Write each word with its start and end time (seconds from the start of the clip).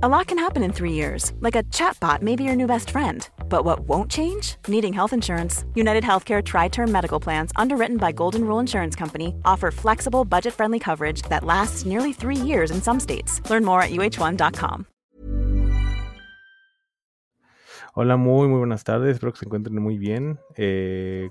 A 0.00 0.08
lot 0.08 0.28
can 0.28 0.38
happen 0.38 0.62
in 0.62 0.72
three 0.72 0.92
years, 0.92 1.32
like 1.40 1.56
a 1.56 1.64
chatbot 1.74 2.22
may 2.22 2.36
be 2.36 2.44
your 2.44 2.54
new 2.54 2.68
best 2.68 2.90
friend. 2.90 3.28
But 3.48 3.64
what 3.64 3.80
won't 3.88 4.08
change? 4.08 4.54
Needing 4.68 4.92
health 4.92 5.12
insurance. 5.12 5.64
United 5.74 6.04
Healthcare 6.04 6.40
Tri 6.40 6.68
Term 6.68 6.92
Medical 6.92 7.18
Plans, 7.18 7.50
underwritten 7.56 7.96
by 7.96 8.12
Golden 8.12 8.44
Rule 8.44 8.60
Insurance 8.60 8.94
Company, 8.94 9.34
offer 9.44 9.72
flexible, 9.72 10.24
budget 10.24 10.54
friendly 10.54 10.78
coverage 10.78 11.22
that 11.22 11.42
lasts 11.42 11.84
nearly 11.84 12.12
three 12.12 12.36
years 12.36 12.70
in 12.70 12.80
some 12.80 13.00
states. 13.00 13.42
Learn 13.50 13.64
more 13.64 13.82
at 13.82 13.90
uh1.com. 13.90 14.86
Hola, 17.96 18.16
muy, 18.16 18.46
muy 18.46 18.58
buenas 18.58 18.84
tardes. 18.84 19.16
Espero 19.16 19.32
que 19.32 19.40
se 19.40 19.46
encuentren 19.46 19.82
muy 19.82 19.98
bien. 19.98 20.38
Eh, 20.56 21.28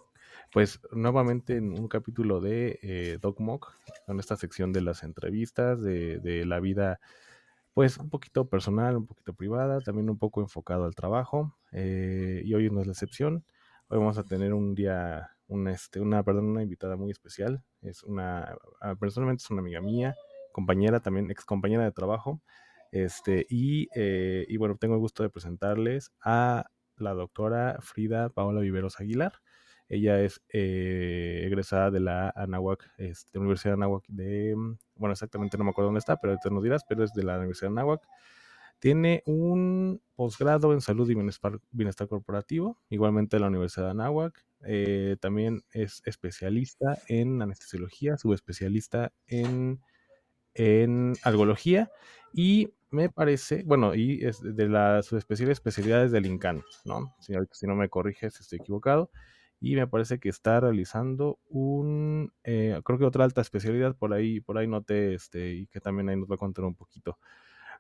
pues 0.51 0.81
nuevamente 0.91 1.55
en 1.55 1.71
un 1.71 1.87
capítulo 1.87 2.41
de 2.41 2.79
eh, 2.83 3.17
con 3.21 4.19
esta 4.19 4.35
sección 4.35 4.73
de 4.73 4.81
las 4.81 5.03
entrevistas, 5.03 5.81
de, 5.81 6.19
de 6.19 6.45
la 6.45 6.59
vida 6.59 6.99
pues 7.77 7.99
un 7.99 8.09
poquito 8.09 8.49
personal, 8.49 8.97
un 8.97 9.05
poquito 9.05 9.35
privada, 9.35 9.81
también 9.81 10.09
un 10.09 10.17
poco 10.17 10.41
enfocado 10.41 10.85
al 10.85 10.95
trabajo. 10.95 11.55
Eh, 11.71 12.41
y 12.43 12.51
hoy 12.55 12.71
no 12.71 12.81
es 12.81 12.87
la 12.87 12.93
excepción. 12.93 13.45
Hoy 13.87 13.99
vamos 13.99 14.17
a 14.17 14.23
tener 14.23 14.55
un 14.55 14.73
día, 14.73 15.29
una, 15.45 15.73
este, 15.73 15.99
una, 15.99 16.23
perdón, 16.23 16.45
una 16.45 16.63
invitada 16.63 16.95
muy 16.95 17.11
especial. 17.11 17.63
Es 17.81 18.01
una, 18.01 18.57
ah, 18.81 18.95
personalmente 18.95 19.43
es 19.43 19.51
una 19.51 19.61
amiga 19.61 19.79
mía, 19.79 20.15
compañera 20.51 21.01
también, 21.01 21.29
ex 21.29 21.45
compañera 21.45 21.83
de 21.83 21.91
trabajo. 21.91 22.41
Este, 22.91 23.45
y, 23.47 23.89
eh, 23.93 24.47
y 24.49 24.57
bueno, 24.57 24.77
tengo 24.79 24.95
el 24.95 24.99
gusto 24.99 25.21
de 25.21 25.29
presentarles 25.29 26.11
a 26.25 26.65
la 26.95 27.13
doctora 27.13 27.77
Frida 27.81 28.29
Paola 28.29 28.59
Viveros 28.59 28.99
Aguilar. 28.99 29.33
Ella 29.89 30.21
es 30.21 30.41
eh, 30.49 31.43
egresada 31.45 31.91
de 31.91 31.99
la 32.01 32.29
Anahuac, 32.35 32.91
este, 32.97 33.39
Universidad 33.39 33.71
de 33.71 33.75
Anahuac 33.75 34.03
de, 34.07 34.55
mm, 34.55 34.77
bueno, 34.95 35.13
exactamente 35.13 35.57
no 35.57 35.63
me 35.63 35.69
acuerdo 35.69 35.87
dónde 35.87 35.99
está, 35.99 36.17
pero 36.17 36.37
te 36.37 36.49
nos 36.49 36.63
dirás, 36.63 36.83
pero 36.87 37.03
es 37.03 37.13
de 37.13 37.23
la 37.23 37.37
Universidad 37.37 37.69
de 37.69 37.73
Anahuac. 37.73 38.07
Tiene 38.79 39.23
un 39.25 40.01
posgrado 40.15 40.71
en 40.73 40.81
salud 40.81 41.09
y 41.09 41.15
bienestar, 41.15 42.07
corporativo, 42.07 42.77
igualmente 42.89 43.37
de 43.37 43.41
la 43.41 43.47
Universidad 43.47 43.85
de 43.85 43.91
Anáhuac. 43.91 44.45
Eh, 44.65 45.17
también 45.19 45.63
es 45.71 46.01
especialista 46.05 46.97
en 47.07 47.41
anestesiología, 47.41 48.17
subespecialista 48.17 49.13
en, 49.25 49.81
en 50.53 51.13
algología 51.23 51.91
y 52.33 52.73
me 52.91 53.09
parece, 53.09 53.63
bueno, 53.65 53.95
y 53.95 54.23
es 54.25 54.41
de 54.43 54.69
las 54.69 55.07
subespeciales 55.07 55.57
especialidades 55.57 56.11
del 56.11 56.25
INCAN, 56.25 56.63
¿no? 56.85 57.15
Si, 57.19 57.33
si 57.51 57.67
no 57.67 57.75
me 57.75 57.89
corriges, 57.89 58.39
estoy 58.39 58.59
equivocado 58.59 59.11
y 59.59 59.75
me 59.75 59.87
parece 59.87 60.19
que 60.19 60.29
está 60.29 60.59
realizando 60.59 61.39
un, 61.49 62.31
eh, 62.43 62.79
creo 62.83 62.99
que 62.99 63.05
otra 63.05 63.23
alta 63.23 63.41
especialidad 63.41 63.95
por 63.95 64.13
ahí, 64.13 64.39
por 64.39 64.57
ahí 64.57 64.67
noté, 64.67 65.15
este, 65.15 65.53
y 65.53 65.67
que 65.67 65.81
también 65.81 66.09
ahí 66.09 66.15
nos 66.15 66.29
va 66.29 66.35
a 66.35 66.39
contar 66.39 66.65
un 66.65 66.75
poquito. 66.75 67.17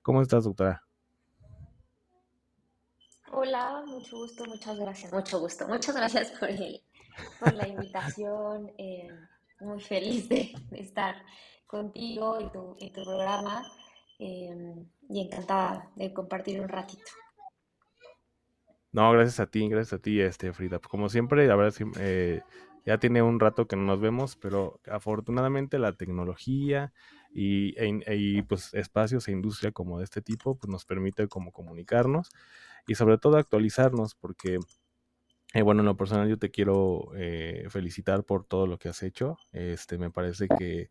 ¿Cómo 0.01 0.21
estás, 0.21 0.45
doctora? 0.45 0.83
Hola, 3.31 3.83
mucho 3.85 4.17
gusto, 4.17 4.45
muchas 4.45 4.79
gracias, 4.79 5.13
mucho 5.13 5.39
gusto, 5.39 5.67
muchas 5.67 5.95
gracias 5.95 6.31
por, 6.31 6.49
por 7.39 7.53
la 7.53 7.67
invitación, 7.67 8.71
eh, 8.77 9.09
muy 9.59 9.81
feliz 9.81 10.29
de, 10.29 10.53
estar 10.71 11.15
contigo 11.67 12.39
y 12.39 12.49
tu, 12.51 12.77
tu 12.93 13.03
programa 13.03 13.63
eh, 14.17 14.75
y 15.09 15.21
encantada 15.21 15.91
de 15.95 16.13
compartir 16.13 16.59
un 16.61 16.69
ratito. 16.69 17.11
No, 18.97 19.11
gracias 19.11 19.39
a 19.39 19.45
ti, 19.45 19.69
gracias 19.69 19.93
a 19.93 20.01
ti, 20.01 20.19
este, 20.21 20.51
Frida. 20.53 20.79
Como 20.79 21.07
siempre, 21.07 21.45
la 21.45 21.55
verdad, 21.55 21.87
eh, 21.99 22.41
ya 22.83 22.97
tiene 22.97 23.21
un 23.21 23.39
rato 23.39 23.67
que 23.67 23.75
no 23.75 23.83
nos 23.83 23.99
vemos, 24.01 24.35
pero 24.35 24.79
afortunadamente 24.89 25.77
la 25.77 25.93
tecnología 25.93 26.91
y, 27.31 27.75
e 27.77 28.43
pues 28.47 28.73
espacios 28.73 29.27
e 29.27 29.33
industria 29.33 29.71
como 29.71 29.99
de 29.99 30.05
este 30.05 30.23
tipo, 30.23 30.57
pues 30.57 30.71
nos 30.71 30.83
permite 30.85 31.27
como 31.27 31.51
comunicarnos 31.51 32.29
y 32.87 32.95
sobre 32.95 33.19
todo 33.19 33.37
actualizarnos, 33.37 34.15
porque 34.15 34.57
eh, 35.53 35.61
bueno, 35.61 35.81
en 35.81 35.85
lo 35.87 35.97
personal 35.97 36.27
yo 36.27 36.39
te 36.39 36.51
quiero 36.51 37.11
eh, 37.15 37.67
felicitar 37.69 38.23
por 38.23 38.45
todo 38.45 38.67
lo 38.67 38.79
que 38.79 38.89
has 38.89 39.03
hecho. 39.03 39.37
Este, 39.51 39.99
me 39.99 40.11
parece 40.11 40.47
que, 40.57 40.89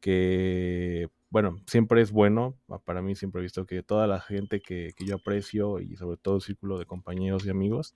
que 0.00 1.08
bueno, 1.30 1.60
siempre 1.66 2.02
es 2.02 2.10
bueno, 2.10 2.58
para 2.84 3.02
mí 3.02 3.14
siempre 3.14 3.40
he 3.40 3.42
visto 3.42 3.64
que 3.64 3.84
toda 3.84 4.08
la 4.08 4.20
gente 4.20 4.60
que, 4.60 4.92
yo 4.98 5.14
aprecio 5.16 5.78
y 5.78 5.96
sobre 5.96 6.16
todo 6.16 6.36
el 6.36 6.42
círculo 6.42 6.76
de 6.76 6.86
compañeros 6.86 7.46
y 7.46 7.50
amigos, 7.50 7.94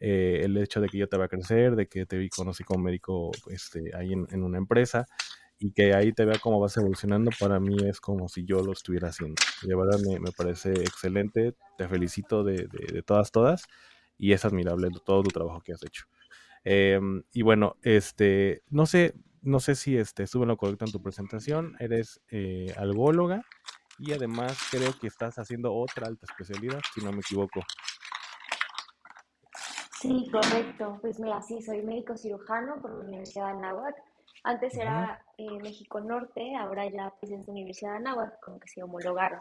eh, 0.00 0.40
el 0.42 0.56
hecho 0.56 0.80
de 0.80 0.88
que 0.88 0.98
yo 0.98 1.08
te 1.08 1.16
va 1.16 1.26
a 1.26 1.28
crecer, 1.28 1.76
de 1.76 1.86
que 1.86 2.04
te 2.04 2.18
vi, 2.18 2.28
conocí 2.28 2.64
como 2.64 2.82
médico 2.82 3.30
este, 3.48 3.92
ahí 3.96 4.12
en, 4.12 4.42
una 4.42 4.58
empresa 4.58 5.06
y 5.56 5.70
que 5.70 5.94
ahí 5.94 6.12
te 6.12 6.24
vea 6.24 6.40
cómo 6.40 6.58
vas 6.58 6.76
evolucionando, 6.76 7.30
para 7.38 7.60
mí 7.60 7.76
es 7.86 8.00
como 8.00 8.28
si 8.28 8.44
yo 8.44 8.60
lo 8.64 8.72
estuviera 8.72 9.08
haciendo. 9.08 9.40
De 9.62 9.76
verdad 9.76 10.00
me, 10.20 10.32
parece 10.32 10.72
excelente, 10.72 11.54
te 11.78 11.88
felicito 11.88 12.42
de, 12.42 12.66
todas, 13.06 13.30
todas 13.30 13.66
y 14.18 14.32
es 14.32 14.44
admirable 14.44 14.88
todo 15.04 15.22
tu 15.22 15.30
trabajo 15.30 15.60
que 15.60 15.72
has 15.72 15.82
hecho. 15.84 16.06
Em, 16.64 17.22
y 17.32 17.42
bueno, 17.42 17.76
este, 17.82 18.62
no 18.68 18.86
sé, 18.86 19.14
no 19.44 19.60
sé 19.60 19.74
si 19.74 19.96
este, 19.96 20.22
estuve 20.24 20.42
en 20.42 20.48
lo 20.48 20.56
correcto 20.56 20.84
en 20.84 20.92
tu 20.92 21.02
presentación, 21.02 21.76
eres 21.78 22.20
eh, 22.30 22.74
algóloga 22.76 23.44
y 23.98 24.12
además 24.12 24.58
creo 24.70 24.92
que 24.98 25.06
estás 25.06 25.38
haciendo 25.38 25.74
otra 25.74 26.06
alta 26.06 26.26
especialidad, 26.26 26.80
si 26.94 27.04
no 27.04 27.12
me 27.12 27.20
equivoco. 27.20 27.60
Sí, 30.00 30.28
correcto. 30.30 30.98
Pues 31.00 31.18
mira, 31.18 31.40
sí, 31.40 31.62
soy 31.62 31.82
médico 31.82 32.16
cirujano 32.16 32.80
por 32.80 32.92
la 32.92 33.04
Universidad 33.04 33.46
de 33.46 33.52
Anáhuac. 33.52 33.94
Antes 34.42 34.76
era 34.76 35.24
eh, 35.38 35.58
México 35.62 36.00
Norte, 36.00 36.54
ahora 36.56 36.86
ya 36.90 37.12
pues 37.18 37.32
es 37.32 37.48
Universidad 37.48 37.92
de 37.92 37.96
Anáhuac, 37.98 38.38
como 38.40 38.58
que 38.60 38.68
se 38.68 38.82
homologaron. 38.82 39.40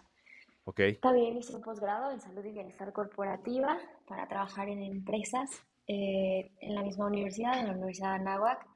Ok. 0.65 0.79
También 1.01 1.37
hice 1.37 1.55
un 1.55 1.61
posgrado 1.61 2.11
en 2.11 2.21
salud 2.21 2.45
y 2.45 2.51
bienestar 2.51 2.93
corporativa 2.93 3.77
para 4.07 4.27
trabajar 4.27 4.69
en 4.69 4.81
empresas 4.81 5.49
eh, 5.87 6.51
en 6.61 6.75
la 6.75 6.83
misma 6.83 7.07
universidad, 7.07 7.59
en 7.59 7.67
la 7.67 7.73
Universidad 7.73 8.11
de 8.11 8.21
Anáhuac. 8.21 8.72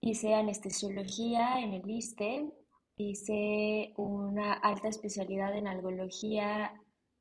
Hice 0.00 0.34
anestesiología 0.34 1.60
en 1.60 1.74
el 1.74 1.88
ISTE, 1.88 2.50
hice 2.96 3.92
una 3.96 4.54
alta 4.54 4.88
especialidad 4.88 5.56
en 5.56 5.68
algología 5.68 6.72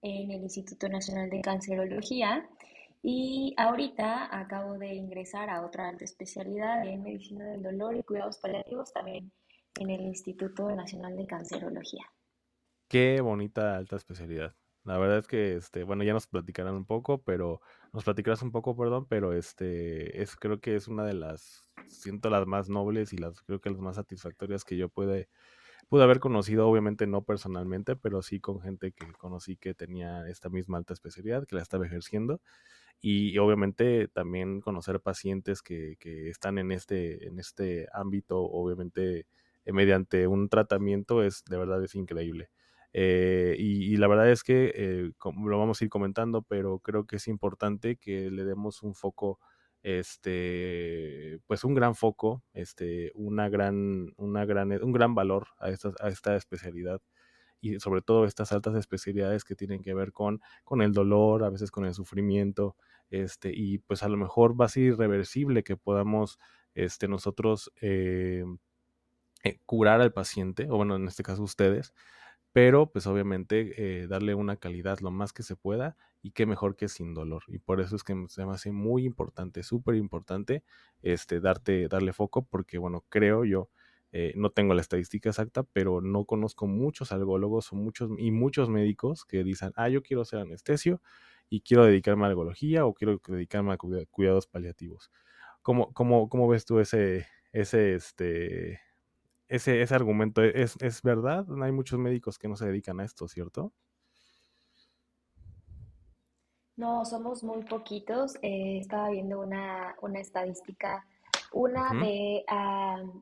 en 0.01 0.31
el 0.31 0.41
Instituto 0.41 0.89
Nacional 0.89 1.29
de 1.29 1.41
Cancerología 1.41 2.49
y 3.03 3.53
ahorita 3.57 4.35
acabo 4.37 4.77
de 4.77 4.93
ingresar 4.93 5.49
a 5.49 5.65
otra 5.65 5.89
alta 5.89 6.05
especialidad 6.05 6.87
en 6.87 7.03
medicina 7.03 7.45
del 7.45 7.63
dolor 7.63 7.95
y 7.95 8.03
cuidados 8.03 8.37
paliativos 8.37 8.93
también 8.93 9.31
en 9.79 9.89
el 9.89 10.01
Instituto 10.01 10.69
Nacional 10.75 11.15
de 11.15 11.25
Cancerología. 11.25 12.05
Qué 12.87 13.21
bonita 13.21 13.77
alta 13.77 13.95
especialidad. 13.95 14.53
La 14.83 14.97
verdad 14.97 15.19
es 15.19 15.27
que, 15.27 15.55
este, 15.55 15.83
bueno, 15.83 16.03
ya 16.03 16.13
nos 16.13 16.25
platicarán 16.27 16.73
un 16.75 16.85
poco, 16.85 17.21
pero 17.23 17.61
nos 17.93 18.03
platicarás 18.03 18.41
un 18.41 18.51
poco, 18.51 18.75
perdón, 18.75 19.05
pero 19.07 19.33
este, 19.33 20.21
es, 20.23 20.35
creo 20.35 20.59
que 20.59 20.75
es 20.75 20.87
una 20.87 21.05
de 21.05 21.13
las, 21.13 21.69
siento 21.87 22.29
las 22.31 22.47
más 22.47 22.67
nobles 22.69 23.13
y 23.13 23.17
las, 23.17 23.41
creo 23.43 23.61
que 23.61 23.69
las 23.69 23.79
más 23.79 23.97
satisfactorias 23.97 24.63
que 24.65 24.77
yo 24.77 24.89
pude, 24.89 25.29
pude 25.89 26.03
haber 26.03 26.19
conocido, 26.19 26.67
obviamente 26.69 27.07
no 27.07 27.23
personalmente, 27.23 27.95
pero 27.95 28.21
sí 28.23 28.39
con 28.39 28.61
gente 28.61 28.91
que 28.93 29.11
conocí 29.13 29.57
que 29.57 29.73
tenía 29.75 30.27
esta 30.29 30.49
misma 30.49 30.77
alta 30.79 30.93
especialidad, 30.93 31.45
que 31.47 31.55
la 31.55 31.61
estaba 31.63 31.85
ejerciendo. 31.85 32.41
Y, 33.01 33.37
obviamente 33.39 34.07
también 34.09 34.61
conocer 34.61 35.01
pacientes 35.01 35.61
que, 35.63 35.95
que 35.99 36.29
están 36.29 36.57
en 36.59 36.71
este, 36.71 37.27
en 37.27 37.39
este 37.39 37.87
ámbito, 37.93 38.41
obviamente 38.43 39.27
eh, 39.65 39.73
mediante 39.73 40.27
un 40.27 40.49
tratamiento, 40.49 41.23
es 41.23 41.43
de 41.49 41.57
verdad 41.57 41.83
es 41.83 41.95
increíble. 41.95 42.49
Eh, 42.93 43.55
y, 43.57 43.95
la 43.97 44.07
verdad 44.07 44.29
es 44.29 44.43
que 44.43 44.71
eh, 44.75 45.11
lo 45.23 45.59
vamos 45.59 45.81
a 45.81 45.85
ir 45.85 45.89
comentando, 45.89 46.41
pero 46.41 46.79
creo 46.79 47.05
que 47.05 47.17
es 47.17 47.27
importante 47.27 47.95
que 47.95 48.29
le 48.29 48.43
demos 48.43 48.83
un 48.83 48.95
foco, 48.95 49.39
este, 49.83 51.39
pues 51.47 51.63
un 51.63 51.73
gran 51.73 51.95
foco, 51.95 52.43
este, 52.53 53.11
una 53.15 53.49
gran, 53.49 54.13
una 54.17 54.45
gran, 54.45 54.71
un 54.83 54.91
gran 54.91 55.15
valor 55.15 55.47
a 55.59 55.69
esta, 55.69 55.91
a 56.01 56.09
esta 56.09 56.35
especialidad 56.35 57.01
y 57.61 57.79
sobre 57.79 58.01
todo 58.01 58.25
estas 58.25 58.51
altas 58.51 58.75
especialidades 58.75 59.43
que 59.43 59.55
tienen 59.55 59.83
que 59.83 59.93
ver 59.93 60.11
con, 60.11 60.41
con 60.63 60.81
el 60.81 60.93
dolor, 60.93 61.43
a 61.43 61.49
veces 61.49 61.71
con 61.71 61.85
el 61.85 61.93
sufrimiento, 61.93 62.75
este, 63.11 63.51
y 63.53 63.77
pues 63.77 64.03
a 64.03 64.09
lo 64.09 64.17
mejor 64.17 64.59
va 64.59 64.65
a 64.65 64.69
ser 64.69 64.83
irreversible 64.83 65.63
que 65.63 65.77
podamos 65.77 66.39
este, 66.73 67.07
nosotros 67.07 67.71
eh, 67.81 68.43
curar 69.65 70.01
al 70.01 70.11
paciente, 70.11 70.67
o 70.69 70.77
bueno, 70.77 70.95
en 70.95 71.07
este 71.07 71.23
caso 71.23 71.43
ustedes, 71.43 71.93
pero 72.53 72.91
pues 72.91 73.07
obviamente 73.07 74.01
eh, 74.03 74.07
darle 74.07 74.35
una 74.35 74.57
calidad 74.57 74.99
lo 74.99 75.11
más 75.11 75.33
que 75.33 75.43
se 75.43 75.55
pueda 75.55 75.95
y 76.21 76.31
qué 76.31 76.45
mejor 76.45 76.75
que 76.75 76.87
sin 76.89 77.13
dolor. 77.13 77.43
Y 77.47 77.59
por 77.59 77.81
eso 77.81 77.95
es 77.95 78.03
que 78.03 78.13
se 78.29 78.45
me 78.45 78.53
hace 78.53 78.71
muy 78.71 79.05
importante, 79.05 79.63
súper 79.63 79.95
importante, 79.95 80.63
este, 81.01 81.39
darte, 81.39 81.87
darle 81.87 82.13
foco, 82.13 82.45
porque 82.45 82.77
bueno, 82.77 83.05
creo 83.09 83.45
yo, 83.45 83.69
eh, 84.11 84.33
no 84.35 84.49
tengo 84.51 84.73
la 84.73 84.81
estadística 84.81 85.29
exacta, 85.29 85.63
pero 85.63 86.01
no 86.01 86.25
conozco 86.25 86.67
muchos 86.67 87.11
algólogos 87.13 87.71
o 87.71 87.75
muchos, 87.77 88.09
y 88.17 88.31
muchos 88.31 88.69
médicos 88.69 89.23
que 89.25 89.43
dicen, 89.43 89.71
ah, 89.75 89.87
yo 89.89 90.03
quiero 90.03 90.25
ser 90.25 90.39
anestesio 90.39 91.01
y 91.49 91.61
quiero 91.61 91.85
dedicarme 91.85 92.25
a 92.25 92.27
algología 92.29 92.85
o 92.85 92.93
quiero 92.93 93.21
dedicarme 93.27 93.73
a 93.73 93.77
cuidados 93.77 94.47
paliativos. 94.47 95.11
¿Cómo, 95.61 95.93
cómo, 95.93 96.27
cómo 96.29 96.47
ves 96.47 96.65
tú 96.65 96.79
ese, 96.79 97.27
ese, 97.53 97.95
este, 97.95 98.79
ese, 99.51 99.81
ese 99.81 99.93
argumento 99.93 100.41
es, 100.41 100.77
es 100.81 101.01
verdad. 101.01 101.45
Hay 101.61 101.71
muchos 101.73 101.99
médicos 101.99 102.39
que 102.39 102.47
no 102.47 102.55
se 102.55 102.65
dedican 102.65 102.99
a 103.01 103.03
esto, 103.03 103.27
¿cierto? 103.27 103.73
No, 106.77 107.03
somos 107.03 107.43
muy 107.43 107.63
poquitos. 107.65 108.35
Eh, 108.41 108.77
estaba 108.79 109.09
viendo 109.09 109.41
una, 109.41 109.95
una 110.01 110.21
estadística, 110.21 111.05
una 111.51 111.91
de 112.01 112.45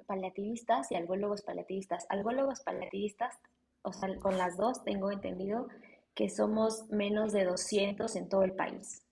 paliativistas 0.05 0.91
y 0.91 0.95
algólogos 0.95 1.41
paliativistas. 1.41 2.05
Algólogos 2.09 2.61
paliativistas, 2.61 3.35
o 3.81 3.91
sea, 3.91 4.15
con 4.19 4.37
las 4.37 4.55
dos 4.55 4.83
tengo 4.83 5.11
entendido 5.11 5.67
que 6.13 6.29
somos 6.29 6.87
menos 6.89 7.33
de 7.33 7.45
200 7.45 8.15
en 8.15 8.29
todo 8.29 8.43
el 8.43 8.53
país. 8.53 9.03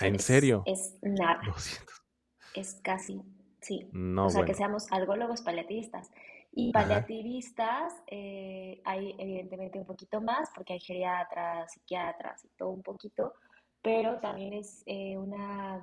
¿En 0.00 0.18
serio? 0.18 0.62
Es 0.64 0.96
nada. 1.02 1.42
Es 2.54 2.80
casi, 2.82 3.22
sí. 3.60 3.88
o 4.16 4.30
sea, 4.30 4.44
que 4.44 4.54
seamos 4.54 4.90
algólogos 4.92 5.42
paliativistas. 5.42 6.10
Y 6.52 6.72
paliativistas 6.72 7.94
eh, 8.06 8.80
hay 8.84 9.14
evidentemente 9.18 9.78
un 9.78 9.86
poquito 9.86 10.20
más, 10.20 10.50
porque 10.54 10.72
hay 10.72 10.80
geriatras, 10.80 11.72
psiquiatras 11.72 12.44
y 12.44 12.48
todo 12.56 12.70
un 12.70 12.82
poquito, 12.82 13.34
pero 13.82 14.18
también 14.18 14.54
es 14.54 14.82
eh, 14.86 15.16
una 15.16 15.80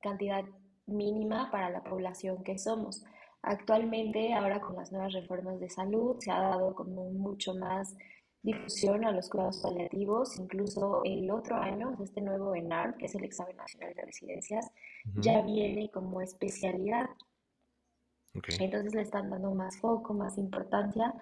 cantidad 0.00 0.44
mínima 0.86 1.50
para 1.50 1.70
la 1.70 1.82
población 1.82 2.42
que 2.42 2.58
somos. 2.58 3.04
Actualmente, 3.42 4.34
ahora 4.34 4.60
con 4.60 4.76
las 4.76 4.90
nuevas 4.90 5.12
reformas 5.12 5.60
de 5.60 5.70
salud, 5.70 6.16
se 6.18 6.30
ha 6.30 6.40
dado 6.40 6.74
como 6.74 7.10
mucho 7.10 7.54
más 7.54 7.96
difusión 8.42 9.04
a 9.04 9.12
los 9.12 9.28
cuidados 9.28 9.58
paliativos. 9.58 10.38
Incluso 10.38 11.02
el 11.04 11.30
otro 11.30 11.56
año, 11.56 11.96
este 12.02 12.20
nuevo 12.20 12.54
ENAR, 12.54 12.96
que 12.96 13.06
es 13.06 13.14
el 13.14 13.24
Examen 13.24 13.56
Nacional 13.56 13.94
de 13.94 14.02
Residencias, 14.02 14.70
ya 15.16 15.42
viene 15.42 15.90
como 15.90 16.20
especialidad. 16.20 17.08
Entonces 18.34 18.94
le 18.94 19.02
están 19.02 19.30
dando 19.30 19.52
más 19.52 19.78
foco, 19.80 20.14
más 20.14 20.38
importancia, 20.38 21.14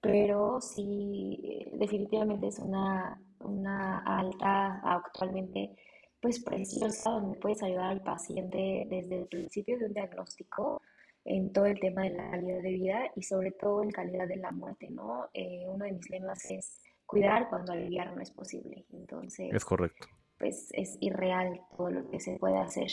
pero 0.00 0.60
sí, 0.60 1.68
definitivamente 1.74 2.48
es 2.48 2.58
una, 2.58 3.20
una 3.40 3.98
alta 3.98 4.80
actualmente 4.84 5.76
pues 6.20 6.42
preciosa 6.44 7.10
donde 7.10 7.38
puedes 7.38 7.62
ayudar 7.62 7.86
al 7.86 8.02
paciente 8.02 8.86
desde 8.88 9.22
el 9.22 9.26
principio 9.26 9.78
de 9.78 9.86
un 9.86 9.94
diagnóstico 9.94 10.82
en 11.30 11.52
todo 11.52 11.66
el 11.66 11.78
tema 11.78 12.02
de 12.02 12.10
la 12.10 12.28
calidad 12.28 12.60
de 12.60 12.70
vida 12.70 13.10
y 13.14 13.22
sobre 13.22 13.52
todo 13.52 13.84
en 13.84 13.90
calidad 13.92 14.26
de 14.26 14.36
la 14.36 14.50
muerte, 14.50 14.88
¿no? 14.90 15.28
Eh, 15.32 15.64
uno 15.68 15.84
de 15.84 15.92
mis 15.92 16.10
lemas 16.10 16.50
es 16.50 16.82
cuidar 17.06 17.48
cuando 17.48 17.72
aliviar 17.72 18.14
no 18.16 18.20
es 18.20 18.32
posible. 18.32 18.84
Entonces, 18.92 19.48
es 19.52 19.64
correcto. 19.64 20.08
Pues 20.38 20.68
es 20.72 20.96
irreal 21.00 21.60
todo 21.76 21.90
lo 21.90 22.10
que 22.10 22.18
se 22.18 22.36
puede 22.38 22.58
hacer. 22.58 22.90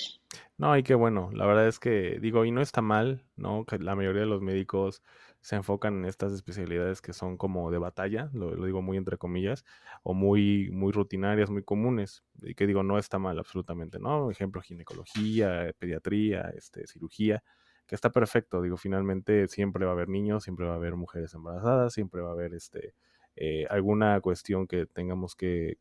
No, 0.58 0.78
y 0.78 0.84
qué 0.84 0.94
bueno, 0.94 1.32
la 1.34 1.48
verdad 1.48 1.68
es 1.68 1.80
que 1.80 2.20
digo, 2.20 2.46
y 2.46 2.52
no 2.52 2.62
está 2.62 2.82
mal, 2.82 3.24
¿no? 3.38 3.66
Que 3.66 3.80
la 3.80 3.96
mayoría 3.96 4.22
de 4.22 4.28
los 4.28 4.42
médicos 4.42 5.02
se 5.42 5.56
enfocan 5.56 6.00
en 6.00 6.06
estas 6.06 6.32
especialidades 6.32 7.02
que 7.02 7.14
son 7.14 7.38
como 7.38 7.72
de 7.72 7.80
batalla, 7.80 8.30
lo, 8.34 8.54
lo, 8.54 8.66
digo 8.66 8.84
muy 8.84 8.98
entre 8.98 9.18
comillas, 9.18 9.66
o 10.04 10.14
muy, 10.14 10.70
muy 10.72 10.92
rutinarias, 10.92 11.50
muy 11.50 11.64
comunes, 11.64 12.24
y 12.44 12.54
que 12.54 12.68
digo, 12.68 12.84
no 12.84 13.00
está 13.00 13.18
mal 13.18 13.40
absolutamente, 13.40 13.98
¿no? 13.98 14.30
Ejemplo, 14.30 14.62
ginecología, 14.62 15.72
pediatría, 15.80 16.52
este, 16.56 16.86
cirugía, 16.86 17.44
que 17.88 17.96
está 17.96 18.12
perfecto. 18.12 18.62
Digo, 18.62 18.78
finalmente 18.78 19.48
siempre 19.48 19.86
va 19.86 19.92
a 19.92 19.96
haber 19.96 20.10
niños, 20.10 20.44
siempre 20.44 20.66
va 20.66 20.74
a 20.74 20.76
haber 20.76 20.96
mujeres 20.96 21.34
embarazadas, 21.34 21.94
siempre 21.94 22.22
va 22.22 22.30
a 22.30 22.34
haber 22.34 22.54
este 22.54 22.94
eh, 23.36 23.68
alguna 23.70 24.20
cuestión 24.22 24.68
que 24.68 24.88
tengamos 24.88 25.36
que, 25.36 25.78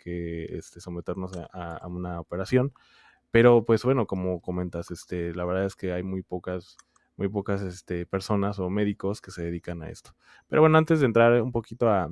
este, 0.50 0.80
someternos 0.80 1.32
a, 1.52 1.86
una 1.88 2.20
operación. 2.20 2.72
Pero 3.30 3.64
pues 3.64 3.84
bueno, 3.84 4.06
como 4.06 4.40
comentas, 4.40 4.90
este, 4.90 5.34
la 5.34 5.44
verdad 5.44 5.66
es 5.66 5.76
que 5.76 5.92
hay 5.92 6.02
muy 6.02 6.22
pocas, 6.22 6.76
muy 7.16 7.28
pocas 7.28 7.62
este, 7.62 8.06
personas 8.06 8.58
o 8.58 8.70
médicos 8.70 9.20
que 9.20 9.30
se 9.30 9.42
dedican 9.42 9.82
a 9.82 9.90
esto. 9.90 10.14
Pero 10.48 10.62
bueno, 10.62 10.78
antes 10.78 11.00
de 11.00 11.06
entrar 11.06 11.40
un 11.42 11.52
poquito 11.52 11.88
a, 11.88 12.10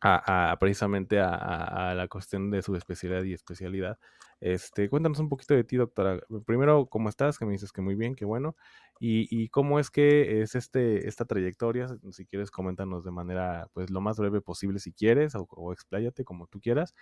a, 0.00 0.56
precisamente 0.60 1.20
a, 1.20 1.94
la 1.94 2.08
cuestión 2.08 2.50
de 2.50 2.62
su 2.62 2.74
especialidad 2.76 3.24
y 3.24 3.32
especialidad. 3.32 3.98
Este, 4.40 4.88
cuéntanos 4.90 5.18
un 5.18 5.28
poquito 5.28 5.54
de 5.54 5.64
ti, 5.64 5.76
doctora. 5.76 6.20
Primero, 6.44 6.86
¿cómo 6.86 7.08
estás? 7.08 7.38
Que 7.38 7.46
me 7.46 7.52
dices 7.52 7.72
que 7.72 7.80
muy 7.80 7.94
bien, 7.94 8.14
qué 8.14 8.24
bueno. 8.24 8.56
Y, 8.98 9.48
cómo 9.50 9.78
es 9.78 9.90
que 9.90 10.42
es 10.42 10.54
este, 10.54 11.06
esta 11.08 11.24
trayectoria, 11.26 11.86
si 12.12 12.26
quieres, 12.26 12.50
coméntanos 12.50 13.04
de 13.04 13.10
manera, 13.10 13.68
pues, 13.74 13.90
lo 13.90 14.00
más 14.00 14.18
breve 14.18 14.40
posible, 14.40 14.78
si 14.78 14.92
quieres, 14.92 15.34
o, 15.36 15.72
expláyate 15.72 16.24
como 16.24 16.46
tú 16.46 16.60
quieras, 16.60 16.94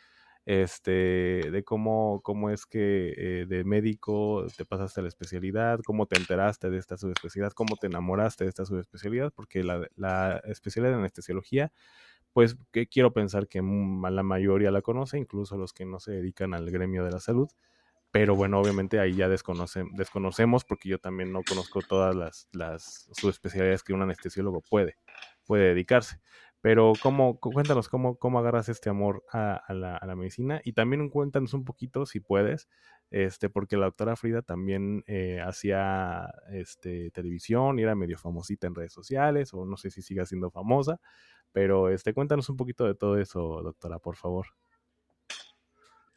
este, 0.46 1.50
de 1.50 1.62
cómo, 1.64 2.20
cómo 2.22 2.50
es 2.50 2.66
que 2.66 3.14
eh, 3.16 3.46
de 3.46 3.64
médico 3.64 4.46
te 4.56 4.64
pasaste 4.64 5.00
a 5.00 5.02
la 5.04 5.08
especialidad, 5.08 5.80
cómo 5.84 6.06
te 6.06 6.18
enteraste 6.18 6.68
de 6.70 6.78
esta 6.78 6.96
subespecialidad, 6.96 7.52
cómo 7.52 7.76
te 7.76 7.86
enamoraste 7.86 8.44
de 8.44 8.50
esta 8.50 8.64
subespecialidad, 8.66 9.32
porque 9.34 9.62
la, 9.64 9.86
la 9.96 10.38
especialidad 10.44 10.94
en 10.94 11.00
anestesiología 11.00 11.72
pues 12.34 12.56
que 12.72 12.88
quiero 12.88 13.12
pensar 13.12 13.46
que 13.48 13.60
la 13.62 14.22
mayoría 14.24 14.72
la 14.72 14.82
conoce, 14.82 15.18
incluso 15.18 15.56
los 15.56 15.72
que 15.72 15.86
no 15.86 16.00
se 16.00 16.10
dedican 16.12 16.52
al 16.52 16.68
gremio 16.70 17.04
de 17.04 17.12
la 17.12 17.20
salud. 17.20 17.48
Pero 18.14 18.36
bueno, 18.36 18.60
obviamente 18.60 19.00
ahí 19.00 19.16
ya 19.16 19.28
desconocemos 19.28 20.64
porque 20.64 20.88
yo 20.88 21.00
también 21.00 21.32
no 21.32 21.42
conozco 21.42 21.80
todas 21.82 22.14
las, 22.14 22.48
las 22.52 23.08
subespecialidades 23.10 23.82
que 23.82 23.92
un 23.92 24.02
anestesiólogo 24.02 24.62
puede, 24.70 24.98
puede 25.44 25.70
dedicarse. 25.70 26.20
Pero 26.60 26.92
¿cómo, 27.02 27.40
cuéntanos 27.40 27.88
cómo, 27.88 28.16
cómo 28.16 28.38
agarras 28.38 28.68
este 28.68 28.88
amor 28.88 29.24
a, 29.32 29.64
la, 29.70 29.96
a, 29.96 30.06
la, 30.06 30.14
medicina 30.14 30.60
y 30.62 30.74
también 30.74 31.08
cuéntanos 31.10 31.54
un 31.54 31.64
poquito, 31.64 32.06
si 32.06 32.20
puedes, 32.20 32.68
este, 33.10 33.50
porque 33.50 33.76
la 33.76 33.86
doctora 33.86 34.14
Frida 34.14 34.42
también 34.42 35.02
eh, 35.08 35.40
hacía 35.40 36.32
este, 36.52 37.10
televisión 37.10 37.80
y 37.80 37.82
era 37.82 37.96
medio 37.96 38.16
famosita 38.16 38.68
en 38.68 38.76
redes 38.76 38.92
sociales, 38.92 39.52
o 39.54 39.66
no 39.66 39.76
sé 39.76 39.90
si 39.90 40.02
sigue 40.02 40.24
siendo 40.24 40.52
famosa, 40.52 41.00
pero 41.50 41.88
este, 41.88 42.14
cuéntanos 42.14 42.48
un 42.48 42.56
poquito 42.56 42.84
de 42.84 42.94
todo 42.94 43.18
eso, 43.18 43.60
doctora, 43.64 43.98
por 43.98 44.14
favor. 44.14 44.46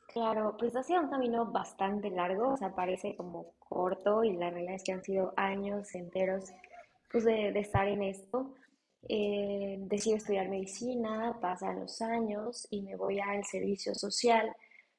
Claro, 0.07 0.55
pues 0.57 0.75
ha 0.75 0.83
sido 0.83 1.01
un 1.01 1.09
camino 1.09 1.45
bastante 1.51 2.09
largo, 2.09 2.53
o 2.53 2.57
sea, 2.57 2.73
parece 2.73 3.15
como 3.15 3.53
corto 3.59 4.23
y 4.23 4.33
la 4.33 4.49
realidad 4.49 4.75
es 4.75 4.83
que 4.83 4.93
han 4.93 5.03
sido 5.03 5.33
años 5.35 5.93
enteros 5.95 6.51
pues, 7.11 7.25
de, 7.25 7.49
estar 7.59 7.87
en 7.87 8.03
esto. 8.03 8.55
Eh, 9.09 9.77
decido 9.81 10.17
estudiar 10.17 10.49
medicina, 10.49 11.37
pasan 11.39 11.81
los 11.81 12.01
años 12.01 12.67
y 12.71 12.81
me 12.81 12.95
voy 12.95 13.19
al 13.19 13.43
servicio 13.45 13.93
social. 13.95 14.53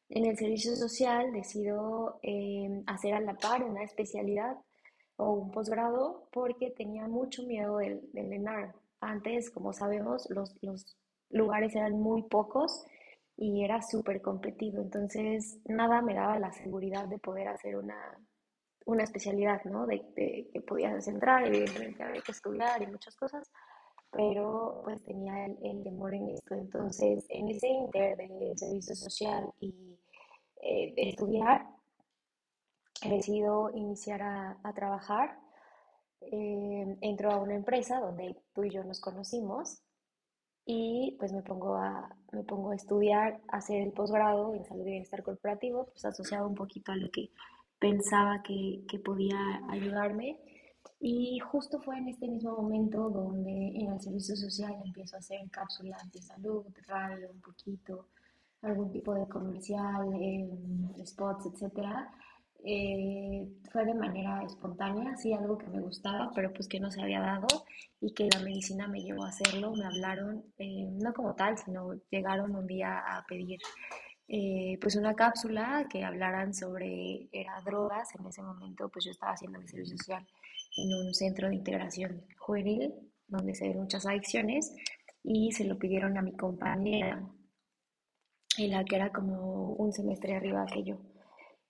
En 0.09 0.25
el 0.25 0.37
servicio 0.39 0.77
social 0.77 1.33
decido 1.33 2.19
eh, 2.23 2.83
hacer 2.87 3.15
a 3.15 3.21
la 3.21 3.35
par 3.35 3.65
una 3.65 3.83
especialidad 3.83 4.57
o 5.17 5.33
un 5.33 5.51
posgrado 5.51 6.29
porque 6.33 6.71
tenía 6.71 7.09
mucho 7.09 7.43
miedo 7.43 7.79
del, 7.79 8.11
del 8.13 8.33
ENAR. 8.33 8.75
Antes, 9.01 9.51
como 9.51 9.73
sabemos, 9.73 10.29
los, 10.31 10.57
lugares 11.31 11.75
eran 11.77 12.01
muy 12.01 12.23
pocos 12.23 12.85
y 13.39 13.65
era 13.65 13.81
súper 13.81 14.21
competido. 14.21 14.83
Entonces, 14.83 15.59
nada 15.65 16.03
me 16.03 16.15
daba 16.15 16.39
la 16.41 16.53
seguridad 16.53 17.07
de 17.07 17.19
poder 17.19 17.47
hacer 17.47 17.77
una, 17.77 18.19
una 18.85 19.05
especialidad, 19.05 19.63
¿no? 19.65 19.87
De, 19.87 20.01
que 20.53 20.61
podías 20.67 21.07
entrar, 21.07 21.47
evidentemente 21.47 22.03
había 22.03 22.21
que 22.21 22.33
estudiar 22.33 22.83
y 22.83 22.89
muchas 22.89 23.15
cosas, 23.15 23.49
pero 24.11 24.81
pues 24.83 25.01
tenía 25.05 25.47
el, 25.47 25.83
temor 25.85 26.15
en 26.15 26.31
esto. 26.31 26.57
Entonces, 26.57 27.25
en 27.29 27.49
ese 27.49 27.69
inter 27.69 28.17
de 28.17 28.57
servicio 28.57 28.97
social 28.97 29.49
y 29.61 29.97
eh, 30.61 30.93
de 30.97 31.11
estudiar, 31.11 31.65
he 33.03 33.11
decidido 33.11 33.71
iniciar 33.73 34.21
a, 34.23 34.59
a 34.65 34.73
trabajar 34.73 35.39
eh, 36.21 36.97
entro 37.03 37.31
a 37.31 37.37
una 37.37 37.55
empresa 37.55 38.01
donde 38.01 38.37
tú 38.53 38.65
y 38.65 38.71
yo 38.71 38.83
nos 38.83 39.01
conocimos 39.01 39.81
y 40.65 41.17
pues 41.21 41.33
me 41.33 41.43
pongo 41.43 41.77
a, 41.77 42.18
me 42.33 42.43
pongo 42.43 42.71
a 42.71 42.77
estudiar, 42.77 43.41
a 43.49 43.59
hacer 43.59 43.83
el 43.83 43.93
posgrado 43.93 44.55
en 44.55 44.65
salud 44.65 44.87
y 44.87 44.91
bienestar 44.91 45.23
corporativo, 45.23 45.87
pues 45.87 46.05
asociado 46.05 46.47
un 46.47 46.55
poquito 46.55 46.93
a 46.93 46.97
lo 46.97 47.11
que 47.11 47.31
pensaba 47.79 48.43
que, 48.43 48.85
que 48.89 48.99
podía 48.99 49.39
ayudarme. 49.69 50.39
Y 51.01 51.39
justo 51.41 51.81
fue 51.81 51.99
en 51.99 52.09
este 52.09 52.29
mismo 52.29 52.57
momento 52.57 53.09
donde 53.11 53.51
en 53.51 53.93
el 53.93 54.01
servicio 54.01 54.37
social 54.37 54.75
empiezo 54.85 55.17
a 55.17 55.21
hacer 55.21 55.49
cápsulas 55.51 56.11
de 56.13 56.21
salud, 56.23 56.65
radio, 56.87 57.31
un 57.31 57.41
poquito, 57.41 58.07
algún 58.63 58.91
tipo 58.91 59.15
de 59.15 59.27
comercial, 59.29 60.13
eh, 60.21 60.49
spots, 61.05 61.47
etcétera 61.47 62.13
eh, 62.65 63.47
fue 63.71 63.85
de 63.85 63.95
manera 63.95 64.43
espontánea, 64.45 65.17
sí, 65.17 65.33
algo 65.33 65.59
que 65.59 65.69
me 65.69 65.81
gustaba, 65.81 66.31
pero 66.35 66.53
pues 66.53 66.69
que 66.69 66.81
no 66.81 66.91
se 66.91 67.01
había 67.03 67.21
dado 67.21 67.47
y 68.01 68.13
que 68.13 68.29
la 68.33 68.41
medicina 68.41 68.89
me 68.89 69.01
llevó 69.01 69.25
a 69.25 69.29
hacerlo. 69.29 69.73
Me 69.73 69.87
hablaron, 69.87 70.45
eh, 70.59 70.89
no 70.93 71.13
como 71.15 71.35
tal, 71.35 71.57
sino 71.59 71.95
llegaron 72.11 72.55
un 72.57 72.67
día 72.67 72.99
a 72.99 73.25
pedir 73.27 73.61
eh, 74.29 74.79
pues 74.81 74.97
una 74.97 75.15
cápsula 75.15 75.87
que 75.91 76.05
hablaran 76.05 76.53
sobre, 76.55 77.29
era 77.33 77.61
drogas, 77.63 78.15
en 78.15 78.27
ese 78.27 78.43
momento 78.43 78.89
pues 78.91 79.07
yo 79.07 79.11
estaba 79.11 79.33
haciendo 79.33 79.59
mi 79.59 79.69
servicio 79.69 79.97
social 79.97 80.27
en 80.77 80.95
un 80.95 81.15
centro 81.15 81.49
de 81.49 81.55
integración 81.55 82.25
juvenil 82.39 82.93
donde 83.27 83.55
se 83.55 83.69
ven 83.69 83.79
muchas 83.81 84.07
adicciones 84.07 84.75
y 85.23 85.53
se 85.53 85.65
lo 85.65 85.79
pidieron 85.79 86.17
a 86.19 86.23
mi 86.23 86.33
compañera, 86.33 87.23
en 88.59 88.71
la 88.71 88.85
que 88.85 88.97
era 88.97 89.13
como 89.13 89.73
un 89.75 89.93
semestre 89.93 90.37
arriba 90.37 90.67
que 90.67 90.85
yo. 90.85 90.99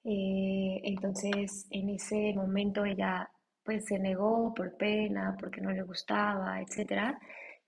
Eh, 0.04 0.80
entonces, 0.84 1.66
en 1.70 1.90
ese 1.90 2.32
momento 2.34 2.84
ella 2.84 3.30
pues 3.64 3.84
se 3.84 3.98
negó 3.98 4.54
por 4.54 4.78
pena, 4.78 5.36
porque 5.38 5.60
no 5.60 5.70
le 5.70 5.82
gustaba, 5.82 6.58
etc. 6.62 7.14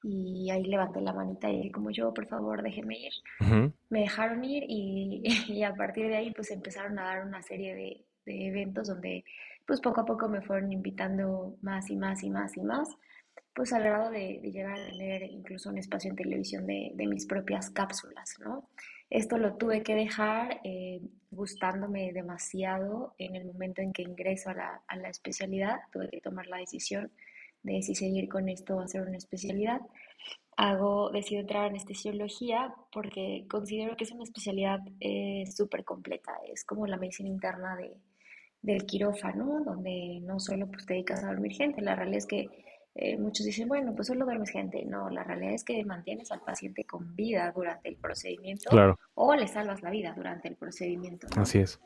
y 0.03 0.51
ahí 0.51 0.65
levanté 0.65 1.03
la 1.03 1.13
manita 1.13 1.51
y 1.51 1.59
dije 1.59 1.73
como 1.73 1.91
yo, 1.91 2.15
por 2.15 2.27
favor, 2.27 2.63
déjenme 2.63 2.99
ir. 2.99 3.13
Me 3.91 4.01
dejaron 4.01 4.43
ir 4.43 4.65
y, 4.67 5.23
y, 5.49 5.63
a 5.63 5.75
partir 5.75 6.09
de 6.09 6.17
ahí 6.17 6.33
pues 6.33 6.51
empezaron 6.51 6.99
a 6.99 7.05
dar 7.05 7.27
una 7.27 7.43
serie 7.43 7.75
de, 7.75 8.07
de, 8.25 8.47
eventos 8.47 8.89
donde 8.89 9.25
pues 9.67 9.83
poco 9.83 10.01
a 10.01 10.07
poco 10.07 10.27
me 10.27 10.41
fueron 10.41 10.73
invitando 10.73 11.59
más 11.61 11.91
y 11.91 11.97
más 11.97 12.23
y 12.23 12.31
más 12.31 12.57
y 12.57 12.63
más, 12.63 12.89
pues 13.55 13.75
al 13.75 13.83
grado 13.83 14.11
de, 14.11 14.41
de 14.43 14.53
llegar 14.53 14.81
a 14.81 14.87
tener 14.87 15.23
incluso 15.25 15.69
un 15.69 15.77
espacio 15.77 16.09
en 16.11 16.17
televisión 16.17 16.67
de, 16.67 16.93
de, 16.95 17.07
mis 17.07 17.27
propias 17.27 17.69
cápsulas, 17.69 18.37
¿no? 18.41 18.71
Esto 19.11 19.39
lo 19.39 19.55
tuve 19.55 19.83
que 19.83 19.95
dejar 19.95 20.61
eh, 20.63 21.01
gustándome 21.31 22.13
demasiado 22.13 23.15
en 23.19 23.35
el 23.35 23.45
momento 23.45 23.83
en 23.83 23.93
que 23.93 24.03
ingreso 24.03 24.51
a 24.51 24.55
la, 24.55 24.83
a 24.87 24.97
la 24.97 25.09
especialidad, 25.09 25.81
tuve 25.93 26.09
que 26.09 26.21
tomar 26.21 26.47
la 26.47 26.59
decisión 26.59 27.11
de 27.63 27.83
si 27.83 27.95
seguir 27.95 28.29
con 28.29 28.49
esto 28.49 28.77
o 28.77 28.81
hacer 28.81 29.03
una 29.03 29.17
especialidad. 29.17 29.81
Hago, 30.57 31.11
decido 31.11 31.41
entrar 31.41 31.65
en 31.65 31.71
anestesiología 31.71 32.75
porque 32.93 33.47
considero 33.49 33.97
que 33.97 34.05
es 34.05 34.13
una 34.13 34.25
especialidad 34.25 34.81
eh, 35.01 35.45
súper 35.51 35.85
completa. 35.85 36.33
Es 36.53 36.65
como 36.65 36.87
la 36.87 36.97
medicina 36.97 37.29
interna 37.29 37.77
de, 37.77 37.97
del 38.63 38.85
quirófano, 38.87 39.63
donde 39.65 40.21
no 40.23 40.39
solo 40.39 40.69
pues, 40.69 40.87
te 40.87 40.95
dedicas 40.95 41.25
a 41.25 41.29
dormir 41.29 41.53
gente. 41.53 41.81
La 41.81 41.97
realidad 41.97 42.19
es 42.19 42.27
que 42.27 42.49
eh, 42.95 43.17
muchos 43.17 43.47
dicen, 43.47 43.69
bueno, 43.69 43.95
pues 43.95 44.09
solo 44.09 44.25
duermes 44.25 44.51
gente. 44.51 44.85
No, 44.85 45.11
la 45.11 45.23
realidad 45.23 45.55
es 45.55 45.65
que 45.65 45.85
mantienes 45.85 46.33
al 46.33 46.41
paciente 46.41 46.85
con 46.85 47.15
vida 47.15 47.53
durante 47.55 47.89
el 47.89 47.97
procedimiento 47.97 48.71
o 49.15 49.35
le 49.35 49.47
salvas 49.47 49.83
la 49.83 49.91
vida 49.91 50.13
durante 50.17 50.49
el 50.49 50.57
procedimiento. 50.57 51.29
Así 51.37 51.61
es. 51.61 51.81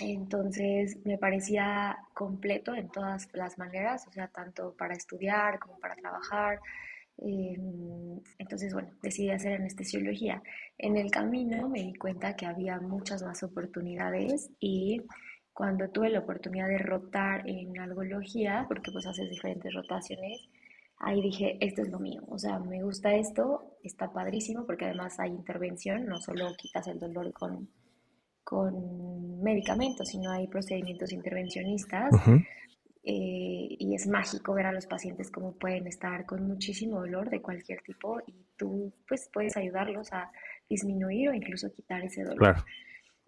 Entonces 0.00 0.96
me 1.04 1.18
parecía 1.18 1.98
completo 2.14 2.74
en 2.74 2.88
todas 2.88 3.28
las 3.34 3.58
maneras, 3.58 4.06
o 4.08 4.12
sea, 4.12 4.28
tanto 4.28 4.74
para 4.74 4.94
estudiar 4.94 5.58
como 5.58 5.78
para 5.78 5.94
trabajar. 5.96 6.60
Em, 7.18 8.18
entonces, 8.38 8.72
bueno, 8.72 8.88
decidí 9.02 9.30
hacer 9.30 9.54
anestesiología. 9.54 10.42
En 10.78 10.96
el 10.96 11.10
camino 11.10 11.68
me 11.68 11.80
di 11.80 11.94
cuenta 11.94 12.34
que 12.34 12.46
había 12.46 12.80
muchas 12.80 13.22
más 13.22 13.42
oportunidades 13.42 14.50
y 14.58 15.02
cuando 15.60 15.90
tuve 15.90 16.08
la 16.08 16.20
oportunidad 16.20 16.68
de 16.68 16.78
rotar 16.78 17.46
en 17.46 17.78
algología, 17.78 18.64
porque 18.66 18.90
pues 18.90 19.06
haces 19.06 19.28
diferentes 19.28 19.70
rotaciones, 19.74 20.48
ahí 20.96 21.20
dije, 21.20 21.58
esto 21.60 21.82
es 21.82 21.90
lo 21.90 21.98
mío, 21.98 22.22
o 22.28 22.38
sea, 22.38 22.58
me 22.58 22.82
gusta 22.82 23.14
esto, 23.14 23.76
está 23.84 24.10
padrísimo 24.10 24.64
porque 24.64 24.86
además 24.86 25.20
hay 25.20 25.32
intervención, 25.32 26.06
no 26.06 26.16
solo 26.16 26.46
quitas 26.56 26.86
el 26.88 26.98
dolor 26.98 27.30
con 27.34 27.68
con 28.42 29.42
medicamentos, 29.42 30.08
sino 30.08 30.30
hay 30.30 30.46
procedimientos 30.48 31.12
intervencionistas. 31.12 32.10
Eh, 33.04 33.76
y 33.78 33.94
es 33.94 34.06
mágico 34.06 34.54
ver 34.54 34.64
a 34.64 34.72
los 34.72 34.86
pacientes 34.86 35.30
cómo 35.30 35.52
pueden 35.52 35.86
estar 35.86 36.24
con 36.24 36.48
muchísimo 36.48 37.00
dolor 37.00 37.28
de 37.28 37.42
cualquier 37.42 37.82
tipo 37.82 38.18
y 38.26 38.34
tú 38.56 38.92
pues 39.06 39.28
puedes 39.32 39.56
ayudarlos 39.58 40.10
a 40.12 40.32
disminuir 40.70 41.28
o 41.28 41.34
incluso 41.34 41.70
quitar 41.70 42.02
ese 42.02 42.24
dolor. 42.24 42.56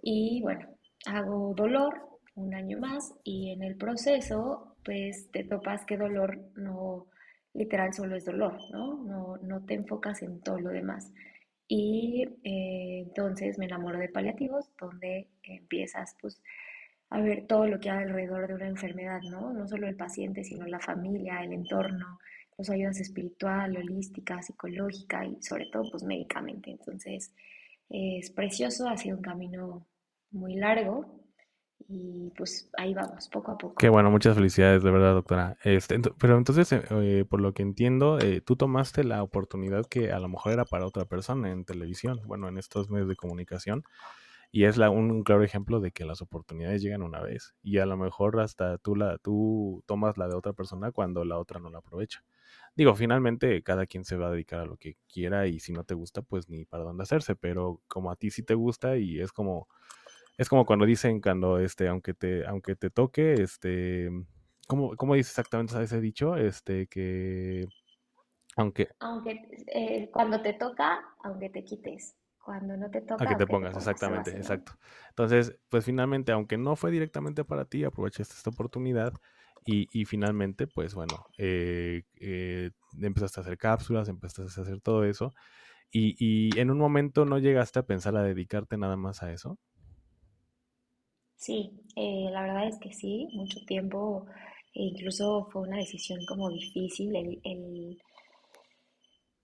Y 0.02 0.40
bueno, 0.42 0.66
hago 1.04 1.52
dolor 1.54 2.11
un 2.34 2.54
año 2.54 2.78
más 2.78 3.14
y 3.24 3.50
en 3.50 3.62
el 3.62 3.76
proceso 3.76 4.76
pues 4.84 5.30
te 5.30 5.44
topas 5.44 5.84
que 5.84 5.96
dolor 5.96 6.38
no 6.56 7.06
literal 7.54 7.92
solo 7.92 8.16
es 8.16 8.24
dolor, 8.24 8.58
¿no? 8.72 9.04
No, 9.04 9.36
no 9.38 9.64
te 9.64 9.74
enfocas 9.74 10.22
en 10.22 10.40
todo 10.40 10.58
lo 10.58 10.70
demás. 10.70 11.12
Y 11.68 12.24
eh, 12.44 13.04
entonces 13.06 13.58
me 13.58 13.66
enamoro 13.66 13.98
de 13.98 14.08
paliativos, 14.08 14.70
donde 14.80 15.28
empiezas 15.42 16.16
pues 16.20 16.42
a 17.10 17.20
ver 17.20 17.46
todo 17.46 17.66
lo 17.66 17.78
que 17.78 17.90
hay 17.90 18.04
alrededor 18.04 18.48
de 18.48 18.54
una 18.54 18.68
enfermedad, 18.68 19.20
¿no? 19.30 19.52
No 19.52 19.68
solo 19.68 19.86
el 19.86 19.96
paciente, 19.96 20.44
sino 20.44 20.66
la 20.66 20.80
familia, 20.80 21.42
el 21.42 21.52
entorno, 21.52 22.18
las 22.56 22.70
ayudas 22.70 23.00
espiritual, 23.00 23.76
holística, 23.76 24.42
psicológica 24.42 25.24
y 25.26 25.42
sobre 25.42 25.66
todo 25.66 25.90
pues 25.90 26.02
médicamente. 26.04 26.70
Entonces 26.70 27.34
es 27.90 28.30
precioso, 28.30 28.88
ha 28.88 28.96
sido 28.96 29.16
un 29.16 29.22
camino 29.22 29.86
muy 30.30 30.54
largo, 30.54 31.21
y 31.88 32.30
pues 32.36 32.70
ahí 32.76 32.94
vamos, 32.94 33.28
poco 33.28 33.52
a 33.52 33.58
poco. 33.58 33.74
Qué 33.76 33.88
bueno, 33.88 34.10
muchas 34.10 34.34
felicidades, 34.36 34.82
de 34.82 34.90
verdad, 34.90 35.14
doctora. 35.14 35.56
Este, 35.62 36.00
pero 36.18 36.36
entonces, 36.38 36.72
eh, 36.72 36.82
eh, 36.90 37.24
por 37.28 37.40
lo 37.40 37.52
que 37.52 37.62
entiendo, 37.62 38.18
eh, 38.18 38.40
tú 38.40 38.56
tomaste 38.56 39.04
la 39.04 39.22
oportunidad 39.22 39.86
que 39.86 40.12
a 40.12 40.18
lo 40.18 40.28
mejor 40.28 40.52
era 40.52 40.64
para 40.64 40.86
otra 40.86 41.04
persona 41.04 41.50
en 41.50 41.64
televisión, 41.64 42.20
bueno, 42.24 42.48
en 42.48 42.58
estos 42.58 42.90
medios 42.90 43.08
de 43.08 43.16
comunicación, 43.16 43.84
y 44.50 44.64
es 44.64 44.76
la, 44.76 44.90
un, 44.90 45.22
claro 45.24 45.42
ejemplo 45.44 45.80
de 45.80 45.92
que 45.92 46.04
las 46.04 46.20
oportunidades 46.20 46.82
llegan 46.82 47.02
una 47.02 47.20
vez, 47.20 47.54
y 47.62 47.78
a 47.78 47.86
lo 47.86 47.96
mejor 47.96 48.40
hasta 48.40 48.78
tú, 48.78 48.96
la, 48.96 49.18
tú 49.18 49.82
tomas 49.86 50.18
la 50.18 50.28
de 50.28 50.34
otra 50.34 50.52
persona 50.52 50.92
cuando 50.92 51.24
la 51.24 51.38
otra 51.38 51.60
no 51.60 51.70
la 51.70 51.78
aprovecha. 51.78 52.22
Digo, 52.74 52.94
finalmente 52.94 53.62
cada 53.62 53.86
quien 53.86 54.04
se 54.04 54.16
va 54.16 54.28
a 54.28 54.30
dedicar 54.30 54.60
a 54.60 54.66
lo 54.66 54.76
que 54.76 54.96
quiera 55.12 55.46
y 55.46 55.60
si 55.60 55.72
no 55.72 55.84
te 55.84 55.94
gusta, 55.94 56.22
pues 56.22 56.48
ni 56.48 56.64
para 56.64 56.84
dónde 56.84 57.02
hacerse, 57.02 57.36
pero 57.36 57.80
como 57.86 58.10
a 58.10 58.16
ti 58.16 58.30
sí 58.30 58.42
te 58.42 58.54
gusta 58.54 58.96
y 58.96 59.20
es 59.20 59.30
como 59.32 59.68
es 60.38 60.48
como 60.48 60.64
cuando 60.66 60.86
dicen 60.86 61.20
cuando 61.20 61.58
este 61.58 61.88
aunque 61.88 62.14
te 62.14 62.46
aunque 62.46 62.76
te 62.76 62.90
toque 62.90 63.34
este 63.42 64.10
¿cómo, 64.68 64.96
cómo 64.96 65.14
dice 65.14 65.30
exactamente 65.30 65.80
ese 65.82 66.00
dicho? 66.00 66.36
Este 66.36 66.86
que 66.88 67.68
aunque 68.56 68.90
aunque 69.00 69.32
eh, 69.66 70.10
cuando 70.12 70.40
te 70.40 70.54
toca, 70.54 71.14
aunque 71.22 71.50
te 71.50 71.64
quites. 71.64 72.16
Cuando 72.42 72.76
no 72.76 72.90
te 72.90 73.02
toca, 73.02 73.30
aunque 73.30 73.36
te 73.36 73.46
pongas, 73.46 73.76
exactamente, 73.76 74.36
exacto. 74.36 74.72
Entonces, 75.10 75.56
pues 75.68 75.84
finalmente, 75.84 76.32
aunque 76.32 76.58
no 76.58 76.76
fue 76.76 76.90
directamente 76.90 77.44
para 77.44 77.64
ti, 77.66 77.84
aprovechaste 77.84 78.34
esta 78.34 78.50
oportunidad 78.50 79.12
y, 79.64 79.86
y 79.92 80.06
finalmente, 80.06 80.66
pues 80.66 80.94
bueno, 80.94 81.26
eh, 81.38 82.02
eh, 82.20 82.70
empezaste 83.00 83.40
a 83.40 83.42
hacer 83.42 83.58
cápsulas, 83.58 84.08
empezaste 84.08 84.60
a 84.60 84.64
hacer 84.64 84.80
todo 84.80 85.04
eso 85.04 85.30
y, 85.92 86.16
y 86.18 86.58
en 86.60 86.70
un 86.70 86.78
momento 86.78 87.24
no 87.26 87.38
llegaste 87.38 87.80
a 87.80 87.86
pensar 87.86 88.16
a 88.16 88.22
dedicarte 88.24 88.78
nada 88.78 88.96
más 88.96 89.22
a 89.22 89.32
eso. 89.32 89.58
Sí, 91.42 91.72
eh, 91.96 92.28
la 92.30 92.42
verdad 92.42 92.68
es 92.68 92.78
que 92.78 92.92
sí, 92.92 93.26
mucho 93.32 93.58
tiempo, 93.66 94.26
e 94.72 94.84
incluso 94.84 95.48
fue 95.50 95.62
una 95.62 95.78
decisión 95.78 96.24
como 96.24 96.48
difícil 96.48 97.16
el, 97.16 97.98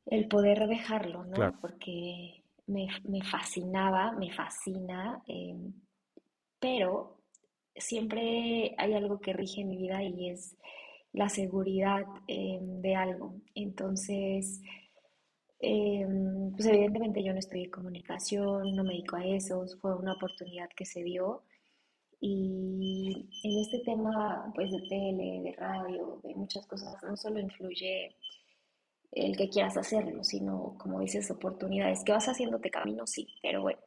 el, 0.06 0.28
poder 0.28 0.68
dejarlo, 0.68 1.24
¿no? 1.24 1.60
Porque 1.60 2.44
me, 2.66 2.86
fascinaba, 3.24 4.12
me 4.12 4.32
fascina, 4.32 5.24
em, 5.26 5.72
pero 6.60 7.18
siempre 7.74 8.76
hay 8.78 8.94
algo 8.94 9.18
que 9.18 9.32
rige 9.32 9.64
mi 9.64 9.76
vida 9.76 10.00
y 10.04 10.30
es 10.30 10.56
la 11.12 11.28
seguridad 11.28 12.04
em, 12.28 12.80
de 12.80 12.94
algo. 12.94 13.34
Entonces, 13.56 14.62
em, 15.58 16.52
pues 16.52 16.66
evidentemente 16.66 17.24
yo 17.24 17.32
no 17.32 17.40
estudié 17.40 17.70
comunicación, 17.70 18.76
no 18.76 18.84
me 18.84 18.92
dedico 18.92 19.16
a 19.16 19.26
eso, 19.26 19.64
fue 19.80 19.96
una 19.96 20.12
oportunidad 20.12 20.68
que 20.76 20.84
se 20.84 21.02
dio 21.02 21.42
y 22.20 23.28
en 23.44 23.58
este 23.58 23.78
tema 23.80 24.50
pues 24.54 24.70
de 24.70 24.80
tele, 24.88 25.40
de 25.42 25.54
radio, 25.56 26.20
de 26.22 26.34
muchas 26.34 26.66
cosas, 26.66 26.94
no 27.02 27.16
solo 27.16 27.38
influye 27.38 28.16
el 29.12 29.36
que 29.36 29.48
quieras 29.48 29.76
hacerlo, 29.76 30.22
sino 30.24 30.76
como 30.78 31.00
dices, 31.00 31.30
oportunidades. 31.30 32.04
Que 32.04 32.12
vas 32.12 32.28
haciéndote 32.28 32.70
camino, 32.70 33.06
sí, 33.06 33.28
pero 33.42 33.62
bueno, 33.62 33.80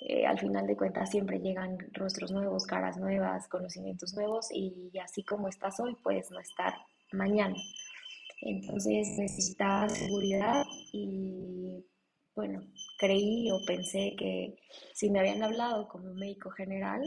eh, 0.00 0.26
al 0.26 0.38
final 0.38 0.66
de 0.66 0.76
cuentas 0.76 1.10
siempre 1.10 1.40
llegan 1.40 1.78
rostros 1.92 2.30
nuevos, 2.30 2.66
caras 2.66 2.96
nuevas, 2.98 3.48
conocimientos 3.48 4.14
nuevos 4.14 4.48
y 4.52 4.90
así 5.02 5.22
como 5.24 5.48
estás 5.48 5.80
hoy, 5.80 5.96
puedes 6.02 6.30
no 6.30 6.40
estar 6.40 6.74
mañana. 7.12 7.56
Entonces 8.40 9.16
necesitaba 9.18 9.88
seguridad 9.88 10.64
y 10.92 11.84
bueno, 12.36 12.60
creí 12.98 13.50
o 13.50 13.58
pensé 13.66 14.14
que 14.16 14.56
si 14.94 15.10
me 15.10 15.18
habían 15.18 15.42
hablado 15.42 15.88
como 15.88 16.14
médico 16.14 16.50
general, 16.50 17.02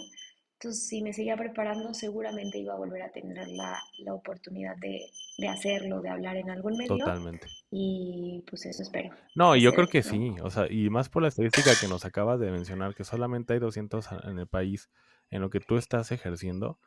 entonces, 0.61 0.87
si 0.87 1.01
me 1.01 1.11
seguía 1.11 1.35
preparando, 1.35 1.91
seguramente 1.91 2.59
iba 2.59 2.73
a 2.73 2.77
volver 2.77 3.01
a 3.01 3.09
tener 3.09 3.47
la, 3.47 3.81
la 3.97 4.13
oportunidad 4.13 4.77
de, 4.77 5.07
de, 5.39 5.47
hacerlo, 5.47 6.01
de 6.01 6.09
hablar 6.09 6.37
en 6.37 6.51
algún 6.51 6.77
medio. 6.77 6.97
Totalmente. 6.97 7.47
Y 7.71 8.43
pues 8.47 8.67
eso 8.67 8.83
espero. 8.83 9.09
No, 9.33 9.55
y 9.55 9.61
yo 9.61 9.73
creo 9.73 9.87
que 9.87 10.03
sí, 10.03 10.35
o 10.43 10.51
sea, 10.51 10.71
y 10.71 10.91
más 10.91 11.09
por 11.09 11.23
la 11.23 11.29
estadística 11.29 11.71
que 11.81 11.87
nos 11.87 12.05
acabas 12.05 12.39
de 12.39 12.51
mencionar, 12.51 12.93
que 12.93 13.03
solamente 13.03 13.53
hay 13.53 13.59
200 13.59 14.07
en 14.25 14.37
el 14.37 14.45
país 14.45 14.91
en 15.31 15.41
lo 15.41 15.49
que 15.49 15.61
tú 15.61 15.77
estás 15.77 16.11
ejerciendo, 16.11 16.77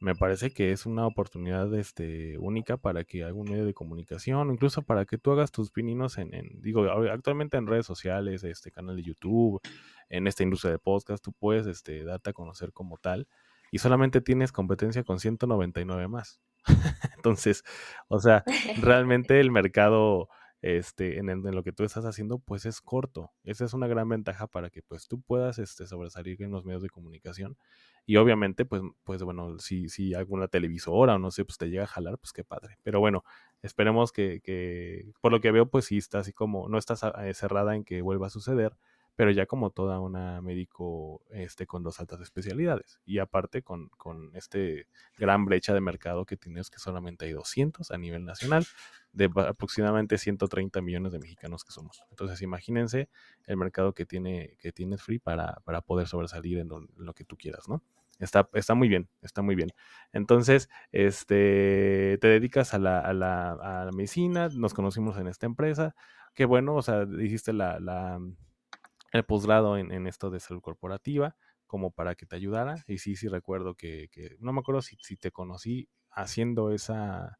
me 0.00 0.14
parece 0.14 0.52
que 0.52 0.72
es 0.72 0.86
una 0.86 1.06
oportunidad 1.06 1.72
este, 1.74 2.36
única 2.38 2.76
para 2.76 3.04
que 3.04 3.24
algún 3.24 3.50
medio 3.50 3.64
de 3.64 3.74
comunicación, 3.74 4.50
incluso 4.50 4.82
para 4.82 5.04
que 5.04 5.18
tú 5.18 5.32
hagas 5.32 5.52
tus 5.52 5.70
pininos 5.70 6.18
en, 6.18 6.34
en, 6.34 6.60
digo, 6.60 6.84
actualmente 7.10 7.56
en 7.56 7.66
redes 7.66 7.86
sociales, 7.86 8.44
este 8.44 8.70
canal 8.70 8.96
de 8.96 9.02
YouTube, 9.02 9.60
en 10.08 10.26
esta 10.26 10.42
industria 10.42 10.72
de 10.72 10.78
podcast, 10.78 11.24
tú 11.24 11.32
puedes 11.32 11.66
este, 11.66 12.04
darte 12.04 12.30
a 12.30 12.32
conocer 12.32 12.72
como 12.72 12.98
tal 12.98 13.26
y 13.70 13.78
solamente 13.78 14.20
tienes 14.20 14.52
competencia 14.52 15.02
con 15.04 15.18
199 15.18 16.08
más. 16.08 16.40
Entonces, 17.16 17.64
o 18.08 18.20
sea, 18.20 18.44
realmente 18.80 19.40
el 19.40 19.50
mercado 19.50 20.28
este, 20.64 21.18
en, 21.18 21.26
lo 21.42 21.62
que 21.62 21.72
tú 21.72 21.84
estás 21.84 22.06
haciendo, 22.06 22.38
pues 22.38 22.64
es 22.64 22.80
corto. 22.80 23.30
Esa 23.44 23.66
es 23.66 23.74
una 23.74 23.86
gran 23.86 24.08
ventaja 24.08 24.46
para 24.46 24.70
que 24.70 24.80
pues 24.80 25.06
tú 25.08 25.20
puedas 25.20 25.58
este, 25.58 25.86
sobresalir 25.86 26.40
en 26.42 26.52
los 26.52 26.64
medios 26.64 26.80
de 26.80 26.88
comunicación. 26.88 27.58
Y 28.06 28.16
obviamente, 28.16 28.64
pues, 28.64 28.80
pues 29.04 29.22
bueno, 29.22 29.58
si, 29.58 29.90
si 29.90 30.14
alguna 30.14 30.48
televisora 30.48 31.16
o 31.16 31.18
no 31.18 31.30
sé, 31.30 31.44
pues 31.44 31.58
te 31.58 31.68
llega 31.68 31.84
a 31.84 31.86
jalar, 31.86 32.16
pues 32.16 32.32
qué 32.32 32.44
padre. 32.44 32.78
Pero 32.82 32.98
bueno, 32.98 33.24
esperemos 33.60 34.10
que, 34.10 34.40
que 34.40 35.12
por 35.20 35.32
lo 35.32 35.40
que 35.42 35.52
veo, 35.52 35.68
pues 35.68 35.84
sí 35.84 35.98
está 35.98 36.20
así 36.20 36.32
como, 36.32 36.66
no 36.70 36.78
estás 36.78 37.02
eh, 37.02 37.34
cerrada 37.34 37.76
en 37.76 37.84
que 37.84 38.00
vuelva 38.00 38.28
a 38.28 38.30
suceder 38.30 38.74
pero 39.16 39.30
ya 39.30 39.46
como 39.46 39.70
toda 39.70 40.00
una 40.00 40.40
médico 40.40 41.22
este, 41.30 41.66
con 41.66 41.82
dos 41.82 42.00
altas 42.00 42.20
especialidades. 42.20 43.00
Y 43.04 43.18
aparte 43.18 43.62
con, 43.62 43.88
con 43.90 44.34
este 44.34 44.88
gran 45.16 45.44
brecha 45.44 45.72
de 45.72 45.80
mercado 45.80 46.24
que 46.26 46.36
tienes, 46.36 46.70
que 46.70 46.78
solamente 46.78 47.26
hay 47.26 47.32
200 47.32 47.90
a 47.90 47.98
nivel 47.98 48.24
nacional, 48.24 48.66
de 49.12 49.30
aproximadamente 49.36 50.18
130 50.18 50.80
millones 50.80 51.12
de 51.12 51.20
mexicanos 51.20 51.64
que 51.64 51.72
somos. 51.72 52.02
Entonces 52.10 52.42
imagínense 52.42 53.08
el 53.46 53.56
mercado 53.56 53.94
que 53.94 54.04
tiene 54.04 54.56
que 54.58 54.72
tienes 54.72 55.02
Free 55.02 55.18
para, 55.18 55.60
para 55.64 55.80
poder 55.80 56.08
sobresalir 56.08 56.58
en 56.58 56.68
lo, 56.68 57.14
que 57.14 57.24
tú 57.24 57.36
quieras, 57.36 57.68
¿no? 57.68 57.82
Está, 58.18 58.48
está, 58.54 58.74
muy 58.74 58.88
bien, 58.88 59.08
está 59.22 59.42
muy 59.42 59.56
bien. 59.56 59.72
Entonces, 60.12 60.70
este, 60.92 62.16
te 62.20 62.28
dedicas 62.28 62.72
a 62.72 62.78
la, 62.78 63.00
a 63.00 63.12
la, 63.12 63.52
a 63.52 63.84
la 63.86 63.90
medicina, 63.92 64.48
nos 64.54 64.72
conocimos 64.72 65.18
en 65.18 65.26
esta 65.26 65.46
empresa, 65.46 65.96
qué 66.34 66.44
bueno, 66.44 66.76
o 66.76 66.82
sea, 66.82 67.06
hiciste 67.20 67.52
la, 67.52 67.80
la 67.80 68.20
el 69.14 69.24
posgrado 69.24 69.78
en, 69.78 70.06
esto 70.08 70.28
de 70.28 70.40
salud 70.40 70.60
corporativa, 70.60 71.36
como 71.68 71.92
para 71.92 72.16
que 72.16 72.26
te 72.26 72.34
ayudara. 72.34 72.82
Y 72.88 72.98
sí, 72.98 73.14
sí 73.14 73.28
recuerdo 73.28 73.76
que, 73.76 74.08
no 74.40 74.52
me 74.52 74.58
acuerdo 74.58 74.82
si, 74.82 75.16
te 75.16 75.30
conocí 75.30 75.88
haciendo 76.10 76.72
esa, 76.72 77.38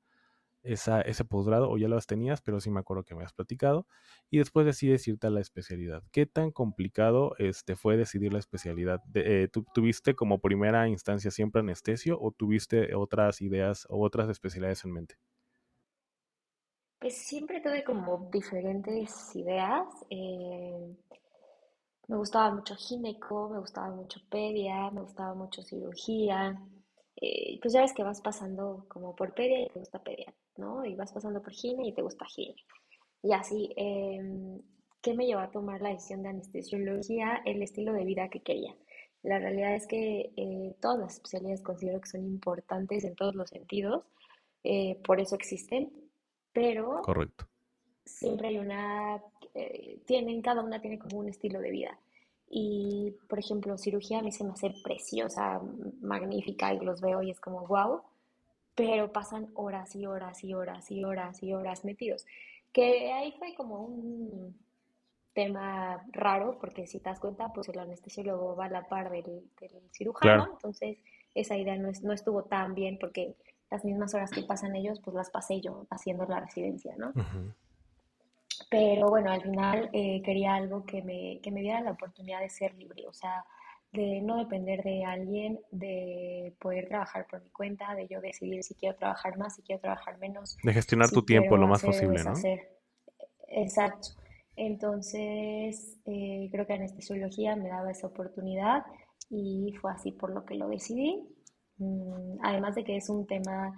esa, 0.63 1.01
ese 1.01 1.25
posgrado 1.25 1.69
o 1.69 1.77
ya 1.77 1.89
las 1.89 2.07
tenías, 2.07 2.41
pero 2.43 2.61
sí 2.61 2.71
me 2.71 2.79
acuerdo 2.79 3.03
que 3.03 3.17
me 3.17 3.25
has 3.25 3.33
platicado. 3.33 3.89
Y 4.31 4.39
después 4.39 4.65
decides 4.65 5.09
irte 5.09 5.27
a 5.27 5.31
la 5.31 5.41
especialidad. 5.41 6.05
¿Qué 6.13 6.27
tan 6.27 6.53
complicado 6.53 7.35
este, 7.39 7.75
fue 7.75 7.97
decidir 7.97 8.33
la 8.33 8.39
especialidad? 8.39 9.01
Eh, 9.13 9.49
¿Tuviste 9.75 10.15
como 10.15 10.39
primera 10.39 10.87
instancia 10.87 11.33
siempre 11.33 11.59
anestesio 11.59 12.21
o 12.21 12.31
tuviste 12.31 12.95
otras 12.95 13.43
ideas 13.43 13.85
o 13.91 14.01
otras 14.01 14.29
especialidades 14.29 14.85
en 14.85 14.93
mente? 14.93 15.17
Pues 17.01 17.17
siempre 17.17 17.61
tuve 17.61 17.83
como 17.83 18.31
diferentes 18.33 19.35
ideas. 19.35 19.89
Eh, 20.09 20.97
me 22.09 22.17
gustaba 22.17 22.55
mucho 22.55 22.75
gineco, 22.77 23.49
me 23.49 23.59
gustaba 23.59 23.95
mucho 23.95 24.21
pedia, 24.31 24.91
me 24.91 25.03
gustaba 25.03 25.35
mucho 25.35 25.63
cirugía. 25.63 26.61
Eh, 27.17 27.59
pues 27.61 27.73
ya 27.73 27.81
ves 27.83 27.93
que 27.95 28.03
vas 28.03 28.21
pasando 28.21 28.87
como 28.89 29.15
por 29.15 29.35
pedia 29.35 29.63
y 29.63 29.69
te 29.69 29.79
gusta 29.79 30.03
pedia, 30.03 30.35
¿no? 30.57 30.85
Y 30.85 30.95
vas 30.95 31.13
pasando 31.13 31.41
por 31.43 31.53
gine 31.53 31.89
y 31.89 31.93
te 31.95 32.03
gusta 32.03 32.27
gine. 32.27 32.57
Y 33.23 33.33
así, 33.33 33.73
em, 33.77 34.61
¿qué 35.01 35.15
me 35.15 35.27
llevó 35.27 35.41
a 35.41 35.51
tomar 35.51 35.81
la 35.81 35.91
decisión 35.91 36.23
de 36.23 36.31
anestesiología? 36.31 37.41
El 37.45 37.63
estilo 37.63 37.93
de 37.93 38.05
vida 38.05 38.29
que 38.29 38.41
quería. 38.41 38.75
La 39.23 39.39
realidad 39.39 39.75
es 39.75 39.87
que 39.87 40.33
eh, 40.37 40.77
todas 40.83 40.99
las 40.99 41.15
especialidades 41.15 41.63
considero 41.63 42.01
que 42.01 42.11
son 42.11 42.25
importantes 42.27 43.05
en 43.05 43.15
todos 43.15 43.35
los 43.35 43.49
sentidos, 43.49 44.05
eh, 44.65 45.01
por 45.05 45.21
eso 45.21 45.35
existen, 45.37 45.91
pero 46.53 47.01
Correcto. 47.03 47.47
siempre 48.05 48.49
hay 48.49 48.59
una 48.59 49.23
eh, 49.55 49.99
tienen, 50.07 50.43
cada 50.43 50.63
una 50.63 50.81
tiene 50.81 50.99
como 50.99 51.19
un 51.19 51.29
estilo 51.29 51.61
de 51.61 51.71
vida. 51.71 51.99
Y, 52.49 53.15
por 53.29 53.39
ejemplo, 53.39 53.79
cirugía 53.79 54.19
a 54.19 54.23
mí 54.23 54.31
se 54.31 54.45
me 54.45 54.53
hace 54.53 54.73
preciosa, 54.83 55.61
magnífica, 56.01 56.73
y 56.73 56.81
los 56.81 57.01
veo 57.01 57.23
y 57.23 57.31
es 57.31 57.41
como 57.41 57.67
wow, 57.67 58.03
pero 58.75 59.13
pasan 59.13 59.49
horas 59.55 59.95
y 59.97 60.07
horas 60.07 60.45
y 60.45 60.55
horas 60.55 60.91
y 60.91 61.05
horas 61.05 61.43
y 61.43 61.53
horas 61.53 61.85
metidos. 61.85 62.27
Que 62.73 63.13
ahí 63.13 63.33
fue 63.39 63.55
como 63.55 63.81
un 63.85 64.57
tema 65.33 66.05
raro, 66.13 66.59
porque 66.61 66.87
si 66.87 66.99
te 66.99 67.11
das 67.11 67.21
cuenta, 67.21 67.53
pues 67.53 67.69
el 67.69 67.79
anestesiólogo 67.79 68.55
va 68.57 68.67
a 68.67 68.71
la 68.71 68.89
par 68.89 69.11
del, 69.11 69.43
cirujano, 69.93 70.49
entonces 70.53 70.99
esa 71.35 71.57
idea 71.57 71.77
no, 71.77 71.91
no 72.03 72.13
estuvo 72.13 72.45
tan 72.45 72.75
bien 72.75 72.99
porque 73.01 73.35
las 73.71 73.85
mismas 73.85 74.15
horas 74.15 74.31
que 74.31 74.43
pasan 74.43 74.77
ellos, 74.77 75.01
pues 75.01 75.15
las 75.17 75.31
pasé 75.31 75.61
yo 75.61 75.87
haciendo 75.91 76.25
la 76.27 76.41
residencia, 76.41 76.95
¿no? 76.97 77.13
Pero 78.75 79.09
bueno, 79.09 79.31
al 79.31 79.41
final 79.41 79.89
eh, 79.93 80.21
quería 80.25 80.57
algo 80.57 80.85
que 80.85 81.01
me, 81.01 81.39
que 81.41 81.53
me 81.53 81.61
diera 81.61 81.81
la 81.81 81.93
oportunidad 81.93 82.41
de 82.41 82.51
ser 82.51 82.75
libre, 82.75 83.07
o 83.07 83.13
sea, 83.13 83.45
de 83.93 84.21
no 84.21 84.39
depender 84.39 84.83
de 84.83 85.05
alguien, 85.05 85.61
de 85.71 86.53
poder 86.59 86.89
trabajar 86.89 87.29
por 87.31 87.41
mi 87.41 87.51
cuenta, 87.51 87.95
de 87.95 88.09
yo 88.09 88.21
decidir 88.21 88.65
si 88.65 88.75
quiero 88.75 88.97
trabajar 88.97 89.39
más, 89.39 89.55
si 89.55 89.63
quiero 89.63 89.81
trabajar 89.81 90.19
menos. 90.19 90.57
De 90.65 90.73
gestionar 90.73 91.09
tu 91.11 91.25
tiempo 91.25 91.57
lo 91.57 91.69
más 91.69 91.85
posible, 91.85 92.25
¿no? 92.25 92.33
Exacto. 93.47 94.09
Entonces, 94.57 95.97
eh, 96.07 96.49
creo 96.51 96.67
que 96.67 96.73
anestesiología 96.73 97.55
me 97.55 97.69
daba 97.69 97.93
esa 97.93 98.09
oportunidad 98.09 98.85
y 99.31 99.73
fue 99.81 99.93
así 99.93 100.11
por 100.11 100.31
lo 100.35 100.45
que 100.45 100.57
lo 100.57 100.69
decidí. 100.69 101.29
Mm, 101.77 102.39
además 102.43 102.75
de 102.75 102.83
que 102.83 102.97
es 102.97 103.09
un 103.09 103.25
tema 103.25 103.73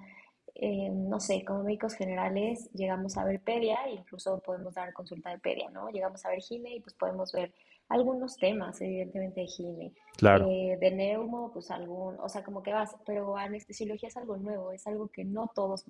eh, 0.59 0.89
no 0.91 1.21
sé, 1.21 1.45
como 1.45 1.63
médicos 1.63 1.95
generales 1.95 2.71
llegamos 2.73 3.17
a 3.19 3.25
ver 3.25 3.41
pedia 3.41 3.77
e 3.87 3.93
incluso 3.93 4.41
podemos 4.41 4.75
dar 4.75 4.93
consulta 4.93 5.31
de 5.31 5.39
pedia, 5.39 5.69
¿no? 5.71 5.91
Llegamos 5.91 6.25
a 6.25 6.31
ver 6.31 6.41
gine 6.41 6.75
y 6.75 6.81
pues 6.81 6.95
podemos 6.95 7.31
ver 7.33 7.53
algunos 7.89 8.37
temas, 8.37 8.81
evidentemente 8.81 9.43
de 9.43 9.47
gine. 9.47 9.93
Claro. 10.17 10.49
Eh, 10.49 10.79
de 10.81 10.91
neumo, 10.93 11.53
pues 11.53 11.71
algún, 11.71 12.19
o 12.21 12.29
sea, 12.29 12.43
como 12.43 12.63
que 12.63 12.73
vas, 12.73 12.97
pero 13.05 13.37
anestesiología 13.37 14.09
es 14.09 14.17
algo 14.17 14.39
nuevo, 14.39 14.73
es 14.73 14.87
algo 14.87 15.09
que 15.09 15.25
no 15.25 15.51
todos, 15.55 15.85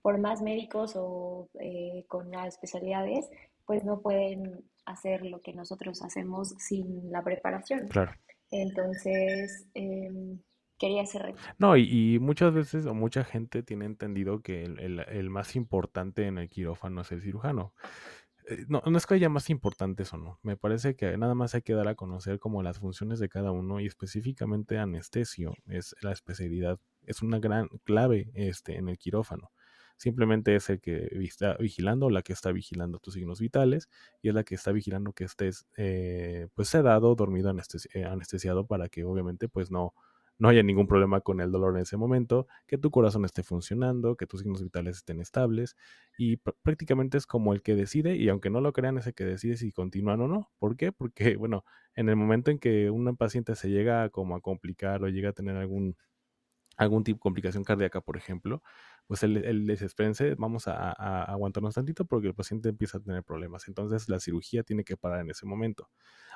por 0.00 0.18
más 0.18 0.40
médicos 0.40 0.94
o 0.96 1.48
eh, 1.60 2.04
con 2.08 2.30
las 2.30 2.54
especialidades, 2.54 3.28
pues 3.66 3.84
no 3.84 4.00
pueden 4.00 4.64
hacer 4.86 5.24
lo 5.26 5.40
que 5.42 5.52
nosotros 5.52 6.02
hacemos 6.02 6.54
sin 6.58 7.12
la 7.12 7.22
preparación. 7.22 7.88
Claro. 7.88 8.12
Entonces, 8.50 9.66
eh, 9.74 10.10
quería 10.82 11.02
ese 11.02 11.34
No, 11.58 11.76
y, 11.76 12.18
muchas 12.18 12.52
veces 12.52 12.86
o 12.86 12.94
mucha 12.94 13.22
gente 13.24 13.62
tiene 13.62 13.84
entendido 13.84 14.42
que 14.42 14.64
el, 14.64 15.30
más 15.30 15.54
importante 15.54 16.26
en 16.26 16.38
el 16.38 16.48
quirófano 16.48 17.02
es 17.02 17.12
el 17.12 17.22
cirujano. 17.22 17.72
Eh, 18.48 18.64
no, 18.68 18.82
no 18.84 18.98
es 18.98 19.06
que 19.06 19.14
haya 19.14 19.28
más 19.28 19.48
importantes 19.48 20.12
o 20.12 20.16
no. 20.16 20.40
Me 20.42 20.56
parece 20.56 20.96
que 20.96 21.16
nada 21.16 21.34
más 21.36 21.54
hay 21.54 21.62
que 21.62 21.74
dar 21.74 21.86
a 21.86 21.94
conocer 21.94 22.40
como 22.40 22.64
las 22.64 22.80
funciones 22.80 23.20
de 23.20 23.28
cada 23.28 23.52
uno 23.52 23.78
y 23.78 23.86
específicamente 23.86 24.78
anestesio 24.78 25.54
es 25.68 25.94
la 26.00 26.10
especialidad, 26.10 26.80
es 27.06 27.22
una 27.22 27.38
gran 27.38 27.68
clave 27.84 28.32
este, 28.34 28.76
en 28.76 28.88
el 28.88 28.98
quirófano. 28.98 29.52
Simplemente 29.96 30.56
es 30.56 30.68
el 30.68 30.80
que 30.80 31.10
está 31.20 31.54
vigilando, 31.58 32.10
la 32.10 32.22
que 32.22 32.32
está 32.32 32.50
vigilando 32.50 32.98
tus 32.98 33.14
signos 33.14 33.40
vitales 33.40 33.88
y 34.20 34.30
es 34.30 34.34
la 34.34 34.42
que 34.42 34.56
está 34.56 34.72
vigilando 34.72 35.12
que 35.12 35.22
estés 35.22 35.68
eh, 35.76 36.48
pues 36.54 36.68
sedado, 36.68 37.14
dormido, 37.14 37.54
eh, 37.94 38.04
anestesiado 38.04 38.66
para 38.66 38.88
que 38.88 39.04
obviamente 39.04 39.48
pues 39.48 39.70
no, 39.70 39.94
no 40.42 40.48
haya 40.48 40.64
ningún 40.64 40.88
problema 40.88 41.20
con 41.20 41.40
el 41.40 41.52
dolor 41.52 41.76
en 41.76 41.82
ese 41.82 41.96
momento, 41.96 42.48
que 42.66 42.76
tu 42.76 42.90
corazón 42.90 43.24
esté 43.24 43.44
funcionando, 43.44 44.16
que 44.16 44.26
tus 44.26 44.40
signos 44.40 44.60
vitales 44.60 44.96
estén 44.96 45.20
estables 45.20 45.76
y 46.18 46.38
prácticamente 46.64 47.16
es 47.16 47.26
como 47.26 47.52
el 47.52 47.62
que 47.62 47.76
decide 47.76 48.16
y 48.16 48.28
aunque 48.28 48.50
no 48.50 48.60
lo 48.60 48.72
crean 48.72 48.98
es 48.98 49.06
el 49.06 49.14
que 49.14 49.24
decide 49.24 49.56
si 49.56 49.70
continúan 49.70 50.20
o 50.20 50.26
no. 50.26 50.50
¿Por 50.58 50.76
qué? 50.76 50.90
Porque 50.90 51.36
bueno, 51.38 51.64
en 51.94 52.08
el 52.08 52.16
momento 52.16 52.50
en 52.50 52.58
que 52.58 52.90
una 52.90 53.12
paciente 53.12 53.54
se 53.54 53.70
llega 53.70 54.10
como 54.10 54.34
a 54.34 54.40
complicar 54.40 55.04
o 55.04 55.08
llega 55.08 55.30
a 55.30 55.32
tener 55.32 55.54
algún 55.56 55.96
algún 56.76 57.04
tipo 57.04 57.16
de 57.18 57.20
complicación 57.20 57.64
cardíaca, 57.64 58.00
por 58.00 58.16
ejemplo, 58.16 58.62
pues 59.06 59.22
el, 59.22 59.36
el 59.38 59.66
desespérense, 59.66 60.34
vamos 60.36 60.68
a, 60.68 60.92
aguantarnos 61.24 61.74
tantito 61.74 62.04
porque 62.04 62.28
el 62.28 62.34
paciente 62.34 62.70
empieza 62.70 62.98
a 62.98 63.00
tener 63.00 63.22
problemas. 63.22 63.68
Entonces 63.68 64.08
la 64.08 64.20
cirugía 64.20 64.62
tiene 64.62 64.84
que 64.84 64.96
parar 64.96 65.20
en 65.20 65.30
ese 65.30 65.46
momento. 65.46 65.90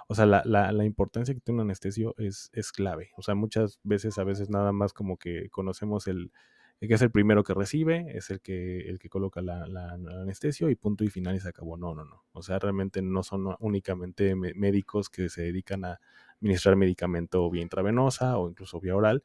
O 0.09 0.14
sea, 0.14 0.27
la, 0.27 0.42
la, 0.44 0.72
la 0.72 0.85
importancia 0.85 1.35
que 1.35 1.40
tiene 1.40 1.62
un 1.62 1.68
anestesio 1.68 2.14
es, 2.18 2.51
es 2.53 2.72
clave. 2.72 3.11
O 3.16 3.22
sea, 3.22 3.35
muchas 3.35 3.81
veces, 3.83 4.18
a 4.18 4.25
veces 4.25 4.51
nada 4.51 4.72
más 4.72 4.92
como 4.92 5.16
que 5.16 5.49
conocemos 5.51 6.07
el, 6.07 6.33
que 6.81 6.94
es 6.94 7.03
el 7.03 7.11
primero 7.11 7.42
que 7.42 7.55
recibe, 7.55 8.16
es 8.16 8.31
el 8.31 8.40
que, 8.40 8.81
el 8.88 8.99
que 8.99 9.09
coloca 9.09 9.40
la, 9.40 9.66
la, 9.66 9.92
anestesio 9.94 10.68
y 10.68 10.75
punto 10.75 11.05
y 11.05 11.09
final 11.09 11.35
y 11.35 11.40
se 11.40 11.49
acabó. 11.49 11.77
No, 11.77 11.94
no, 11.94 12.05
no. 12.05 12.25
O 12.33 12.42
sea, 12.42 12.59
realmente 12.59 13.01
no 13.01 13.22
son 13.22 13.57
únicamente 13.61 14.35
médicos 14.35 15.09
que 15.09 15.29
se 15.29 15.42
dedican 15.42 15.85
a 15.85 16.01
administrar 16.35 16.77
medicamento 16.77 17.49
vía 17.51 17.62
intravenosa 17.62 18.37
o 18.38 18.51
incluso 18.51 18.79
vía 18.81 18.94
oral, 18.94 19.22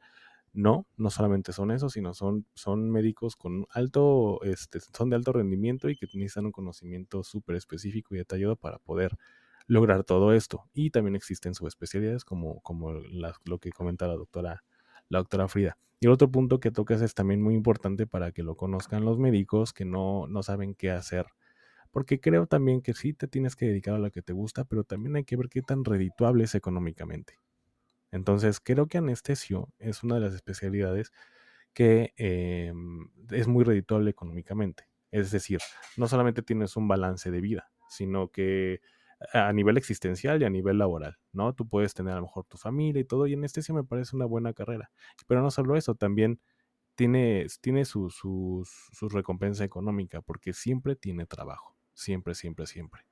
no, 0.52 0.86
no 0.96 1.10
solamente 1.10 1.52
son 1.52 1.70
eso, 1.70 1.88
sino 1.88 2.12
son, 2.14 2.46
son 2.54 2.90
médicos 2.90 3.36
con 3.36 3.66
alto, 3.70 4.42
este, 4.42 4.80
son 4.80 5.10
de 5.10 5.16
alto 5.16 5.32
rendimiento 5.32 5.88
y 5.88 5.96
que 5.96 6.06
necesitan 6.14 6.46
un 6.46 6.52
conocimiento 6.52 7.22
súper 7.24 7.56
específico 7.56 8.14
y 8.14 8.18
detallado 8.18 8.56
para 8.56 8.78
poder 8.78 9.16
lograr 9.66 10.04
todo 10.04 10.32
esto. 10.32 10.68
Y 10.74 10.90
también 10.90 11.16
existen 11.16 11.54
subespecialidades 11.54 12.24
como, 12.24 12.60
como 12.60 12.92
lo 12.92 13.58
que 13.58 13.70
comenta 13.70 14.06
la 14.06 14.14
doctora, 14.14 14.62
la 15.08 15.18
doctora 15.18 15.48
Frida. 15.48 15.78
Y 16.00 16.06
el 16.06 16.12
otro 16.12 16.30
punto 16.30 16.60
que 16.60 16.70
tocas 16.70 17.00
es 17.00 17.14
también 17.14 17.40
muy 17.40 17.54
importante 17.54 18.06
para 18.06 18.32
que 18.32 18.42
lo 18.42 18.56
conozcan 18.56 19.04
los 19.04 19.18
médicos 19.18 19.72
que 19.72 19.84
no, 19.84 20.26
no 20.26 20.42
saben 20.42 20.74
qué 20.74 20.90
hacer. 20.90 21.26
Porque 21.92 22.20
creo 22.20 22.46
también 22.46 22.82
que 22.82 22.94
sí 22.94 23.12
te 23.12 23.28
tienes 23.28 23.54
que 23.54 23.66
dedicar 23.66 23.94
a 23.94 23.98
lo 23.98 24.10
que 24.10 24.22
te 24.22 24.32
gusta, 24.32 24.64
pero 24.64 24.82
también 24.82 25.16
hay 25.16 25.24
que 25.24 25.36
ver 25.36 25.48
qué 25.48 25.62
tan 25.62 25.84
redituable 25.84 26.44
es 26.44 26.54
económicamente. 26.54 27.38
Entonces, 28.12 28.60
creo 28.60 28.86
que 28.88 28.98
anestesio 28.98 29.70
es 29.78 30.04
una 30.04 30.16
de 30.16 30.20
las 30.22 30.34
especialidades 30.34 31.12
que 31.74 32.12
em, 32.16 33.10
es 33.30 33.48
muy 33.48 33.64
redituable 33.64 34.10
económicamente. 34.10 34.88
Es 35.10 35.30
decir, 35.30 35.60
no 35.96 36.08
solamente 36.08 36.42
tienes 36.42 36.76
un 36.76 36.88
balance 36.88 37.30
de 37.30 37.40
vida, 37.40 37.70
sino 37.88 38.28
que 38.30 38.80
a 39.32 39.52
nivel 39.52 39.76
existencial 39.76 40.42
y 40.42 40.44
a 40.44 40.50
nivel 40.50 40.78
laboral, 40.78 41.18
¿no? 41.32 41.54
Tú 41.54 41.68
puedes 41.68 41.94
tener 41.94 42.12
a 42.14 42.16
lo 42.16 42.22
mejor 42.22 42.44
tu 42.46 42.58
familia 42.58 43.00
y 43.00 43.04
todo, 43.04 43.26
y 43.26 43.34
anestesia 43.34 43.74
me 43.74 43.84
parece 43.84 44.16
una 44.16 44.24
buena 44.26 44.52
carrera. 44.52 44.90
Pero 45.26 45.42
no 45.42 45.50
solo 45.50 45.76
eso, 45.76 45.94
también 45.94 46.40
tiene, 46.96 47.46
tiene 47.60 47.84
su, 47.84 48.10
su, 48.10 48.68
su 48.92 49.08
recompensa 49.08 49.64
económica, 49.64 50.22
porque 50.22 50.52
siempre 50.52 50.96
tiene 50.96 51.26
trabajo, 51.26 51.76
siempre, 51.94 52.34
siempre, 52.34 52.66
siempre. 52.66 53.02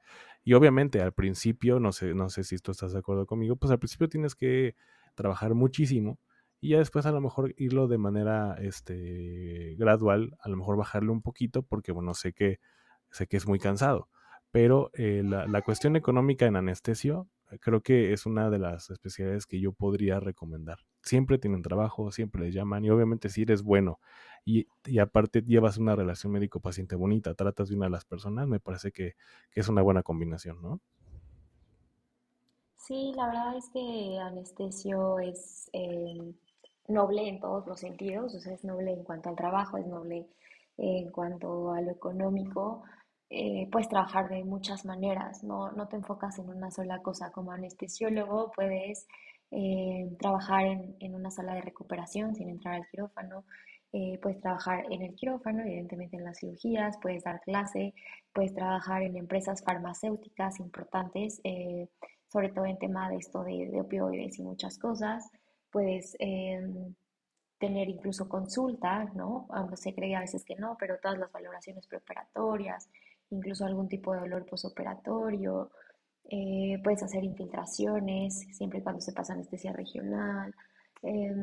Y 0.43 0.55
obviamente 0.55 1.01
al 1.03 1.13
principio, 1.13 1.81
no 1.81 1.93
sé, 1.93 2.15
no 2.15 2.29
sé 2.31 2.45
si 2.45 2.57
tú 2.59 2.73
estás 2.73 2.93
de 2.93 2.99
acuerdo 2.99 3.27
conmigo, 3.27 3.57
pues 3.57 3.71
al 3.71 3.79
principio 3.79 4.09
tienes 4.09 4.35
que 4.35 4.75
trabajar 5.15 5.55
muchísimo 5.55 6.19
y 6.61 6.71
ya 6.71 6.79
después 6.79 7.07
a 7.07 7.13
lo 7.13 7.21
mejor 7.21 7.55
irlo 7.57 7.89
de 7.89 7.99
manera 7.99 8.57
este, 8.61 9.75
gradual, 9.79 10.37
a 10.41 10.49
lo 10.49 10.57
mejor 10.57 10.77
bajarle 10.77 11.11
un 11.11 11.23
poquito, 11.23 11.63
porque 11.63 11.93
bueno, 11.93 12.15
sé 12.15 12.33
que, 12.33 12.61
sé 13.11 13.27
que 13.27 13.37
es 13.39 13.47
muy 13.47 13.59
cansado. 13.59 14.09
Pero 14.51 14.91
eh, 14.95 15.23
la, 15.25 15.47
la, 15.47 15.63
cuestión 15.63 15.97
económica 15.97 16.47
en 16.47 16.57
anestesio 16.57 17.29
creo 17.61 17.83
que 17.83 18.13
es 18.13 18.27
una 18.27 18.51
de 18.51 18.59
las 18.59 18.91
especialidades 18.91 19.47
que 19.47 19.61
yo 19.61 19.73
podría 19.73 20.21
recomendar. 20.21 20.79
Siempre 21.03 21.39
tienen 21.39 21.63
trabajo, 21.63 22.11
siempre 22.13 22.43
les 22.43 22.55
llaman 22.55 22.85
y 22.85 22.91
obviamente 22.91 23.29
si 23.29 23.43
eres 23.43 23.63
bueno 23.63 24.01
y, 24.45 24.67
y 24.85 24.99
aparte 24.99 25.43
llevas 25.43 25.79
una 25.79 25.97
relación 25.97 26.33
médico-paciente 26.33 26.97
bonita, 26.97 27.35
tratas 27.35 27.71
bien 27.71 27.83
a 27.83 27.89
las 27.89 28.05
personas, 28.05 28.47
me 28.49 28.61
parece 28.61 28.93
que, 28.93 29.15
que, 29.51 29.61
es 29.61 29.69
una 29.69 29.83
buena 29.83 30.03
combinación, 30.03 30.61
¿no? 30.63 30.81
Sí, 32.77 33.13
la 33.15 33.27
verdad 33.27 33.57
es 33.57 33.69
que 33.71 34.19
anestesio 34.19 35.21
es 35.21 35.71
eh, 35.73 36.35
noble 36.89 37.29
en 37.29 37.41
todos 37.41 37.67
los 37.67 37.81
sentidos, 37.81 38.35
o 38.35 38.41
sea, 38.41 38.53
es 38.53 38.65
noble 38.65 38.93
en 38.93 39.05
cuanto 39.05 39.29
al 39.29 39.37
trabajo, 39.37 39.77
es 39.77 39.87
noble 39.87 40.27
en 40.77 41.11
cuanto 41.11 41.73
a 41.73 41.81
lo 41.83 41.91
económico, 41.91 42.83
eh, 43.29 43.69
puedes 43.71 43.89
trabajar 43.89 44.29
de 44.29 44.43
muchas 44.43 44.85
maneras, 44.85 45.45
no, 45.45 45.71
no, 45.73 45.87
te 45.87 45.97
enfocas 45.97 46.39
en 46.41 46.49
una 46.49 46.71
sola 46.73 47.01
cosa. 47.01 47.31
Como 47.31 47.53
anestesiólogo 47.53 48.51
puedes 48.57 49.07
eh, 49.51 50.09
trabajar 50.19 50.67
en, 50.67 50.97
en, 51.01 51.15
una 51.15 51.31
sala 51.31 51.55
de 51.55 51.63
recuperación 51.63 52.35
sin 52.35 52.49
entrar 52.49 52.75
al 52.75 52.89
quirófano, 52.89 53.45
eh, 53.93 54.19
puedes 54.23 54.41
trabajar 54.41 54.87
en 54.91 55.03
el 55.03 55.15
quirófano, 55.17 55.63
evidentemente 55.63 56.17
en 56.17 56.25
las 56.25 56.39
cirugías, 56.39 56.97
puedes 57.03 57.25
dar 57.25 57.41
clase, 57.41 57.93
puedes 58.33 58.55
trabajar 58.55 59.03
en 59.03 59.17
empresas 59.17 59.65
farmacéuticas 59.65 60.61
importantes, 60.61 61.41
eh, 61.43 61.89
sobre 62.29 62.51
todo 62.51 62.67
en 62.67 62.79
tema 62.79 63.11
de 63.11 63.17
esto 63.17 63.43
de, 63.43 63.69
de 63.69 63.81
opioides 63.81 64.39
y 64.39 64.43
muchas 64.43 64.79
cosas, 64.79 65.29
puedes 65.73 66.17
em, 66.21 66.95
tener 67.59 67.89
incluso 67.89 68.29
consulta, 68.29 69.05
¿no? 69.15 69.47
Aunque 69.51 69.77
se 69.77 69.95
cree 69.95 70.15
a 70.15 70.21
veces 70.21 70.45
que 70.45 70.55
no, 70.55 70.77
pero 70.79 70.99
todas 70.99 71.19
las 71.19 71.33
valoraciones 71.33 71.87
preoperatorias, 71.89 72.89
incluso 73.31 73.65
algún 73.65 73.89
tipo 73.89 74.13
de 74.13 74.21
dolor 74.21 74.47
posoperatorio, 74.47 75.71
eh, 76.25 76.79
puedes 76.83 77.03
hacer 77.03 77.25
infiltraciones, 77.25 78.47
siempre 78.53 78.81
y 78.81 78.83
cuando 78.83 79.01
se 79.01 79.13
pasa 79.13 79.33
anestesia 79.33 79.73
regional, 79.73 80.55
eh, 81.03 81.35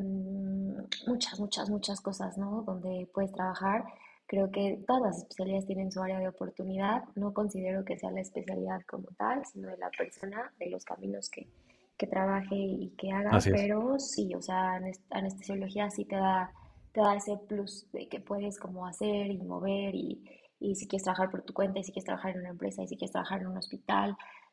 muchas, 1.06 1.38
muchas, 1.40 1.68
muchas 1.68 2.00
cosas, 2.00 2.38
¿no? 2.38 2.62
Donde 2.62 3.08
puedes 3.12 3.32
trabajar. 3.32 3.84
Creo 4.26 4.50
que 4.50 4.82
todas 4.86 5.02
las 5.02 5.18
especialidades 5.18 5.66
tienen 5.66 5.90
su 5.90 6.02
área 6.02 6.18
de 6.18 6.28
oportunidad. 6.28 7.04
No 7.16 7.32
considero 7.32 7.84
que 7.84 7.98
sea 7.98 8.10
la 8.10 8.20
especialidad 8.20 8.82
como 8.82 9.08
tal, 9.16 9.44
sino 9.46 9.68
de 9.68 9.78
la 9.78 9.90
persona, 9.90 10.52
de 10.58 10.70
los 10.70 10.84
caminos 10.84 11.30
que, 11.30 11.48
que 11.96 12.06
trabaje 12.06 12.54
y 12.54 12.90
que 12.96 13.10
haga. 13.10 13.38
Pero 13.44 13.98
sí, 13.98 14.34
o 14.34 14.42
sea, 14.42 14.80
anestesiología 15.10 15.90
sí 15.90 16.04
te 16.04 16.16
da, 16.16 16.52
te 16.92 17.00
da 17.00 17.16
ese 17.16 17.36
plus 17.36 17.90
de 17.92 18.06
que 18.08 18.20
puedes 18.20 18.58
como 18.58 18.86
hacer 18.86 19.26
y 19.26 19.38
mover 19.38 19.94
y, 19.94 20.22
y 20.60 20.74
si 20.74 20.86
quieres 20.86 21.04
trabajar 21.04 21.30
por 21.30 21.42
tu 21.42 21.52
cuenta, 21.52 21.78
y 21.78 21.84
si 21.84 21.92
quieres 21.92 22.04
trabajar 22.04 22.32
en 22.32 22.40
una 22.40 22.50
empresa, 22.50 22.82
y 22.82 22.88
si 22.88 22.96
quieres 22.96 23.12
trabajar 23.12 23.40
en 23.40 23.48
un 23.48 23.56
hospital. 23.56 24.16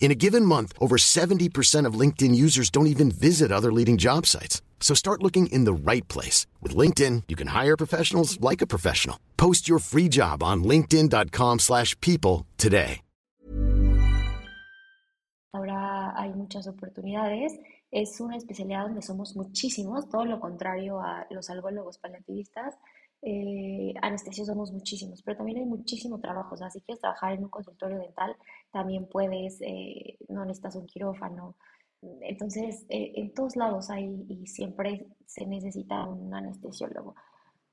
In 0.00 0.10
a 0.10 0.14
given 0.14 0.46
month, 0.46 0.72
over 0.80 0.96
70% 0.96 1.86
of 1.86 1.94
LinkedIn 1.94 2.34
users 2.34 2.70
don't 2.70 2.88
even 2.88 3.12
visit 3.12 3.52
other 3.52 3.70
leading 3.70 3.98
job 3.98 4.26
sites. 4.26 4.60
So 4.80 4.94
start 4.94 5.22
looking 5.22 5.46
in 5.52 5.64
the 5.64 5.74
right 5.74 6.08
place. 6.08 6.46
With 6.60 6.74
LinkedIn, 6.74 7.24
you 7.28 7.36
can 7.36 7.48
hire 7.48 7.76
professionals 7.76 8.40
like 8.40 8.60
a 8.62 8.66
professional. 8.66 9.20
Post 9.36 9.68
your 9.68 9.78
free 9.78 10.08
job 10.08 10.42
on 10.42 10.64
linkedin.com 10.64 11.60
slash 11.60 11.94
people 12.00 12.46
today. 12.58 13.02
Ahora 15.52 16.14
hay 16.16 16.32
muchas 16.32 16.68
oportunidades. 16.68 17.52
Es 17.90 18.20
una 18.20 18.36
especialidad 18.36 18.84
donde 18.84 19.02
somos 19.02 19.34
muchísimos, 19.34 20.08
todo 20.08 20.24
lo 20.24 20.38
contrario 20.38 21.00
a 21.00 21.26
los 21.30 21.50
algólogos 21.50 21.98
paliativistas. 21.98 22.76
Eh, 23.22 23.92
anestesios 24.02 24.46
somos 24.46 24.72
muchísimos, 24.72 25.22
pero 25.22 25.36
también 25.36 25.58
hay 25.58 25.64
muchísimo 25.66 26.18
trabajo. 26.20 26.54
O 26.54 26.58
sea, 26.58 26.70
si 26.70 26.80
quieres 26.80 27.00
trabajar 27.00 27.32
en 27.34 27.44
un 27.44 27.50
consultorio 27.50 27.98
dental, 27.98 28.36
también 28.70 29.06
puedes, 29.06 29.58
eh, 29.60 30.16
no 30.28 30.44
necesitas 30.44 30.76
un 30.76 30.86
quirófano. 30.86 31.54
Entonces, 32.22 32.86
eh, 32.88 33.12
en 33.16 33.34
todos 33.34 33.56
lados 33.56 33.90
hay 33.90 34.24
y 34.28 34.46
siempre 34.46 35.06
se 35.26 35.46
necesita 35.46 36.04
un 36.06 36.32
anestesiólogo. 36.32 37.14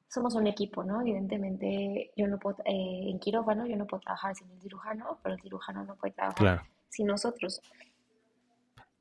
Somos 0.09 0.35
un 0.35 0.47
equipo, 0.47 0.83
¿no? 0.83 1.01
Evidentemente, 1.01 2.11
yo 2.15 2.27
no 2.27 2.37
puedo, 2.39 2.57
eh, 2.65 3.09
en 3.09 3.19
quirófano, 3.19 3.65
yo 3.67 3.77
no 3.77 3.85
puedo 3.87 4.01
trabajar 4.01 4.35
sin 4.35 4.49
el 4.51 4.61
cirujano, 4.61 5.19
pero 5.23 5.35
el 5.35 5.41
cirujano 5.41 5.83
no 5.85 5.95
puede 5.95 6.13
trabajar 6.13 6.37
Claro. 6.37 6.61
sin 6.89 7.07
nosotros. 7.07 7.61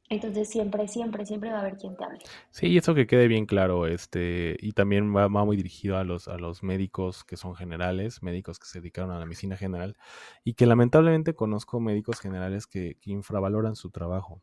Entonces 0.08 0.48
siempre, 0.48 0.88
siempre, 0.88 1.26
siempre 1.26 1.50
va 1.50 1.58
a 1.58 1.60
haber 1.60 1.76
quien 1.76 1.96
te 1.96 2.04
hable. 2.04 2.18
Sí, 2.50 2.76
eso 2.76 2.94
que 2.94 3.06
quede 3.06 3.28
bien 3.28 3.46
claro, 3.46 3.86
este, 3.86 4.56
y 4.60 4.72
también 4.72 5.14
va, 5.14 5.28
va 5.28 5.44
muy 5.44 5.56
dirigido 5.56 5.96
a 5.96 6.04
los, 6.04 6.28
a 6.28 6.38
los 6.38 6.62
médicos 6.62 7.24
que 7.24 7.36
son 7.36 7.54
generales, 7.54 8.22
médicos 8.22 8.58
que 8.58 8.66
se 8.66 8.80
dedicaron 8.80 9.10
a 9.10 9.18
la 9.18 9.26
medicina 9.26 9.56
general, 9.56 9.96
y 10.44 10.54
que 10.54 10.66
lamentablemente 10.66 11.34
conozco 11.34 11.78
médicos 11.80 12.20
generales 12.20 12.66
que, 12.66 12.96
que 13.00 13.10
infravaloran 13.12 13.76
su 13.76 13.90
trabajo, 13.90 14.42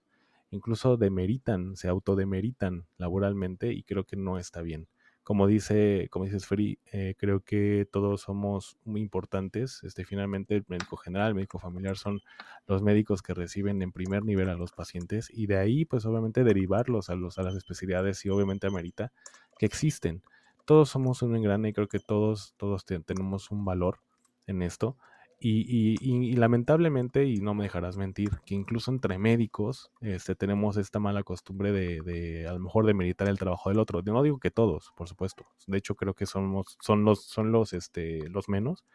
incluso 0.51 0.97
demeritan, 0.97 1.75
se 1.75 1.87
autodemeritan 1.87 2.85
laboralmente, 2.97 3.73
y 3.73 3.83
creo 3.83 4.05
que 4.05 4.15
no 4.15 4.37
está 4.37 4.61
bien. 4.61 4.87
Como 5.23 5.47
dice, 5.47 6.07
como 6.11 6.25
dices 6.25 6.45
Free, 6.45 6.79
eh, 6.91 7.15
creo 7.17 7.39
que 7.41 7.87
todos 7.91 8.21
somos 8.21 8.77
muy 8.83 9.01
importantes. 9.01 9.81
Este, 9.83 10.03
finalmente, 10.05 10.55
el 10.57 10.65
médico 10.67 10.97
general, 10.97 11.29
el 11.29 11.35
médico 11.35 11.59
familiar 11.59 11.97
son 11.97 12.19
los 12.67 12.81
médicos 12.83 13.21
que 13.21 13.33
reciben 13.33 13.81
en 13.81 13.91
primer 13.93 14.23
nivel 14.25 14.49
a 14.49 14.55
los 14.55 14.71
pacientes 14.73 15.29
y 15.31 15.47
de 15.47 15.57
ahí, 15.57 15.85
pues 15.85 16.05
obviamente 16.05 16.43
derivarlos 16.43 17.09
a, 17.09 17.15
los, 17.15 17.37
a 17.37 17.43
las 17.43 17.55
especialidades 17.55 18.25
y 18.25 18.29
obviamente 18.29 18.67
amerita 18.67 19.13
que 19.57 19.65
existen. 19.65 20.23
Todos 20.65 20.89
somos 20.89 21.21
un 21.21 21.35
engrane 21.35 21.69
y 21.69 21.73
creo 21.73 21.87
que 21.87 21.99
todos, 21.99 22.53
todos 22.57 22.85
te- 22.85 22.99
tenemos 22.99 23.51
un 23.51 23.65
valor 23.65 23.99
en 24.47 24.61
esto 24.61 24.97
Y, 25.45 26.35
lamentablemente, 26.37 27.25
y 27.25 27.41
no 27.41 27.53
me 27.53 27.63
dejarás 27.63 27.97
mentir, 27.97 28.29
que 28.45 28.55
incluso 28.55 28.91
entre 28.91 29.17
médicos 29.17 29.91
este, 29.99 30.35
tenemos 30.35 30.77
esta 30.77 30.99
mala 30.99 31.23
costumbre 31.23 31.73
de, 31.73 32.01
de, 32.01 32.47
a 32.47 32.53
lo 32.53 32.59
mejor, 32.59 32.85
de 32.85 32.93
meditar 32.93 33.27
el 33.27 33.37
trabajo 33.37 33.69
del 33.69 33.79
otro. 33.79 34.01
no 34.03 34.23
digo 34.23 34.39
que 34.39 34.51
todos, 34.51 34.93
por 34.95 35.09
supuesto. 35.09 35.45
De 35.67 35.77
hecho, 35.77 35.95
creo 35.95 36.13
que 36.13 36.25
somos, 36.25 36.77
son 36.79 37.03
los, 37.03 37.25
son 37.25 37.51
los, 37.51 37.73
este, 37.73 38.29
los 38.29 38.47
menos. 38.47 38.85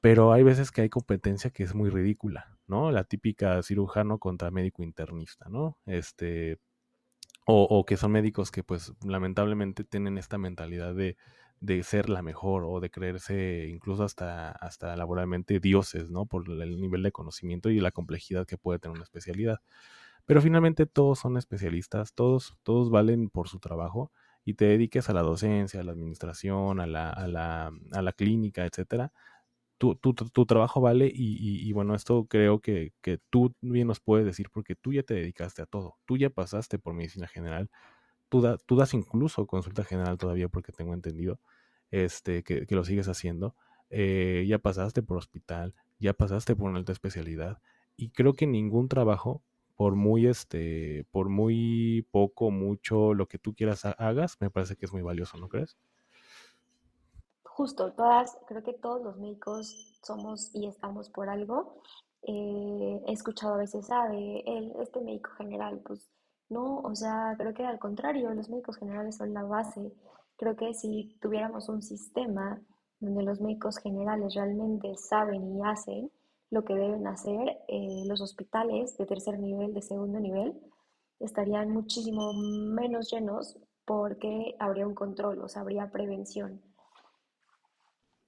Pero 0.00 0.32
hay 0.32 0.42
veces 0.44 0.70
que 0.72 0.80
hay 0.80 0.88
competencia 0.88 1.50
que 1.50 1.62
es 1.62 1.74
muy 1.74 1.90
ridícula, 1.90 2.56
¿no? 2.66 2.90
La 2.90 3.04
típica 3.04 3.62
cirujano 3.62 4.18
contra 4.18 4.50
médico 4.50 4.82
internista, 4.82 5.50
¿no? 5.50 5.76
Este, 5.84 6.58
o, 7.44 7.64
o 7.64 7.84
que 7.84 7.98
son 7.98 8.12
médicos 8.12 8.50
que, 8.50 8.64
pues, 8.64 8.94
lamentablemente 9.04 9.84
tienen 9.84 10.16
esta 10.16 10.38
mentalidad 10.38 10.94
de 10.94 11.18
de 11.60 11.82
ser 11.82 12.08
la 12.08 12.22
mejor 12.22 12.64
o 12.66 12.80
de 12.80 12.90
creerse 12.90 13.68
incluso 13.68 14.02
hasta, 14.04 14.50
hasta 14.50 14.96
laboralmente 14.96 15.60
dioses, 15.60 16.10
¿no? 16.10 16.26
Por 16.26 16.50
el 16.50 16.80
nivel 16.80 17.02
de 17.02 17.12
conocimiento 17.12 17.70
y 17.70 17.80
la 17.80 17.92
complejidad 17.92 18.46
que 18.46 18.56
puede 18.58 18.78
tener 18.78 18.94
una 18.94 19.04
especialidad. 19.04 19.60
Pero 20.26 20.40
finalmente 20.42 20.86
todos 20.86 21.18
son 21.18 21.36
especialistas, 21.36 22.14
todos, 22.14 22.56
todos 22.62 22.90
valen 22.90 23.30
por 23.30 23.48
su 23.48 23.58
trabajo 23.60 24.12
y 24.44 24.54
te 24.54 24.66
dediques 24.66 25.10
a 25.10 25.14
la 25.14 25.22
docencia, 25.22 25.80
a 25.80 25.84
la 25.84 25.92
administración, 25.92 26.80
a 26.80 26.86
la, 26.86 27.10
a 27.10 27.26
la, 27.28 27.72
a 27.92 28.02
la 28.02 28.12
clínica, 28.12 28.64
etcétera. 28.64 29.12
Tu, 29.78 29.94
tu, 29.96 30.14
tu, 30.14 30.46
trabajo 30.46 30.80
vale 30.82 31.06
y, 31.06 31.68
y, 31.68 31.72
bueno, 31.72 31.94
esto 31.94 32.26
creo 32.26 32.60
que, 32.60 32.92
que 33.02 33.18
tú 33.30 33.54
bien 33.62 33.86
nos 33.88 34.00
puedes 34.00 34.26
decir 34.26 34.48
porque 34.52 34.76
tú 34.76 34.92
ya 34.92 35.02
te 35.02 35.14
dedicaste 35.14 35.62
a 35.62 35.66
todo, 35.66 35.96
tú 36.04 36.18
ya 36.18 36.30
pasaste 36.30 36.78
por 36.78 36.94
medicina 36.94 37.26
general, 37.28 37.70
tú, 38.30 38.76
das 38.76 38.94
incluso 38.94 39.46
consulta 39.46 39.84
general 39.84 40.16
todavía 40.16 40.48
porque 40.48 40.72
tengo 40.72 40.94
entendido 40.94 41.40
este, 41.90 42.42
que, 42.42 42.66
lo 42.70 42.84
sigues 42.84 43.08
haciendo. 43.08 43.54
Eh, 43.90 44.46
ya 44.48 44.58
pasaste 44.58 45.02
por 45.02 45.16
hospital, 45.16 45.74
ya 45.98 46.14
pasaste 46.14 46.54
por 46.54 46.70
una 46.70 46.78
alta 46.78 46.92
especialidad 46.92 47.60
y 47.96 48.10
creo 48.10 48.34
que 48.34 48.46
ningún 48.46 48.88
trabajo, 48.88 49.42
por 49.76 49.96
muy, 49.96 50.26
este, 50.26 51.06
por 51.10 51.28
muy 51.28 52.06
poco, 52.12 52.50
mucho, 52.50 53.14
lo 53.14 53.26
que 53.26 53.38
tú 53.38 53.54
quieras 53.54 53.84
hagas, 53.84 54.36
me 54.40 54.50
parece 54.50 54.76
que 54.76 54.86
es 54.86 54.92
muy 54.92 55.02
valioso, 55.02 55.36
¿no 55.38 55.48
crees? 55.48 55.76
Justo, 57.42 57.92
todas, 57.92 58.38
creo 58.46 58.62
que 58.62 58.72
todos 58.74 59.02
los 59.02 59.18
médicos 59.18 59.98
somos 60.02 60.54
y 60.54 60.66
estamos 60.66 61.10
por 61.10 61.28
algo. 61.28 61.82
Eh, 62.22 63.02
he 63.06 63.12
escuchado 63.12 63.54
a 63.54 63.58
veces, 63.58 63.90
ah, 63.90 64.08
de 64.08 64.44
él, 64.46 64.72
este 64.80 65.00
médico 65.00 65.30
general, 65.36 65.82
pues 65.84 66.10
no, 66.50 66.80
o 66.80 66.94
sea, 66.96 67.34
creo 67.38 67.54
que 67.54 67.64
al 67.64 67.78
contrario, 67.78 68.34
los 68.34 68.50
médicos 68.50 68.76
generales 68.76 69.16
son 69.16 69.32
la 69.32 69.44
base. 69.44 69.92
Creo 70.36 70.56
que 70.56 70.74
si 70.74 71.16
tuviéramos 71.20 71.68
un 71.68 71.80
sistema 71.80 72.60
donde 72.98 73.22
los 73.22 73.40
médicos 73.40 73.78
generales 73.78 74.34
realmente 74.34 74.96
saben 74.96 75.56
y 75.56 75.62
hacen 75.64 76.10
lo 76.50 76.64
que 76.64 76.74
deben 76.74 77.06
hacer, 77.06 77.60
eh, 77.68 78.02
los 78.06 78.20
hospitales 78.20 78.96
de 78.98 79.06
tercer 79.06 79.38
nivel, 79.38 79.72
de 79.74 79.82
segundo 79.82 80.18
nivel, 80.18 80.60
estarían 81.20 81.70
muchísimo 81.70 82.32
menos 82.34 83.10
llenos 83.12 83.56
porque 83.84 84.56
habría 84.58 84.88
un 84.88 84.94
control, 84.94 85.42
o 85.42 85.48
sea, 85.48 85.62
habría 85.62 85.90
prevención. 85.92 86.60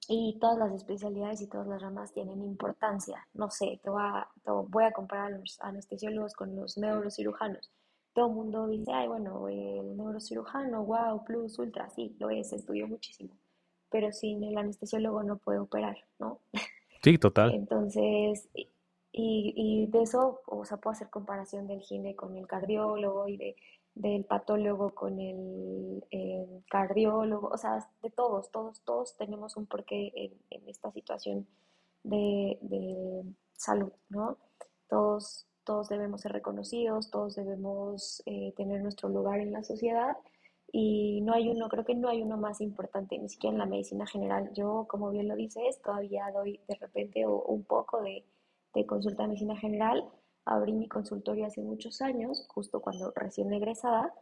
Y 0.07 0.37
todas 0.39 0.57
las 0.57 0.71
especialidades 0.73 1.41
y 1.41 1.49
todas 1.49 1.67
las 1.67 1.81
ramas 1.81 2.13
tienen 2.13 2.41
importancia. 2.41 3.27
No 3.33 3.49
sé, 3.49 3.81
te 3.83 3.89
voy 3.89 4.01
a, 4.01 4.29
voy 4.45 4.83
a 4.85 4.93
comparar 4.93 5.33
a 5.33 5.37
los 5.37 5.59
anestesiólogos 5.61 6.33
con 6.35 6.55
los 6.55 6.77
neurocirujanos 6.77 7.71
todo 8.13 8.27
el 8.27 8.33
mundo 8.33 8.67
dice, 8.67 8.91
ay, 8.91 9.07
bueno, 9.07 9.47
el 9.47 9.97
neurocirujano, 9.97 10.83
wow, 10.85 11.23
plus, 11.23 11.57
ultra, 11.59 11.89
sí, 11.89 12.15
lo 12.19 12.29
es, 12.29 12.53
estudió 12.53 12.87
muchísimo, 12.87 13.35
pero 13.89 14.11
sin 14.11 14.43
el 14.43 14.57
anestesiólogo 14.57 15.23
no 15.23 15.37
puede 15.37 15.59
operar, 15.59 15.97
¿no? 16.19 16.39
Sí, 17.03 17.17
total. 17.17 17.53
Entonces, 17.53 18.49
y, 18.53 18.69
y 19.11 19.87
de 19.87 20.03
eso, 20.03 20.41
o 20.45 20.63
sea, 20.63 20.77
puedo 20.77 20.93
hacer 20.93 21.09
comparación 21.09 21.67
del 21.67 21.81
gine 21.81 22.15
con 22.15 22.37
el 22.37 22.47
cardiólogo 22.47 23.27
y 23.27 23.37
de, 23.37 23.55
del 23.95 24.25
patólogo 24.25 24.91
con 24.91 25.19
el, 25.19 26.03
cardiólogo, 26.69 27.49
o 27.49 27.57
sea, 27.57 27.87
de 28.01 28.09
todos, 28.09 28.49
todos, 28.51 28.81
todos 28.81 29.15
tenemos 29.17 29.57
un 29.57 29.65
porqué 29.67 30.11
en, 30.15 30.33
en 30.49 30.69
esta 30.69 30.91
situación 30.91 31.45
de, 32.03 32.57
de 32.61 33.23
salud, 33.53 33.91
¿no? 34.09 34.37
Todos 34.89 35.45
todos 35.63 35.89
debemos 35.89 36.21
ser 36.21 36.31
reconocidos, 36.33 37.09
todos 37.09 37.35
debemos 37.35 38.21
eh, 38.25 38.53
tener 38.55 38.81
nuestro 38.81 39.09
lugar 39.09 39.39
en 39.39 39.51
la 39.53 39.63
sociedad 39.63 40.17
y 40.75 41.21
no 41.21 41.33
hay 41.33 41.49
uno, 41.49 41.69
creo 41.69 41.85
que 41.85 41.93
no 41.93 42.09
hay 42.09 42.23
uno 42.23 42.35
más 42.35 42.59
importante, 42.59 43.19
ni 43.19 43.29
siquiera 43.29 43.53
en 43.53 43.59
la 43.59 43.67
medicina 43.67 44.07
general. 44.07 44.51
Yo, 44.53 44.87
como 44.89 45.11
bien 45.11 45.27
lo 45.27 45.35
dices, 45.35 45.79
todavía 45.83 46.31
doy 46.33 46.59
de 46.67 46.75
repente 46.75 47.27
un 47.27 47.63
poco 47.63 48.01
de, 48.01 48.25
consulta 48.87 49.21
de 49.23 49.29
medicina 49.29 49.55
general. 49.55 50.09
Abrí 50.45 50.73
mi 50.73 50.87
consultorio 50.87 51.45
hace 51.45 51.61
muchos 51.61 52.01
años, 52.01 52.47
justo 52.49 52.81
cuando 52.81 53.11
recién 53.15 53.53
egresada, 53.53 54.13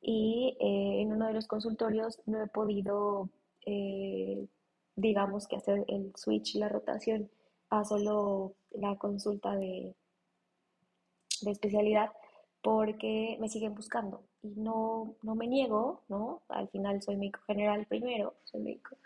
y 0.00 0.56
eh, 0.60 1.02
en 1.02 1.12
uno 1.12 1.28
de 1.28 1.34
los 1.34 1.46
consultorios 1.46 2.20
no 2.26 2.42
he 2.42 2.48
podido, 2.48 3.30
eh, 3.64 4.48
digamos 4.96 5.46
que 5.46 5.56
hacer 5.56 5.84
el 5.86 6.12
switch, 6.16 6.56
la 6.56 6.68
rotación 6.68 7.30
a 7.70 7.84
solo 7.84 8.54
la 8.72 8.96
consulta 8.98 9.54
de, 9.54 9.94
de 11.46 11.52
especialidad 11.52 12.12
porque 12.62 13.36
me 13.40 13.48
siguen 13.48 13.74
buscando. 13.74 14.22
Y 14.42 14.48
no, 14.56 15.14
no 15.22 15.34
me 15.34 15.46
niego, 15.46 16.02
¿no? 16.08 16.42
Al 16.48 16.68
final 16.68 17.02
soy 17.02 17.16
médico 17.16 17.40
general 17.46 17.86
primero, 17.86 18.34
soy 18.44 18.60
médico. 18.60 18.96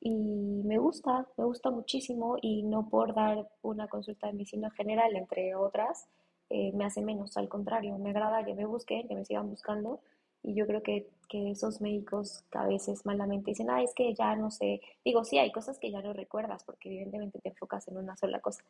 Y 0.00 0.62
me 0.64 0.78
gusta, 0.78 1.26
me 1.36 1.44
gusta 1.44 1.70
muchísimo 1.70 2.36
y 2.40 2.62
no 2.62 2.88
por 2.88 3.14
dar 3.14 3.48
una 3.62 3.88
consulta 3.88 4.28
de 4.28 4.34
medicina 4.34 4.70
general, 4.70 5.16
entre 5.16 5.54
otras, 5.56 6.06
eh, 6.50 6.72
me 6.72 6.84
hace 6.84 7.02
menos, 7.02 7.36
al 7.36 7.48
contrario, 7.48 7.98
me 7.98 8.10
agrada 8.10 8.44
que 8.44 8.54
me 8.54 8.64
busquen, 8.64 9.08
que 9.08 9.14
me 9.14 9.24
sigan 9.24 9.50
buscando. 9.50 10.00
Y 10.42 10.54
yo 10.54 10.66
creo 10.66 10.82
que, 10.82 11.08
que, 11.28 11.50
esos 11.50 11.80
médicos 11.80 12.44
que 12.50 12.58
a 12.58 12.66
veces 12.66 13.04
malamente 13.04 13.50
dicen, 13.50 13.70
ah, 13.70 13.82
es 13.82 13.92
que 13.94 14.14
ya 14.14 14.36
no 14.36 14.50
sé, 14.50 14.80
digo, 15.04 15.24
sí, 15.24 15.38
hay 15.38 15.50
cosas 15.50 15.78
que 15.78 15.90
ya 15.90 16.00
no 16.00 16.12
recuerdas 16.12 16.62
porque 16.64 16.88
evidentemente 16.88 17.40
te 17.40 17.48
enfocas 17.50 17.88
en 17.88 17.96
una 17.98 18.16
sola 18.16 18.40
cosa, 18.40 18.62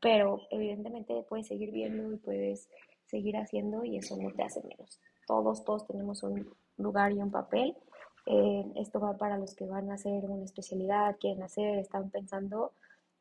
pero 0.00 0.40
evidentemente 0.50 1.24
puedes 1.28 1.46
seguir 1.46 1.72
viendo 1.72 2.12
y 2.12 2.16
puedes 2.16 2.68
seguir 3.06 3.36
haciendo 3.36 3.84
y 3.84 3.98
eso 3.98 4.16
no 4.16 4.32
te 4.32 4.42
hace 4.42 4.62
menos. 4.62 5.00
Todos, 5.26 5.64
todos 5.64 5.86
tenemos 5.86 6.22
un 6.22 6.54
lugar 6.76 7.12
y 7.12 7.16
un 7.16 7.30
papel. 7.30 7.76
Eh, 8.26 8.64
esto 8.76 9.00
va 9.00 9.16
para 9.16 9.38
los 9.38 9.54
que 9.54 9.66
van 9.66 9.90
a 9.90 9.94
hacer 9.94 10.24
una 10.24 10.44
especialidad, 10.44 11.16
quieren 11.20 11.42
hacer, 11.42 11.78
están 11.78 12.10
pensando, 12.10 12.72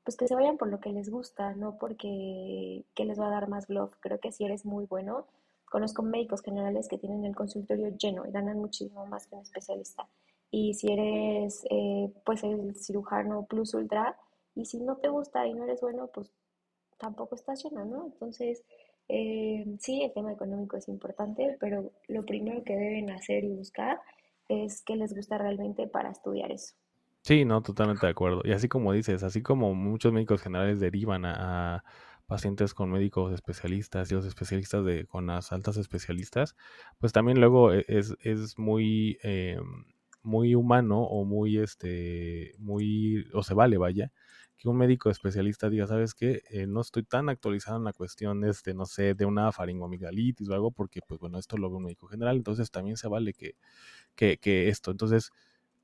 pues 0.04 0.18
que 0.18 0.28
se 0.28 0.36
vayan 0.36 0.58
por 0.58 0.70
lo 0.70 0.80
que 0.80 0.92
les 0.92 1.10
gusta, 1.10 1.54
no 1.54 1.78
porque 1.78 2.84
que 2.96 3.06
les 3.06 3.20
va 3.20 3.28
a 3.28 3.32
dar 3.32 3.48
más 3.48 3.68
bluff. 3.68 3.94
Creo 4.00 4.20
que 4.20 4.32
si 4.32 4.46
eres 4.46 4.66
muy 4.66 4.86
bueno, 4.86 5.28
conozco 5.66 6.04
médicos 6.04 6.42
generales 6.42 6.88
que 6.88 6.98
tienen 6.98 7.26
el 7.26 7.36
consultorio 7.36 7.90
lleno 7.98 8.26
y 8.26 8.32
ganan 8.32 8.58
muchísimo 8.58 9.06
más 9.06 9.28
que 9.28 9.36
un 9.36 9.42
especialista. 9.42 10.08
Y 10.52 10.74
si 10.74 10.92
eres 10.92 11.66
eh, 11.70 12.12
pues 12.26 12.44
el 12.44 12.76
cirujano 12.76 13.46
plus 13.46 13.74
ultra, 13.74 14.18
y 14.56 14.66
si 14.66 14.80
no 14.80 14.96
te 14.98 15.10
gusta 15.10 15.46
y 15.46 15.54
no 15.54 15.66
eres 15.66 15.82
bueno, 15.82 16.08
pues 16.08 16.32
tampoco 16.98 17.36
estás 17.36 17.64
¿no? 17.72 18.06
Entonces, 18.06 18.64
eh, 19.08 19.66
sí, 19.80 20.04
el 20.04 20.14
tema 20.14 20.32
económico 20.32 20.78
es 20.78 20.88
importante, 20.88 21.58
pero 21.60 21.92
lo 22.08 22.26
primero 22.26 22.64
que 22.64 22.76
deben 22.76 23.12
hacer 23.12 23.44
y 23.44 23.50
buscar 23.50 24.00
es 24.50 24.82
que 24.84 24.96
les 24.96 25.14
gusta 25.16 25.38
realmente 25.38 25.88
para 25.88 26.12
estudiar 26.12 26.52
eso. 26.52 26.76
Sí, 27.22 27.44
no, 27.44 27.62
totalmente 27.64 28.06
de 28.06 28.12
acuerdo. 28.12 28.42
Y 28.44 28.52
así 28.52 28.68
como 28.68 28.94
dices, 28.94 29.24
así 29.24 29.42
como 29.42 29.74
muchos 29.74 30.14
médicos 30.14 30.42
generales 30.42 30.80
derivan 30.80 31.26
a, 31.26 31.84
pacientes 32.28 32.74
con 32.74 32.92
médicos 32.92 33.34
especialistas 33.34 34.12
y 34.12 34.16
los 34.16 34.26
especialistas 34.26 34.84
de, 34.84 35.06
con 35.06 35.28
las 35.28 35.52
altas 35.52 35.78
especialistas, 35.78 36.56
pues 37.00 37.14
también 37.14 37.40
luego 37.40 37.72
e, 37.74 37.86
es, 37.88 38.16
es 38.22 38.58
muy, 38.58 39.20
eh, 39.24 39.60
muy 40.24 40.56
humano 40.56 41.02
o 41.04 41.24
muy, 41.24 41.60
este, 41.60 42.54
muy, 42.58 43.26
o 43.34 43.44
se 43.44 43.54
vale, 43.54 43.78
vaya, 43.78 44.12
que 44.66 44.70
un 44.72 44.78
médico 44.78 45.10
especialista 45.12 45.70
diga, 45.70 45.88
¿sabes 45.88 46.14
qué? 46.16 46.44
Eh, 46.52 46.68
no 46.68 46.82
estoy 46.82 47.04
tan 47.04 47.30
actualizado 47.30 47.78
en 47.78 47.86
la 47.86 47.94
cuestión, 47.94 48.44
este, 48.46 48.74
no 48.76 48.86
sé, 48.88 49.14
de 49.16 49.26
una 49.26 49.52
faringomigalitis 49.54 50.50
o 50.50 50.54
algo, 50.56 50.72
porque, 50.72 51.02
pues 51.08 51.20
bueno, 51.22 51.40
esto 51.40 51.58
lo 51.58 51.70
ve 51.70 51.78
un 51.78 51.84
médico 51.86 52.08
general, 52.08 52.38
entonces 52.38 52.72
también 52.72 52.98
se 52.98 53.08
vale 53.08 53.34
que, 54.16 54.38
que 54.40 54.70
esto. 54.70 54.92
Entonces, 54.92 55.32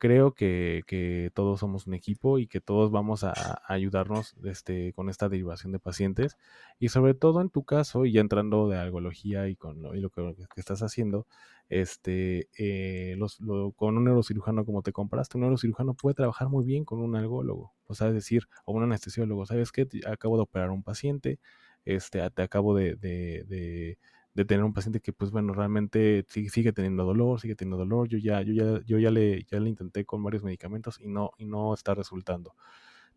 creo 0.01 0.33
que, 0.33 0.81
que, 0.87 1.29
todos 1.35 1.59
somos 1.59 1.85
un 1.85 1.93
equipo 1.93 2.39
y 2.39 2.47
que 2.47 2.59
todos 2.59 2.89
vamos 2.89 3.23
a, 3.23 3.61
ayudarnos 3.67 4.35
este, 4.43 4.93
con 4.93 5.09
esta 5.09 5.29
derivación 5.29 5.71
de 5.71 5.77
pacientes. 5.77 6.37
Y 6.79 6.89
sobre 6.89 7.13
todo 7.13 7.39
en 7.39 7.51
tu 7.51 7.65
caso, 7.65 8.05
y 8.05 8.13
ya 8.13 8.21
entrando 8.21 8.67
de 8.67 8.79
algología 8.79 9.47
y 9.47 9.55
con 9.55 9.83
lo, 9.83 9.93
y 9.93 10.01
lo 10.01 10.09
que, 10.09 10.33
estás 10.55 10.81
haciendo, 10.81 11.27
este, 11.69 12.49
eh, 12.57 13.13
los, 13.19 13.37
con 13.75 13.95
un 13.95 14.05
neurocirujano 14.05 14.65
como 14.65 14.81
te 14.81 14.91
compraste, 14.91 15.37
un 15.37 15.41
neurocirujano 15.41 15.93
puede 15.93 16.15
trabajar 16.15 16.49
muy 16.49 16.65
bien 16.65 16.83
con 16.83 16.99
un 16.99 17.15
algólogo, 17.15 17.71
o 17.85 17.93
sea, 17.93 18.07
es 18.07 18.15
decir, 18.15 18.47
o 18.65 18.73
un 18.73 18.81
anestesiólogo, 18.83 19.45
¿sabes 19.45 19.71
qué? 19.71 19.87
Acabo 20.07 20.35
de 20.37 20.43
operar 20.43 20.69
a 20.69 20.73
un 20.73 20.81
paciente, 20.81 21.39
este, 21.85 22.27
te 22.31 22.41
acabo 22.41 22.75
de, 22.75 22.95
de 22.95 23.43
de 23.47 23.99
tener 24.33 24.63
un 24.63 24.73
paciente 24.73 25.01
que 25.01 25.13
pues 25.13 25.31
bueno 25.31 25.53
realmente 25.53 26.25
sigue, 26.29 26.71
teniendo 26.73 27.03
dolor 27.03 27.41
sigue 27.41 27.55
teniendo 27.55 27.77
dolor 27.77 28.07
yo 28.07 28.17
ya 28.17 28.41
yo 28.41 28.53
ya 28.53 28.81
yo 28.85 28.97
ya 28.97 29.11
le 29.11 29.43
ya 29.43 29.59
le 29.59 29.69
intenté 29.69 30.05
con 30.05 30.23
varios 30.23 30.43
medicamentos 30.43 30.99
y 30.99 31.07
no 31.07 31.31
y 31.37 31.45
no 31.45 31.73
está 31.73 31.93
resultando 31.93 32.55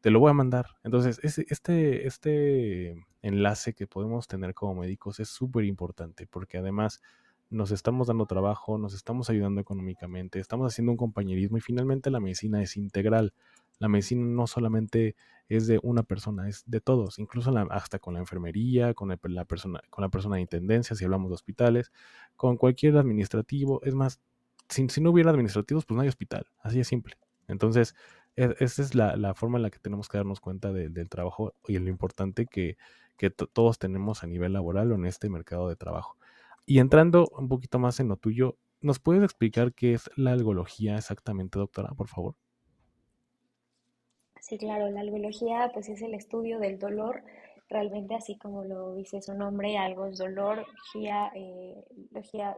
te 0.04 0.10
lo 0.10 0.20
voy 0.20 0.28
a 0.28 0.34
mandar. 0.34 0.66
Entonces, 0.82 1.18
este, 1.22 2.06
este 2.06 3.06
enlace 3.22 3.72
que 3.72 3.86
podemos 3.86 4.28
tener 4.28 4.52
como 4.52 4.82
médicos 4.82 5.18
es 5.18 5.30
súper 5.30 5.64
importante 5.64 6.26
porque 6.26 6.58
además 6.58 7.00
nos 7.48 7.70
estamos 7.70 8.08
dando 8.08 8.26
trabajo, 8.26 8.76
nos 8.76 8.92
estamos 8.92 9.30
ayudando 9.30 9.62
económicamente, 9.62 10.40
estamos 10.40 10.70
haciendo 10.70 10.92
un 10.92 10.98
compañerismo 10.98 11.56
y 11.56 11.62
finalmente 11.62 12.10
la 12.10 12.20
medicina 12.20 12.62
es 12.62 12.76
integral. 12.76 13.32
La 13.78 13.88
medicina 13.88 14.24
no 14.24 14.46
solamente 14.46 15.16
es 15.48 15.66
de 15.66 15.78
una 15.82 16.02
persona, 16.02 16.48
es 16.48 16.62
de 16.66 16.80
todos, 16.80 17.18
incluso 17.18 17.52
hasta 17.70 17.98
con 17.98 18.14
la 18.14 18.20
enfermería, 18.20 18.94
con 18.94 19.08
la, 19.08 19.44
persona, 19.44 19.80
con 19.90 20.02
la 20.02 20.08
persona 20.08 20.36
de 20.36 20.42
intendencia, 20.42 20.96
si 20.96 21.04
hablamos 21.04 21.30
de 21.30 21.34
hospitales, 21.34 21.92
con 22.36 22.56
cualquier 22.56 22.96
administrativo. 22.96 23.80
Es 23.82 23.94
más, 23.94 24.20
si, 24.68 24.88
si 24.88 25.00
no 25.00 25.10
hubiera 25.10 25.30
administrativos, 25.30 25.84
pues 25.84 25.96
no 25.96 26.02
hay 26.02 26.08
hospital, 26.08 26.46
así 26.62 26.78
de 26.78 26.84
simple. 26.84 27.16
Entonces, 27.48 27.94
e, 28.36 28.54
esa 28.58 28.82
es 28.82 28.94
la, 28.94 29.34
forma 29.34 29.58
en 29.58 29.62
la 29.62 29.70
que 29.70 29.78
tenemos 29.78 30.08
que 30.08 30.18
darnos 30.18 30.40
cuenta 30.40 30.72
del 30.72 31.08
trabajo 31.08 31.54
y 31.66 31.78
lo 31.78 31.88
importante 31.88 32.46
que, 32.46 32.76
todos 33.52 33.78
tenemos 33.78 34.22
a 34.22 34.26
nivel 34.26 34.52
laboral 34.52 34.92
o 34.92 34.96
en 34.96 35.06
este 35.06 35.30
mercado 35.30 35.68
de 35.68 35.76
trabajo. 35.76 36.18
Y 36.66 36.78
entrando 36.78 37.28
un 37.38 37.48
poquito 37.48 37.78
más 37.78 38.00
en 38.00 38.08
lo 38.08 38.16
tuyo, 38.16 38.58
¿nos 38.80 38.98
puedes 38.98 39.22
explicar 39.22 39.72
qué 39.72 39.94
es 39.94 40.10
la 40.16 40.32
algología 40.32 40.96
exactamente, 40.96 41.58
doctora, 41.58 41.94
por 41.94 42.08
favor? 42.08 42.34
Sí, 44.44 44.58
claro, 44.58 44.90
la 44.90 45.00
algología 45.00 45.70
pues 45.72 45.88
es 45.88 46.02
el 46.02 46.12
estudio 46.12 46.58
del 46.58 46.78
dolor, 46.78 47.22
realmente 47.70 48.14
así 48.14 48.36
como 48.36 48.62
lo 48.62 48.94
dice 48.94 49.22
su 49.22 49.32
nombre, 49.32 49.78
algo 49.78 50.04
es 50.04 50.18
dolor, 50.18 50.66
logía, 50.94 51.32
eh, 51.34 51.82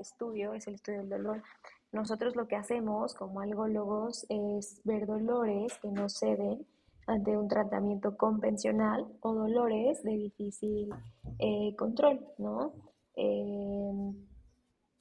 estudio 0.00 0.52
es 0.52 0.66
el 0.66 0.74
estudio 0.74 0.98
del 0.98 1.10
dolor. 1.10 1.44
Nosotros 1.92 2.34
lo 2.34 2.48
que 2.48 2.56
hacemos 2.56 3.14
como 3.14 3.38
algólogos 3.38 4.26
es 4.28 4.80
ver 4.82 5.06
dolores 5.06 5.78
que 5.78 5.92
no 5.92 6.08
ceden 6.08 6.66
ante 7.06 7.38
un 7.38 7.46
tratamiento 7.46 8.16
convencional 8.16 9.06
o 9.20 9.34
dolores 9.34 10.02
de 10.02 10.10
difícil 10.10 10.90
eh, 11.38 11.76
control, 11.76 12.18
¿no? 12.38 12.72
Em, 13.14 14.12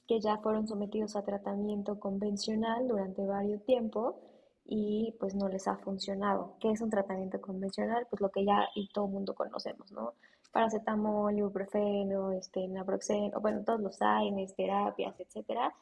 que 0.06 0.20
ya 0.20 0.36
fueron 0.38 0.68
sometidos 0.68 1.16
a 1.16 1.24
tratamiento 1.24 1.98
convencional 1.98 2.86
durante 2.86 3.26
varios 3.26 3.64
tiempo 3.64 4.20
y 4.68 5.14
pues 5.20 5.34
no 5.34 5.48
les 5.48 5.68
ha 5.68 5.76
funcionado. 5.76 6.56
¿Qué 6.60 6.70
es 6.70 6.80
un 6.80 6.90
tratamiento 6.90 7.40
convencional? 7.40 8.06
Pues 8.10 8.20
lo 8.20 8.30
que 8.30 8.44
ya 8.44 8.68
y 8.74 8.88
todo 8.88 9.06
el 9.06 9.12
mundo 9.12 9.34
conocemos, 9.34 9.92
¿no? 9.92 10.14
Paracetamol, 10.52 11.36
ibuprofeno, 11.36 12.32
este, 12.32 12.66
naproxeno, 12.68 13.40
bueno, 13.40 13.62
todos 13.64 13.80
los 13.80 14.00
AINES, 14.00 14.54
terapias, 14.56 15.14
etcétera, 15.20 15.72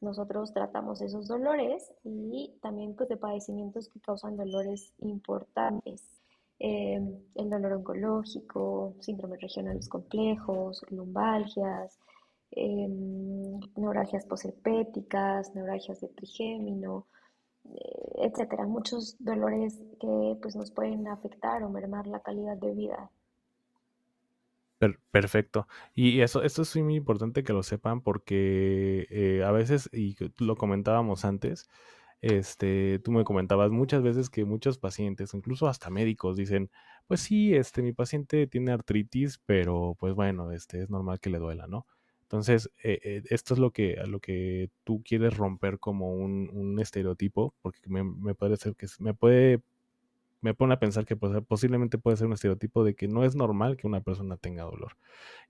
nosotros 0.00 0.52
tratamos 0.52 1.00
esos 1.00 1.28
dolores 1.28 1.92
y 2.04 2.52
también 2.60 2.94
pues, 2.94 3.08
de 3.08 3.16
padecimientos 3.16 3.88
que 3.88 4.00
causan 4.00 4.36
dolores 4.36 4.92
importantes. 4.98 6.20
Eh, 6.58 7.00
el 7.34 7.50
dolor 7.50 7.72
oncológico, 7.72 8.94
síndromes 9.00 9.40
regionales 9.40 9.88
complejos, 9.88 10.84
lumbalgias, 10.90 11.98
eh, 12.52 12.88
neuralgias 13.76 14.26
posherpéticas, 14.26 15.54
neuralgias 15.54 16.00
de 16.00 16.08
trigémino, 16.08 17.06
etcétera. 18.16 18.66
Muchos 18.66 19.16
dolores 19.18 19.80
que 20.00 20.36
pues, 20.40 20.56
nos 20.56 20.70
pueden 20.70 21.06
afectar 21.08 21.62
o 21.62 21.70
mermar 21.70 22.06
la 22.06 22.20
calidad 22.20 22.56
de 22.56 22.74
vida 22.74 23.10
perfecto. 25.10 25.66
Y 25.94 26.20
eso, 26.20 26.42
esto 26.42 26.62
es 26.62 26.76
muy 26.76 26.96
importante 26.96 27.44
que 27.44 27.52
lo 27.52 27.62
sepan 27.62 28.02
porque 28.02 29.06
eh, 29.10 29.42
a 29.44 29.50
veces, 29.52 29.88
y 29.92 30.16
lo 30.38 30.56
comentábamos 30.56 31.24
antes, 31.24 31.68
este, 32.20 32.98
tú 33.00 33.12
me 33.12 33.24
comentabas 33.24 33.70
muchas 33.70 34.02
veces 34.02 34.30
que 34.30 34.44
muchos 34.44 34.78
pacientes, 34.78 35.34
incluso 35.34 35.68
hasta 35.68 35.90
médicos, 35.90 36.36
dicen, 36.36 36.70
pues 37.06 37.20
sí, 37.20 37.54
este, 37.54 37.82
mi 37.82 37.92
paciente 37.92 38.46
tiene 38.46 38.72
artritis, 38.72 39.40
pero 39.46 39.96
pues 39.98 40.14
bueno, 40.14 40.52
este, 40.52 40.82
es 40.82 40.90
normal 40.90 41.20
que 41.20 41.30
le 41.30 41.38
duela, 41.38 41.66
¿no? 41.66 41.86
Entonces, 42.34 42.68
eh, 42.82 42.98
eh, 43.04 43.22
esto 43.30 43.54
es 43.54 43.60
lo 43.60 43.70
que, 43.70 43.96
lo 44.08 44.18
que 44.18 44.68
tú 44.82 45.04
quieres 45.04 45.36
romper 45.36 45.78
como 45.78 46.14
un, 46.14 46.76
estereotipo, 46.80 47.54
porque 47.62 47.78
me, 47.86 48.02
me 48.02 48.34
ser 48.56 48.74
que 48.74 48.88
me 48.98 49.14
puede 49.14 49.62
pone 50.52 50.74
a 50.74 50.80
pensar 50.80 51.06
que 51.06 51.14
posiblemente 51.14 51.96
puede 51.96 52.16
ser 52.16 52.26
un 52.26 52.32
estereotipo 52.32 52.82
de 52.82 52.96
que 52.96 53.06
no 53.06 53.22
es 53.22 53.36
normal 53.36 53.76
que 53.76 53.86
una 53.86 54.00
persona 54.00 54.36
tenga 54.36 54.64
dolor. 54.64 54.96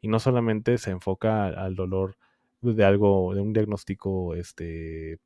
Y 0.02 0.08
no 0.08 0.20
solamente 0.20 0.76
se 0.76 0.90
enfoca 0.90 1.46
al, 1.46 1.74
dolor 1.74 2.18
de 2.60 2.84
algo, 2.84 3.34
de 3.34 3.40
un 3.40 3.54
diagnóstico 3.54 4.34
este, 4.34 5.20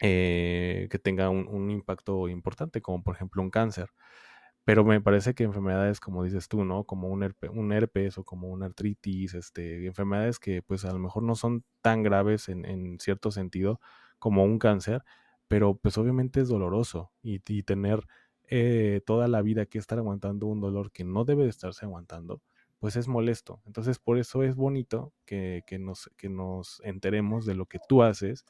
eh, 0.00 0.88
que 0.90 0.98
tenga 0.98 1.28
un, 1.28 1.70
impacto 1.70 2.28
importante, 2.28 2.80
como 2.80 3.02
por 3.02 3.14
ejemplo 3.14 3.42
un 3.42 3.50
cáncer. 3.50 3.90
Pero 4.64 4.84
me 4.84 5.00
parece 5.00 5.34
que 5.34 5.44
enfermedades, 5.44 5.98
como 6.00 6.24
dices 6.24 6.48
tú, 6.48 6.64
¿no? 6.64 6.84
Como 6.84 7.08
un, 7.08 7.34
un 7.50 7.72
herpes 7.72 8.18
o 8.18 8.24
como 8.24 8.48
una 8.48 8.66
artritis, 8.66 9.34
este, 9.34 9.86
enfermedades 9.86 10.38
que 10.38 10.62
pues 10.62 10.84
a 10.84 10.92
lo 10.92 10.98
mejor 10.98 11.24
no 11.24 11.34
son 11.34 11.64
tan 11.80 12.02
graves 12.02 12.48
en, 12.48 12.98
cierto 13.00 13.30
sentido 13.32 13.80
como 14.18 14.44
un 14.44 14.58
cáncer, 14.58 15.02
pero 15.48 15.76
pues 15.76 15.98
obviamente 15.98 16.40
es 16.40 16.48
doloroso 16.48 17.10
y, 17.22 17.40
y 17.48 17.62
tener 17.64 18.06
eh, 18.54 19.00
toda 19.06 19.28
la 19.28 19.40
vida 19.40 19.64
que 19.64 19.78
estar 19.78 19.98
aguantando 19.98 20.46
un 20.46 20.60
dolor 20.60 20.92
que 20.92 21.04
no 21.04 21.24
debe 21.24 21.44
de 21.44 21.48
estarse 21.48 21.86
aguantando, 21.86 22.42
pues 22.80 22.96
es 22.96 23.08
molesto. 23.08 23.62
Entonces, 23.64 23.98
por 23.98 24.18
eso 24.18 24.42
es 24.42 24.56
bonito 24.56 25.14
que, 25.24 25.64
nos, 25.80 26.10
que 26.18 26.28
nos 26.28 26.82
enteremos 26.84 27.46
de 27.46 27.54
lo 27.54 27.64
que 27.64 27.78
tú 27.88 28.02
haces 28.02 28.44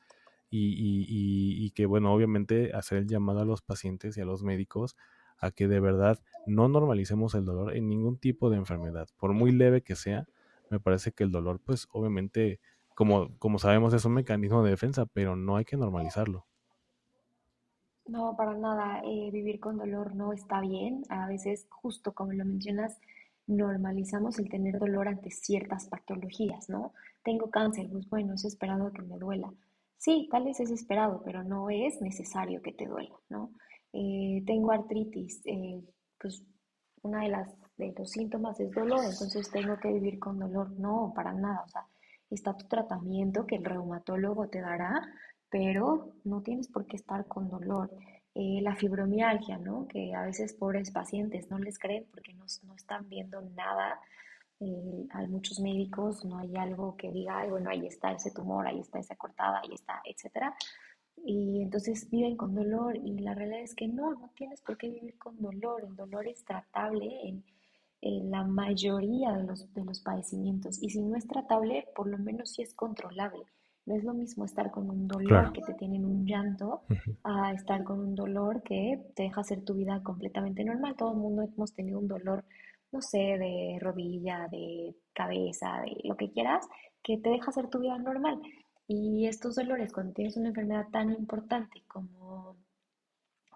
y, 0.50 1.70
que, 1.70 1.86
bueno, 1.86 2.12
obviamente 2.12 2.72
hacer 2.74 2.98
el 2.98 3.06
llamado 3.06 3.42
a 3.42 3.44
los 3.44 3.62
pacientes 3.62 4.16
y 4.16 4.20
a 4.20 4.24
los 4.24 4.42
médicos 4.42 4.96
a 5.42 5.50
que 5.50 5.68
de 5.68 5.80
verdad 5.80 6.18
no 6.46 6.68
normalicemos 6.68 7.34
el 7.34 7.44
dolor 7.44 7.76
en 7.76 7.88
ningún 7.88 8.16
tipo 8.16 8.48
de 8.48 8.56
enfermedad, 8.56 9.08
por 9.18 9.32
muy 9.32 9.52
leve 9.52 9.82
que 9.82 9.96
sea. 9.96 10.26
Me 10.70 10.80
parece 10.80 11.12
que 11.12 11.24
el 11.24 11.30
dolor, 11.30 11.60
pues 11.60 11.88
obviamente, 11.92 12.60
como, 12.94 13.36
como 13.38 13.58
sabemos, 13.58 13.92
es 13.92 14.04
un 14.04 14.14
mecanismo 14.14 14.62
de 14.62 14.70
defensa, 14.70 15.04
pero 15.04 15.36
no 15.36 15.56
hay 15.56 15.64
que 15.64 15.76
normalizarlo. 15.76 16.46
No, 18.06 18.36
para 18.36 18.54
nada. 18.54 19.02
Eh, 19.04 19.30
vivir 19.32 19.60
con 19.60 19.76
dolor 19.76 20.14
no 20.14 20.32
está 20.32 20.60
bien. 20.60 21.02
A 21.08 21.26
veces, 21.26 21.66
justo 21.70 22.12
como 22.12 22.32
lo 22.32 22.44
mencionas, 22.44 23.00
normalizamos 23.46 24.38
el 24.38 24.48
tener 24.48 24.78
dolor 24.78 25.08
ante 25.08 25.30
ciertas 25.30 25.88
patologías, 25.88 26.68
¿no? 26.68 26.92
Tengo 27.24 27.50
cáncer, 27.50 27.88
pues 27.90 28.08
bueno, 28.08 28.34
es 28.34 28.44
esperado 28.44 28.92
que 28.92 29.02
me 29.02 29.18
duela. 29.18 29.52
Sí, 29.96 30.28
tal 30.30 30.44
vez 30.44 30.58
es 30.60 30.70
esperado, 30.70 31.22
pero 31.24 31.44
no 31.44 31.70
es 31.70 32.00
necesario 32.00 32.62
que 32.62 32.72
te 32.72 32.86
duela, 32.86 33.14
¿no? 33.28 33.52
Eh, 33.92 34.42
tengo 34.46 34.72
artritis, 34.72 35.42
eh, 35.44 35.80
pues 36.18 36.42
una 37.02 37.22
de 37.22 37.28
las 37.28 37.48
de 37.76 37.92
los 37.96 38.10
síntomas 38.10 38.60
es 38.60 38.70
dolor, 38.70 39.04
entonces 39.04 39.50
tengo 39.50 39.76
que 39.78 39.92
vivir 39.92 40.18
con 40.18 40.38
dolor. 40.38 40.70
No, 40.78 41.12
para 41.14 41.32
nada. 41.32 41.62
O 41.64 41.68
sea, 41.68 41.86
está 42.30 42.56
tu 42.56 42.66
tratamiento 42.66 43.46
que 43.46 43.56
el 43.56 43.64
reumatólogo 43.64 44.48
te 44.48 44.60
dará 44.60 45.02
pero 45.52 46.14
no 46.24 46.40
tienes 46.40 46.66
por 46.66 46.86
qué 46.86 46.96
estar 46.96 47.26
con 47.26 47.50
dolor. 47.50 47.90
Eh, 48.34 48.60
la 48.62 48.74
fibromialgia, 48.74 49.58
¿no? 49.58 49.86
Que 49.86 50.14
a 50.14 50.22
veces 50.22 50.54
pobres 50.54 50.90
pacientes 50.90 51.50
no 51.50 51.58
les 51.58 51.78
creen 51.78 52.06
porque 52.10 52.32
no, 52.32 52.46
están 52.74 53.06
viendo 53.10 53.42
nada. 53.42 54.00
Eh, 54.60 55.06
hay 55.12 55.26
muchos 55.26 55.60
médicos, 55.60 56.24
no 56.24 56.38
hay 56.38 56.56
algo 56.56 56.96
que 56.96 57.12
diga, 57.12 57.44
bueno, 57.44 57.68
ahí 57.68 57.86
está 57.86 58.12
ese 58.12 58.30
tumor, 58.30 58.66
ahí 58.66 58.80
está 58.80 58.98
esa 58.98 59.14
cortada, 59.14 59.60
ahí 59.62 59.74
está, 59.74 60.00
etcétera. 60.06 60.54
Y 61.24 61.62
entonces 61.62 62.08
viven 62.10 62.36
con 62.36 62.54
dolor 62.54 62.96
y 62.96 63.18
la 63.18 63.34
realidad 63.34 63.60
es 63.62 63.74
que 63.74 63.86
no, 63.86 64.12
no 64.14 64.30
tienes 64.34 64.60
por 64.60 64.76
qué 64.76 64.88
vivir 64.88 65.16
con 65.18 65.40
dolor. 65.40 65.84
El 65.84 65.94
dolor 65.94 66.26
es 66.26 66.44
tratable 66.44 67.28
en, 67.28 67.44
en 68.00 68.30
la 68.30 68.44
mayoría 68.44 69.32
de 69.32 69.44
los, 69.44 69.72
de 69.72 69.84
los 69.84 70.00
padecimientos 70.00 70.82
y 70.82 70.90
si 70.90 71.00
no 71.00 71.16
es 71.16 71.26
tratable, 71.26 71.86
por 71.94 72.08
lo 72.08 72.18
menos 72.18 72.50
sí 72.50 72.62
es 72.62 72.74
controlable. 72.74 73.44
No 73.84 73.96
es 73.96 74.04
lo 74.04 74.14
mismo 74.14 74.44
estar 74.44 74.70
con 74.70 74.88
un 74.90 75.08
dolor 75.08 75.52
que 75.52 75.60
te 75.62 75.74
tiene 75.74 75.96
en 75.96 76.04
un 76.04 76.24
llanto 76.24 76.82
a 77.24 77.52
estar 77.52 77.82
con 77.82 77.98
un 77.98 78.14
dolor 78.14 78.62
que 78.62 79.00
te 79.16 79.24
deja 79.24 79.40
hacer 79.40 79.64
tu 79.64 79.74
vida 79.74 80.00
completamente 80.04 80.62
normal. 80.64 80.94
Todo 80.96 81.12
el 81.12 81.18
mundo 81.18 81.42
hemos 81.42 81.74
tenido 81.74 81.98
un 81.98 82.06
dolor, 82.06 82.44
no 82.92 83.02
sé, 83.02 83.18
de 83.18 83.78
rodilla, 83.80 84.46
de 84.52 84.94
cabeza, 85.12 85.80
de 85.84 85.96
lo 86.04 86.16
que 86.16 86.30
quieras, 86.30 86.64
que 87.02 87.18
te 87.18 87.30
deja 87.30 87.50
hacer 87.50 87.68
tu 87.68 87.80
vida 87.80 87.98
normal. 87.98 88.40
Y 88.86 89.26
estos 89.26 89.54
dolores, 89.54 89.92
cuando 89.92 90.12
tienes 90.12 90.36
una 90.36 90.48
enfermedad 90.48 90.88
tan 90.90 91.10
importante 91.10 91.82
como, 91.86 92.56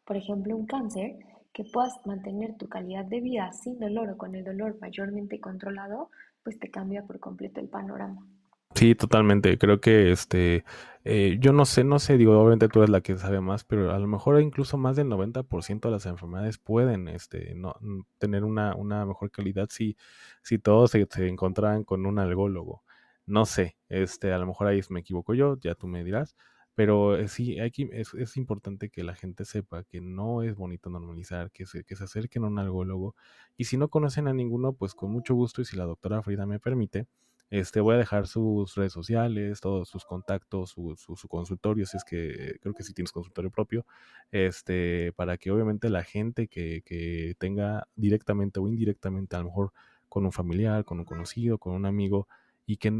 por 0.04 0.16
ejemplo, 0.16 0.56
un 0.56 0.66
cáncer, 0.66 1.16
que 1.52 1.64
puedas 1.64 2.00
mantener 2.04 2.56
tu 2.56 2.68
calidad 2.68 3.06
de 3.06 3.20
vida 3.20 3.50
sin 3.52 3.78
dolor 3.78 4.10
o 4.10 4.18
con 4.18 4.34
el 4.34 4.44
dolor 4.44 4.76
mayormente 4.80 5.40
controlado, 5.40 6.10
pues 6.42 6.58
te 6.58 6.70
cambia 6.70 7.02
por 7.02 7.18
completo 7.18 7.60
el 7.60 7.68
panorama. 7.68 8.26
Sí, 8.74 8.94
totalmente. 8.94 9.56
Creo 9.56 9.80
que 9.80 10.12
este, 10.12 10.64
eh, 11.04 11.38
yo 11.40 11.54
no 11.54 11.64
sé, 11.64 11.82
no 11.82 11.98
sé, 11.98 12.18
digo, 12.18 12.38
obviamente 12.38 12.68
tú 12.68 12.80
eres 12.80 12.90
la 12.90 13.00
que 13.00 13.16
sabe 13.16 13.40
más, 13.40 13.64
pero 13.64 13.90
a 13.90 13.98
lo 13.98 14.06
mejor 14.06 14.38
incluso 14.42 14.76
más 14.76 14.96
del 14.96 15.08
90% 15.08 15.88
de 15.88 15.90
las 15.90 16.04
enfermedades 16.04 16.58
pueden 16.58 17.08
este, 17.08 17.54
no, 17.54 17.74
tener 18.18 18.44
una, 18.44 18.74
una 18.76 19.06
mejor 19.06 19.30
calidad 19.30 19.68
si, 19.70 19.96
si 20.42 20.58
todos 20.58 20.90
se, 20.90 21.06
se 21.10 21.26
encontraran 21.26 21.84
con 21.84 22.04
un 22.04 22.18
algólogo. 22.18 22.84
No 23.26 23.44
sé, 23.46 23.76
este, 23.88 24.32
a 24.32 24.38
lo 24.38 24.46
mejor 24.46 24.68
ahí 24.68 24.80
me 24.90 25.00
equivoco 25.00 25.34
yo, 25.34 25.58
ya 25.60 25.74
tú 25.74 25.88
me 25.88 26.04
dirás, 26.04 26.36
Pero 26.74 27.16
eh, 27.16 27.28
sí, 27.28 27.58
aquí 27.60 27.88
es, 27.92 28.36
importante 28.36 28.90
que 28.90 29.02
la 29.04 29.14
gente 29.14 29.44
sepa 29.44 29.84
que 29.84 30.00
no 30.00 30.42
es 30.42 30.56
bonito 30.56 30.90
normalizar, 30.90 31.50
que 31.52 31.66
se, 31.66 31.84
que 31.84 31.96
se 31.96 32.04
acerquen 32.04 32.44
a 32.44 32.48
un 32.48 32.58
algólogo. 32.58 33.16
Y 33.56 33.64
si 33.64 33.76
no 33.78 33.88
conocen 33.88 34.28
a 34.28 34.34
ninguno, 34.34 34.74
pues 34.74 34.94
con 34.94 35.10
mucho 35.12 35.34
gusto, 35.34 35.62
y 35.62 35.64
si 35.64 35.76
la 35.76 35.84
doctora 35.84 36.22
Frida 36.22 36.46
me 36.46 36.60
permite, 36.60 37.06
este, 37.50 37.80
voy 37.80 37.94
a 37.94 37.98
dejar 37.98 38.26
sus 38.26 38.74
redes 38.74 38.92
sociales, 38.92 39.60
todos 39.60 39.88
sus 39.88 40.04
contactos, 40.04 40.70
su, 40.70 40.96
su, 40.96 41.28
consultorio, 41.28 41.86
si 41.86 41.96
es 41.96 42.04
que 42.04 42.58
creo 42.60 42.74
que 42.74 42.82
sí 42.82 42.92
tienes 42.92 43.12
consultorio 43.12 43.50
propio, 43.50 43.86
este, 44.32 45.12
para 45.14 45.38
que 45.38 45.50
obviamente 45.52 45.88
la 45.90 46.02
gente 46.02 46.48
que, 46.48 46.82
que 46.84 47.34
tenga 47.38 47.88
directamente 47.94 48.58
o 48.60 48.66
indirectamente, 48.68 49.36
a 49.36 49.40
lo 49.40 49.46
mejor 49.46 49.72
con 50.08 50.24
un 50.24 50.32
familiar, 50.32 50.84
con 50.84 50.98
un 50.98 51.04
conocido, 51.04 51.58
con 51.58 51.74
un 51.74 51.86
amigo, 51.86 52.26
y 52.66 52.78
que 52.78 52.92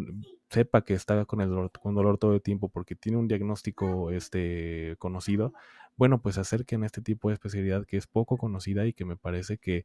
sepa 0.49 0.83
que 0.85 0.95
está 0.95 1.25
con 1.25 1.41
el 1.41 1.51
dolor, 1.51 1.71
con 1.73 1.95
dolor 1.95 2.19
todo 2.19 2.35
el 2.35 2.43
tiempo 2.43 2.69
porque 2.69 2.95
tiene 2.95 3.19
un 3.19 3.29
diagnóstico 3.29 4.11
este, 4.11 4.97
conocido, 4.99 5.53
bueno, 5.97 6.23
pues 6.23 6.39
acerquen 6.39 6.83
a 6.85 6.87
este 6.87 7.03
tipo 7.03 7.29
de 7.29 7.35
especialidad 7.35 7.85
que 7.85 7.97
es 7.97 8.07
poco 8.07 8.37
conocida 8.37 8.87
y 8.87 8.93
que 8.93 9.05
me 9.05 9.17
parece 9.17 9.59
que 9.59 9.85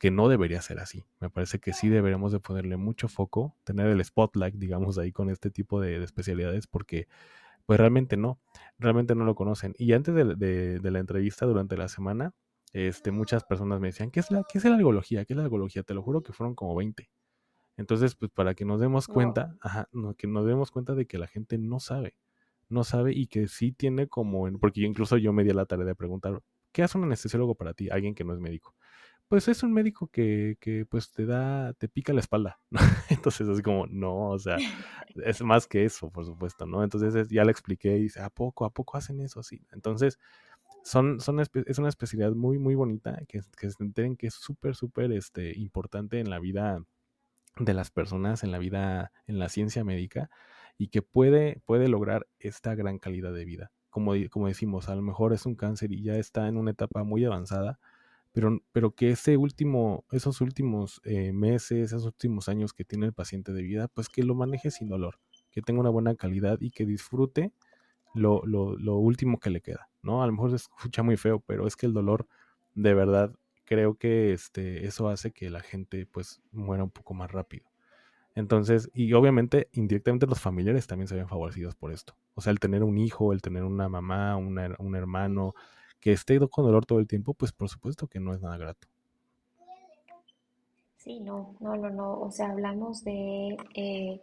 que 0.00 0.10
no 0.10 0.30
debería 0.30 0.62
ser 0.62 0.80
así. 0.80 1.04
Me 1.20 1.28
parece 1.28 1.60
que 1.60 1.74
sí 1.74 1.90
deberíamos 1.90 2.32
de 2.32 2.40
ponerle 2.40 2.78
mucho 2.78 3.06
foco, 3.06 3.54
tener 3.64 3.86
el 3.86 4.02
spotlight, 4.02 4.54
digamos, 4.54 4.96
ahí 4.96 5.12
con 5.12 5.28
este 5.28 5.50
tipo 5.50 5.78
de, 5.78 6.02
especialidades, 6.02 6.66
porque 6.66 7.06
pues 7.66 7.78
realmente 7.78 8.16
no, 8.16 8.40
realmente 8.78 9.14
no 9.14 9.26
lo 9.26 9.34
conocen. 9.34 9.74
Y 9.78 9.92
antes 9.92 10.14
de, 10.14 10.80
la 10.82 10.98
entrevista 10.98 11.44
durante 11.44 11.76
la 11.76 11.88
semana, 11.88 12.32
este, 12.72 13.10
muchas 13.10 13.44
personas 13.44 13.78
me 13.78 13.88
decían, 13.88 14.10
¿qué 14.10 14.20
es, 14.20 14.30
la, 14.30 14.42
¿qué 14.50 14.56
es 14.56 14.64
la 14.64 14.74
algología? 14.74 15.26
¿Qué 15.26 15.34
es 15.34 15.36
la 15.36 15.44
algología? 15.44 15.82
Te 15.82 15.92
lo 15.92 16.02
juro 16.02 16.22
que 16.22 16.32
fueron 16.32 16.54
como 16.54 16.74
20. 16.74 17.10
Entonces, 17.80 18.14
pues 18.14 18.30
para 18.30 18.54
que 18.54 18.64
nos 18.64 18.78
demos 18.78 19.08
cuenta, 19.08 19.56
ajá, 19.60 19.88
que 20.18 20.26
nos 20.26 20.46
demos 20.46 20.70
cuenta 20.70 20.94
de 20.94 21.06
que 21.06 21.18
la 21.18 21.26
gente 21.26 21.56
no 21.56 21.80
sabe, 21.80 22.14
no 22.68 22.84
sabe 22.84 23.12
y 23.14 23.26
que 23.26 23.48
sí 23.48 23.72
tiene 23.72 24.06
como, 24.06 24.46
porque 24.58 24.82
incluso 24.82 25.16
yo 25.16 25.32
me 25.32 25.44
di 25.44 25.52
la 25.52 25.64
tarea 25.64 25.86
de 25.86 25.94
preguntar, 25.94 26.42
¿qué 26.72 26.82
hace 26.82 26.98
un 26.98 27.04
anestesiólogo 27.04 27.54
para 27.54 27.72
ti? 27.72 27.88
Alguien 27.90 28.14
que 28.14 28.22
no 28.22 28.34
es 28.34 28.40
médico 28.40 28.76
pues 29.30 29.46
es 29.46 29.62
un 29.62 29.72
médico 29.72 30.08
que, 30.08 30.56
que 30.58 30.84
pues 30.86 31.12
te 31.12 31.24
da, 31.24 31.72
te 31.74 31.88
pica 31.88 32.12
la 32.12 32.18
espalda, 32.18 32.58
¿no? 32.68 32.80
Entonces 33.10 33.46
es 33.46 33.62
como, 33.62 33.86
no, 33.86 34.30
o 34.30 34.38
sea, 34.40 34.56
es 35.24 35.40
más 35.40 35.68
que 35.68 35.84
eso, 35.84 36.10
por 36.10 36.26
supuesto, 36.26 36.66
¿no? 36.66 36.82
Entonces 36.82 37.28
ya 37.28 37.44
le 37.44 37.52
expliqué 37.52 37.96
y 37.96 38.02
dice, 38.02 38.20
¿a 38.20 38.28
poco, 38.28 38.64
a 38.64 38.70
poco 38.70 38.96
hacen 38.96 39.20
eso? 39.20 39.44
Sí. 39.44 39.64
Entonces, 39.70 40.18
son, 40.82 41.20
son, 41.20 41.38
es 41.38 41.78
una 41.78 41.88
especialidad 41.88 42.32
muy, 42.32 42.58
muy 42.58 42.74
bonita, 42.74 43.20
que, 43.28 43.40
que 43.56 43.70
se 43.70 43.84
enteren 43.84 44.16
que 44.16 44.26
es 44.26 44.34
súper, 44.34 44.74
súper 44.74 45.12
este, 45.12 45.56
importante 45.56 46.18
en 46.18 46.28
la 46.28 46.40
vida 46.40 46.84
de 47.60 47.74
las 47.74 47.90
personas, 47.90 48.42
en 48.42 48.50
la 48.50 48.58
vida, 48.58 49.12
en 49.26 49.38
la 49.38 49.48
ciencia 49.48 49.84
médica, 49.84 50.30
y 50.78 50.88
que 50.88 51.02
puede, 51.02 51.60
puede 51.66 51.88
lograr 51.88 52.26
esta 52.38 52.74
gran 52.74 52.98
calidad 52.98 53.32
de 53.32 53.44
vida. 53.44 53.70
Como, 53.90 54.12
como 54.30 54.48
decimos, 54.48 54.88
a 54.88 54.94
lo 54.94 55.02
mejor 55.02 55.32
es 55.32 55.46
un 55.46 55.54
cáncer 55.54 55.92
y 55.92 56.02
ya 56.02 56.16
está 56.16 56.48
en 56.48 56.56
una 56.56 56.70
etapa 56.70 57.04
muy 57.04 57.24
avanzada, 57.24 57.78
pero, 58.32 58.60
pero 58.72 58.92
que 58.92 59.10
ese 59.10 59.36
último, 59.36 60.04
esos 60.10 60.40
últimos 60.40 61.00
eh, 61.04 61.32
meses, 61.32 61.92
esos 61.92 62.06
últimos 62.06 62.48
años 62.48 62.72
que 62.72 62.84
tiene 62.84 63.06
el 63.06 63.12
paciente 63.12 63.52
de 63.52 63.62
vida, 63.62 63.88
pues 63.88 64.08
que 64.08 64.22
lo 64.22 64.34
maneje 64.34 64.70
sin 64.70 64.88
dolor, 64.88 65.18
que 65.50 65.62
tenga 65.62 65.80
una 65.80 65.90
buena 65.90 66.14
calidad 66.14 66.58
y 66.60 66.70
que 66.70 66.86
disfrute 66.86 67.52
lo, 68.14 68.42
lo, 68.46 68.76
lo 68.76 68.96
último 68.96 69.38
que 69.38 69.50
le 69.50 69.60
queda, 69.60 69.90
¿no? 70.02 70.22
A 70.22 70.26
lo 70.26 70.32
mejor 70.32 70.50
se 70.50 70.56
escucha 70.56 71.02
muy 71.02 71.16
feo, 71.16 71.40
pero 71.40 71.66
es 71.66 71.76
que 71.76 71.86
el 71.86 71.92
dolor, 71.92 72.26
de 72.74 72.94
verdad, 72.94 73.34
creo 73.70 73.94
que 73.94 74.32
este, 74.32 74.84
eso 74.84 75.08
hace 75.08 75.30
que 75.30 75.48
la 75.48 75.60
gente 75.60 76.04
pues 76.04 76.42
muera 76.50 76.82
un 76.82 76.90
poco 76.90 77.14
más 77.14 77.30
rápido. 77.30 77.66
Entonces, 78.34 78.90
y 78.92 79.12
obviamente 79.12 79.68
indirectamente 79.70 80.26
los 80.26 80.40
familiares 80.40 80.88
también 80.88 81.06
se 81.06 81.14
ven 81.14 81.28
favorecidos 81.28 81.76
por 81.76 81.92
esto. 81.92 82.16
O 82.34 82.40
sea, 82.40 82.50
el 82.50 82.58
tener 82.58 82.82
un 82.82 82.98
hijo, 82.98 83.32
el 83.32 83.42
tener 83.42 83.62
una 83.62 83.88
mamá, 83.88 84.36
un 84.36 84.96
hermano, 84.96 85.54
que 86.00 86.10
esté 86.10 86.40
con 86.48 86.64
dolor 86.64 86.84
todo 86.84 86.98
el 86.98 87.06
tiempo, 87.06 87.32
pues 87.32 87.52
por 87.52 87.68
supuesto 87.68 88.08
que 88.08 88.18
no 88.18 88.34
es 88.34 88.40
nada 88.40 88.56
grato. 88.56 88.88
Sí, 90.96 91.20
no, 91.20 91.54
no, 91.60 91.76
no, 91.76 91.90
no. 91.90 92.20
O 92.20 92.30
sea, 92.32 92.50
hablamos 92.50 93.04
de 93.04 93.56
eh, 93.74 94.20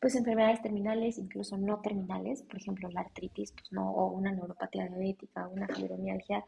pues 0.00 0.14
enfermedades 0.14 0.62
terminales, 0.62 1.18
incluso 1.18 1.58
no 1.58 1.80
terminales, 1.80 2.42
por 2.42 2.58
ejemplo, 2.58 2.88
la 2.90 3.00
artritis, 3.00 3.50
pues 3.50 3.72
no, 3.72 3.90
o 3.90 4.12
una 4.12 4.30
neuropatía 4.30 4.86
diabética, 4.86 5.48
una 5.48 5.66
fibromialgia, 5.66 6.44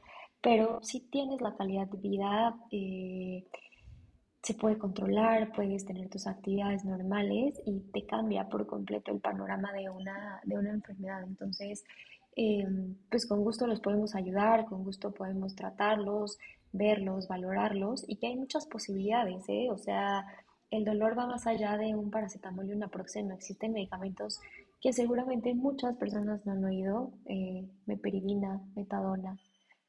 pero 0.46 0.78
si 0.82 1.00
tienes 1.00 1.40
la 1.40 1.56
calidad 1.56 1.88
de 1.88 1.98
vida, 1.98 2.54
eh, 2.70 3.44
se 4.42 4.54
puede 4.54 4.78
controlar, 4.78 5.50
puedes 5.52 5.84
tener 5.84 6.08
tus 6.08 6.28
actividades 6.28 6.84
normales 6.84 7.60
y 7.66 7.80
te 7.92 8.06
cambia 8.06 8.48
por 8.48 8.64
completo 8.66 9.10
el 9.10 9.20
panorama 9.20 9.72
de 9.72 9.90
una, 9.90 10.40
de 10.44 10.56
una 10.56 10.70
enfermedad. 10.70 11.24
Entonces, 11.24 11.82
Em, 12.36 12.94
pues 13.10 13.26
con 13.26 13.42
gusto 13.42 13.66
los 13.66 13.80
podemos 13.80 14.14
ayudar, 14.14 14.66
con 14.66 14.84
gusto 14.84 15.12
podemos 15.12 15.54
tratarlos, 15.56 16.38
verlos, 16.70 17.28
valorarlos 17.28 18.04
y 18.06 18.16
que 18.16 18.26
hay 18.26 18.36
muchas 18.36 18.66
posibilidades, 18.66 19.42
¿eh? 19.48 19.68
O 19.70 19.78
sea, 19.78 20.26
el 20.70 20.84
dolor 20.84 21.18
va 21.18 21.26
más 21.26 21.46
allá 21.46 21.78
de 21.78 21.94
un 21.94 22.10
paracetamol 22.10 22.68
y 22.68 22.72
una 22.72 22.88
proxeno. 22.88 23.32
Existen 23.34 23.72
medicamentos 23.72 24.38
que 24.82 24.92
seguramente 24.92 25.54
muchas 25.54 25.96
personas 25.96 26.44
no 26.44 26.52
han 26.52 26.64
oído, 26.64 27.10
eh, 27.24 27.66
meperidina, 27.86 28.60
metadona, 28.74 29.38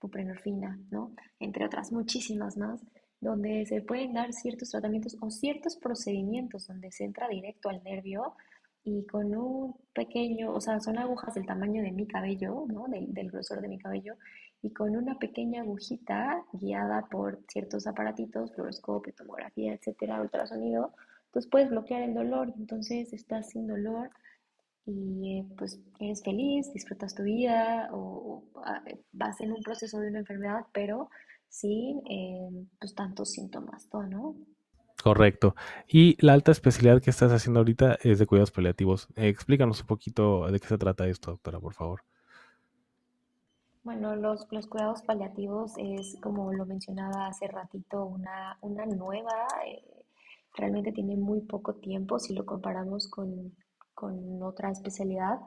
buprenorfina, 0.01 0.79
¿no? 0.91 1.11
Entre 1.39 1.65
otras 1.65 1.91
muchísimas 1.91 2.57
más, 2.57 2.81
donde 3.19 3.65
se 3.65 3.81
pueden 3.81 4.13
dar 4.13 4.33
ciertos 4.33 4.69
tratamientos 4.69 5.17
o 5.21 5.29
ciertos 5.29 5.77
procedimientos 5.77 6.67
donde 6.67 6.91
se 6.91 7.03
entra 7.03 7.27
directo 7.27 7.69
al 7.69 7.83
nervio 7.83 8.35
y 8.83 9.05
con 9.05 9.35
un 9.35 9.75
pequeño, 9.93 10.53
o 10.53 10.61
sea, 10.61 10.79
son 10.79 10.97
agujas 10.97 11.33
del 11.33 11.45
tamaño 11.45 11.81
de 11.81 11.91
mi 11.91 12.07
cabello, 12.07 12.65
¿no? 12.67 12.85
Del, 12.87 13.13
del, 13.13 13.31
grosor 13.31 13.61
de 13.61 13.67
mi 13.67 13.77
cabello, 13.77 14.15
y 14.61 14.71
con 14.71 14.95
una 14.95 15.19
pequeña 15.19 15.61
agujita 15.61 16.43
guiada 16.53 17.07
por 17.11 17.43
ciertos 17.49 17.85
aparatitos, 17.85 18.53
fluoroscopio, 18.53 19.13
tomografía, 19.13 19.73
etcétera, 19.73 20.21
ultrasonido, 20.21 20.93
entonces 21.25 21.51
puedes 21.51 21.69
bloquear 21.69 22.01
el 22.03 22.13
dolor, 22.13 22.53
entonces 22.57 23.11
estás 23.13 23.49
sin 23.49 23.67
dolor 23.67 24.09
y 24.87 25.43
pues 25.57 25.79
eres 25.99 26.23
feliz, 26.23 26.71
disfrutas 26.73 27.13
tu 27.13 27.23
vida 27.23 27.89
o, 27.91 28.43
ah, 28.63 28.81
vas 29.11 29.41
en 29.41 29.51
un 29.51 29.61
proceso 29.61 29.99
de 29.99 30.07
una 30.07 30.19
enfermedad, 30.19 30.65
pero 30.71 31.09
sin 31.49 32.01
eh, 32.09 32.49
pues 32.79 32.95
tantos 32.95 33.31
síntomas, 33.31 33.87
¿no? 34.09 34.35
Correcto. 35.03 35.55
Y 35.87 36.17
la 36.25 36.33
alta 36.33 36.51
especialidad 36.51 37.01
que 37.01 37.09
estás 37.09 37.31
haciendo 37.31 37.59
ahorita 37.59 37.97
es 38.01 38.17
de 38.17 38.25
cuidados 38.25 38.51
paliativos. 38.51 39.09
explícanos 39.15 39.81
un 39.81 39.87
poquito 39.87 40.49
de 40.49 40.59
qué 40.59 40.67
se 40.67 40.77
trata 40.77 41.07
esto, 41.07 41.31
doctora, 41.31 41.59
por 41.59 41.73
favor. 41.73 42.01
Bueno, 43.83 44.15
los, 44.15 44.47
los 44.51 44.67
cuidados 44.67 45.01
paliativos 45.03 45.73
es, 45.77 46.17
como 46.21 46.51
lo 46.53 46.65
mencionaba 46.65 47.27
hace 47.27 47.47
ratito, 47.47 48.05
una, 48.05 48.57
una 48.61 48.85
nueva, 48.85 49.47
eh, 49.65 49.83
realmente 50.55 50.91
tiene 50.91 51.15
muy 51.15 51.41
poco 51.41 51.75
tiempo 51.75 52.19
si 52.19 52.33
lo 52.33 52.45
comparamos 52.45 53.07
con, 53.07 53.53
con 53.97 54.43
otra 54.43 54.69
especialidad 54.69 55.39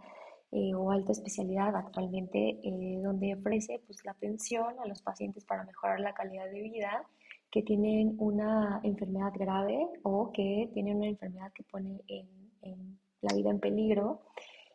eh, 0.51 0.75
o 0.75 0.91
alta 0.91 1.13
especialidad 1.13 1.77
actualmente, 1.77 2.59
eh, 2.65 3.01
donde 3.01 3.35
ofrece 3.35 3.81
pues, 3.87 4.05
la 4.05 4.11
atención 4.11 4.75
a 4.81 4.89
los 4.89 5.01
pacientes 5.01 5.45
para 5.45 5.63
mejorar 5.63 6.01
la 6.01 6.13
calidad 6.13 6.51
de 6.51 6.61
vida 6.61 7.07
que 7.53 7.63
tienen 7.63 8.17
una 8.19 8.81
enfermedad 8.83 9.33
grave 9.39 9.87
o 10.03 10.33
que 10.33 10.69
tienen 10.75 10.97
una 10.97 11.07
enfermedad 11.07 11.53
que 11.53 11.63
pone 11.63 12.01
en, 12.09 12.99
la 13.23 13.35
vida 13.35 13.51
en 13.51 13.61
peligro. 13.61 14.23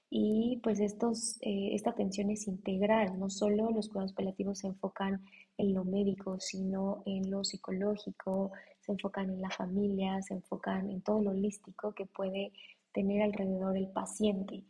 Y 0.10 0.62
pues 0.64 0.80
estos, 0.80 1.38
eh, 1.42 1.72
esta 1.74 1.90
atención 1.90 2.30
es 2.30 2.48
integral, 2.48 3.20
no 3.20 3.30
solo 3.30 3.72
los 3.72 3.90
cuidados 3.90 4.14
paliativos 4.14 4.60
se 4.60 4.68
enfocan 4.68 5.22
en 5.58 5.74
lo 5.74 5.84
médico, 5.84 6.40
sino 6.40 7.04
en 7.06 7.30
lo 7.30 7.44
psicológico, 7.44 8.52
se 8.80 8.94
enfocan 8.94 9.30
en 9.30 9.42
la 9.42 9.50
familia, 9.50 10.22
se 10.22 10.36
enfocan 10.36 10.90
en 10.90 11.02
todo 11.02 11.22
lo 11.22 11.32
holístico 11.32 11.94
que 11.94 12.06
puede 12.06 12.54
tener 12.96 13.22
alrededor 13.22 13.78
el 13.78 13.90
paciente. 13.90 14.64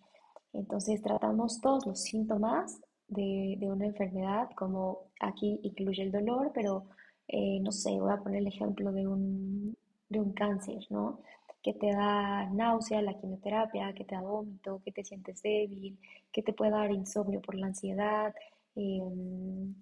Entonces 0.52 1.02
tratamos 1.02 1.62
todos 1.62 1.86
los 1.86 2.02
síntomas 2.02 2.82
de, 3.08 3.56
de 3.60 3.72
una 3.72 3.86
enfermedad, 3.86 4.50
como 4.56 5.12
aquí 5.22 5.60
incluye 5.64 6.04
el 6.04 6.12
dolor, 6.12 6.52
pero 6.54 6.88
eh, 7.28 7.60
no 7.62 7.72
sé, 7.72 7.92
voy 8.00 8.12
a 8.12 8.18
poner 8.18 8.40
el 8.40 8.48
ejemplo 8.48 8.92
de 8.92 9.08
un, 9.08 9.78
de 10.10 10.20
un 10.20 10.34
cáncer, 10.34 10.86
¿no? 10.90 11.20
Que 11.62 11.74
te 11.74 11.92
da 11.92 12.50
náusea, 12.50 13.02
la 13.02 13.16
quimioterapia, 13.16 13.94
que 13.94 14.06
te 14.06 14.16
da 14.16 14.22
vómito, 14.22 14.82
que 14.84 14.92
te 14.92 15.04
sientes 15.04 15.42
débil, 15.42 16.00
que 16.32 16.42
te 16.44 16.54
puede 16.54 16.72
dar 16.72 16.92
insomnio 16.92 17.42
por 17.42 17.56
la 17.56 17.68
ansiedad, 17.68 18.34
em, 18.76 19.74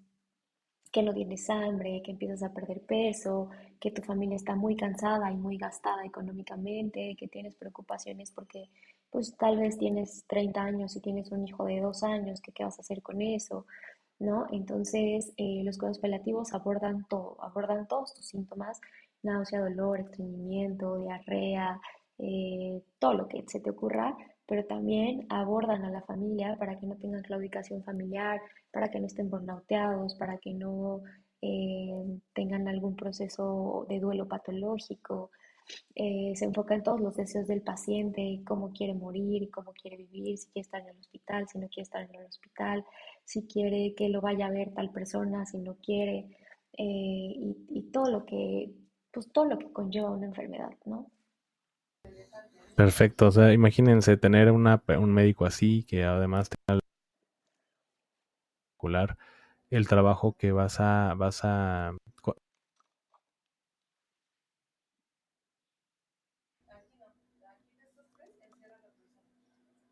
que 0.93 1.01
no 1.01 1.13
tienes 1.13 1.49
hambre, 1.49 2.03
que 2.03 2.11
empiezas 2.11 2.43
a 2.43 2.53
perder 2.53 2.81
peso, 2.81 3.49
que 3.79 3.89
tu 3.89 4.03
familia 4.03 4.35
está 4.35 4.55
muy 4.55 4.75
cansada 4.75 5.31
y 5.31 5.35
muy 5.35 5.57
gastada 5.57 6.05
económicamente, 6.05 7.15
que 7.17 7.27
tienes 7.27 7.55
preocupaciones 7.55 8.31
porque 8.31 8.69
pues 9.09 9.35
tal 9.35 9.57
vez 9.57 9.77
tienes 9.79 10.23
30 10.27 10.61
años 10.61 10.95
y 10.95 11.01
tienes 11.01 11.31
un 11.31 11.47
hijo 11.47 11.65
de 11.65 11.81
dos 11.81 12.03
años, 12.03 12.41
que 12.41 12.51
qué 12.51 12.63
vas 12.63 12.77
a 12.77 12.81
hacer 12.83 13.01
con 13.01 13.23
eso, 13.23 13.65
¿no? 14.19 14.45
Entonces, 14.51 15.33
eh, 15.37 15.63
los 15.63 15.77
cuidados 15.79 15.99
paliativos 15.99 16.53
abordan 16.53 17.05
todo, 17.09 17.37
abordan 17.43 17.87
todos 17.87 18.13
tus 18.13 18.27
síntomas, 18.27 18.79
náusea, 19.23 19.61
dolor, 19.61 19.99
estreñimiento, 19.99 20.99
diarrea, 20.99 21.81
eh, 22.19 22.83
todo 22.99 23.13
lo 23.15 23.27
que 23.27 23.43
se 23.47 23.59
te 23.59 23.71
ocurra, 23.71 24.15
pero 24.45 24.65
también 24.65 25.25
abordan 25.29 25.83
a 25.85 25.91
la 25.91 26.01
familia 26.01 26.55
para 26.57 26.77
que 26.79 26.85
no 26.85 26.95
tengan 26.97 27.21
claudicación 27.21 27.83
familiar, 27.83 28.41
para 28.71 28.89
que 28.89 28.99
no 28.99 29.07
estén 29.07 29.29
burnouteados, 29.29 30.15
para 30.15 30.37
que 30.37 30.53
no 30.53 31.01
eh, 31.41 32.19
tengan 32.33 32.67
algún 32.67 32.95
proceso 32.95 33.85
de 33.89 33.99
duelo 33.99 34.27
patológico. 34.27 35.31
Eh, 35.95 36.33
se 36.35 36.45
enfoca 36.45 36.75
en 36.75 36.83
todos 36.83 36.99
los 36.99 37.15
deseos 37.15 37.47
del 37.47 37.61
paciente, 37.61 38.41
cómo 38.45 38.71
quiere 38.73 38.93
morir, 38.93 39.49
cómo 39.49 39.71
quiere 39.73 39.97
vivir, 39.97 40.37
si 40.37 40.47
quiere 40.47 40.63
estar 40.63 40.81
en 40.81 40.89
el 40.89 40.97
hospital, 40.97 41.47
si 41.47 41.57
no 41.59 41.67
quiere 41.69 41.83
estar 41.83 42.01
en 42.03 42.15
el 42.15 42.25
hospital, 42.25 42.85
si 43.23 43.47
quiere 43.47 43.93
que 43.95 44.09
lo 44.09 44.19
vaya 44.21 44.47
a 44.47 44.51
ver 44.51 44.73
tal 44.73 44.91
persona, 44.91 45.45
si 45.45 45.59
no 45.59 45.75
quiere, 45.75 46.27
eh, 46.77 46.83
y, 47.37 47.55
y, 47.69 47.83
todo 47.91 48.11
lo 48.11 48.25
que, 48.25 48.73
pues 49.11 49.31
todo 49.31 49.45
lo 49.45 49.57
que 49.57 49.71
conlleva 49.71 50.11
una 50.11 50.25
enfermedad, 50.25 50.71
¿no? 50.85 51.11
Perfecto, 52.75 53.27
o 53.27 53.31
sea, 53.31 53.53
imagínense 53.53 54.17
tener 54.17 54.51
una, 54.51 54.81
un 54.99 55.13
médico 55.13 55.45
así 55.45 55.83
que 55.83 56.03
además 56.03 56.49
tenga 56.49 56.79
el 59.69 59.87
trabajo 59.87 60.33
que 60.37 60.51
vas 60.51 60.79
a 60.79 61.13
vas 61.17 61.41
a 61.43 61.93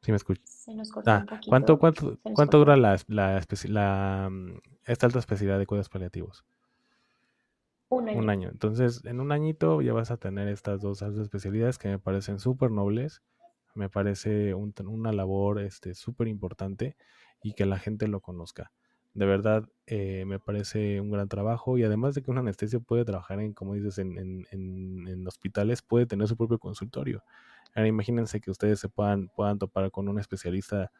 ¿Sí 0.02 0.12
me 0.12 0.18
escuchas? 0.18 0.46
Se 0.50 0.74
nos 0.74 0.92
ah, 1.06 1.20
un 1.20 1.26
poquito. 1.26 1.50
¿Cuánto, 1.50 1.78
cuánto, 1.80 2.20
cuánto 2.34 2.58
dura 2.58 2.76
la, 2.76 2.98
la, 3.08 3.44
la, 3.68 4.30
mm, 4.32 4.60
esta 4.86 5.06
alta 5.06 5.20
especialidad 5.20 5.60
de 5.60 5.68
cuidados 5.68 5.90
paliativos? 5.90 6.44
Un 7.92 8.08
año. 8.08 8.20
Un 8.20 8.30
año. 8.30 8.50
Entonces, 8.50 9.04
en 9.06 9.20
un 9.20 9.32
añito 9.34 9.82
ya 9.82 9.92
vas 9.92 10.12
a 10.12 10.18
tener 10.18 10.48
estas 10.48 10.80
dos 10.80 11.04
altas 11.04 11.24
especialidades 11.24 11.78
que 11.78 11.90
me 11.90 12.00
parecen 12.00 12.40
súper 12.40 12.72
nobles. 12.72 13.22
Me 13.76 13.90
parece 13.90 14.54
un, 14.54 14.74
una 14.88 15.12
labor 15.12 15.60
este, 15.60 15.94
súper 15.94 16.28
importante 16.30 16.96
y 17.44 17.54
que 17.54 17.66
la 17.66 17.78
gente 17.78 18.08
lo 18.08 18.22
conozca. 18.22 18.72
De 19.14 19.26
verdad, 19.26 19.68
eh, 19.88 20.24
me 20.26 20.40
parece 20.40 21.02
un 21.02 21.12
gran 21.12 21.28
trabajo 21.28 21.78
y 21.78 21.84
además 21.84 22.16
de 22.16 22.22
que 22.22 22.32
un 22.32 22.38
anestesio 22.38 22.82
puede 22.82 23.04
trabajar 23.04 23.42
en, 23.42 23.54
como 23.54 23.74
dices, 23.74 23.98
en, 23.98 24.18
en, 24.18 24.48
en 24.52 25.28
hospitales, 25.28 25.82
puede 25.82 26.06
tener 26.06 26.30
su 26.30 26.38
propio 26.38 26.60
consultorio. 26.60 27.24
Ahora 27.76 27.88
imagínense 27.90 28.40
que 28.40 28.52
ustedes 28.52 28.80
se 28.80 28.88
puedan, 28.88 29.28
puedan 29.30 29.60
topar 29.60 29.92
con 29.92 30.08
un 30.08 30.18
especialista 30.18 30.92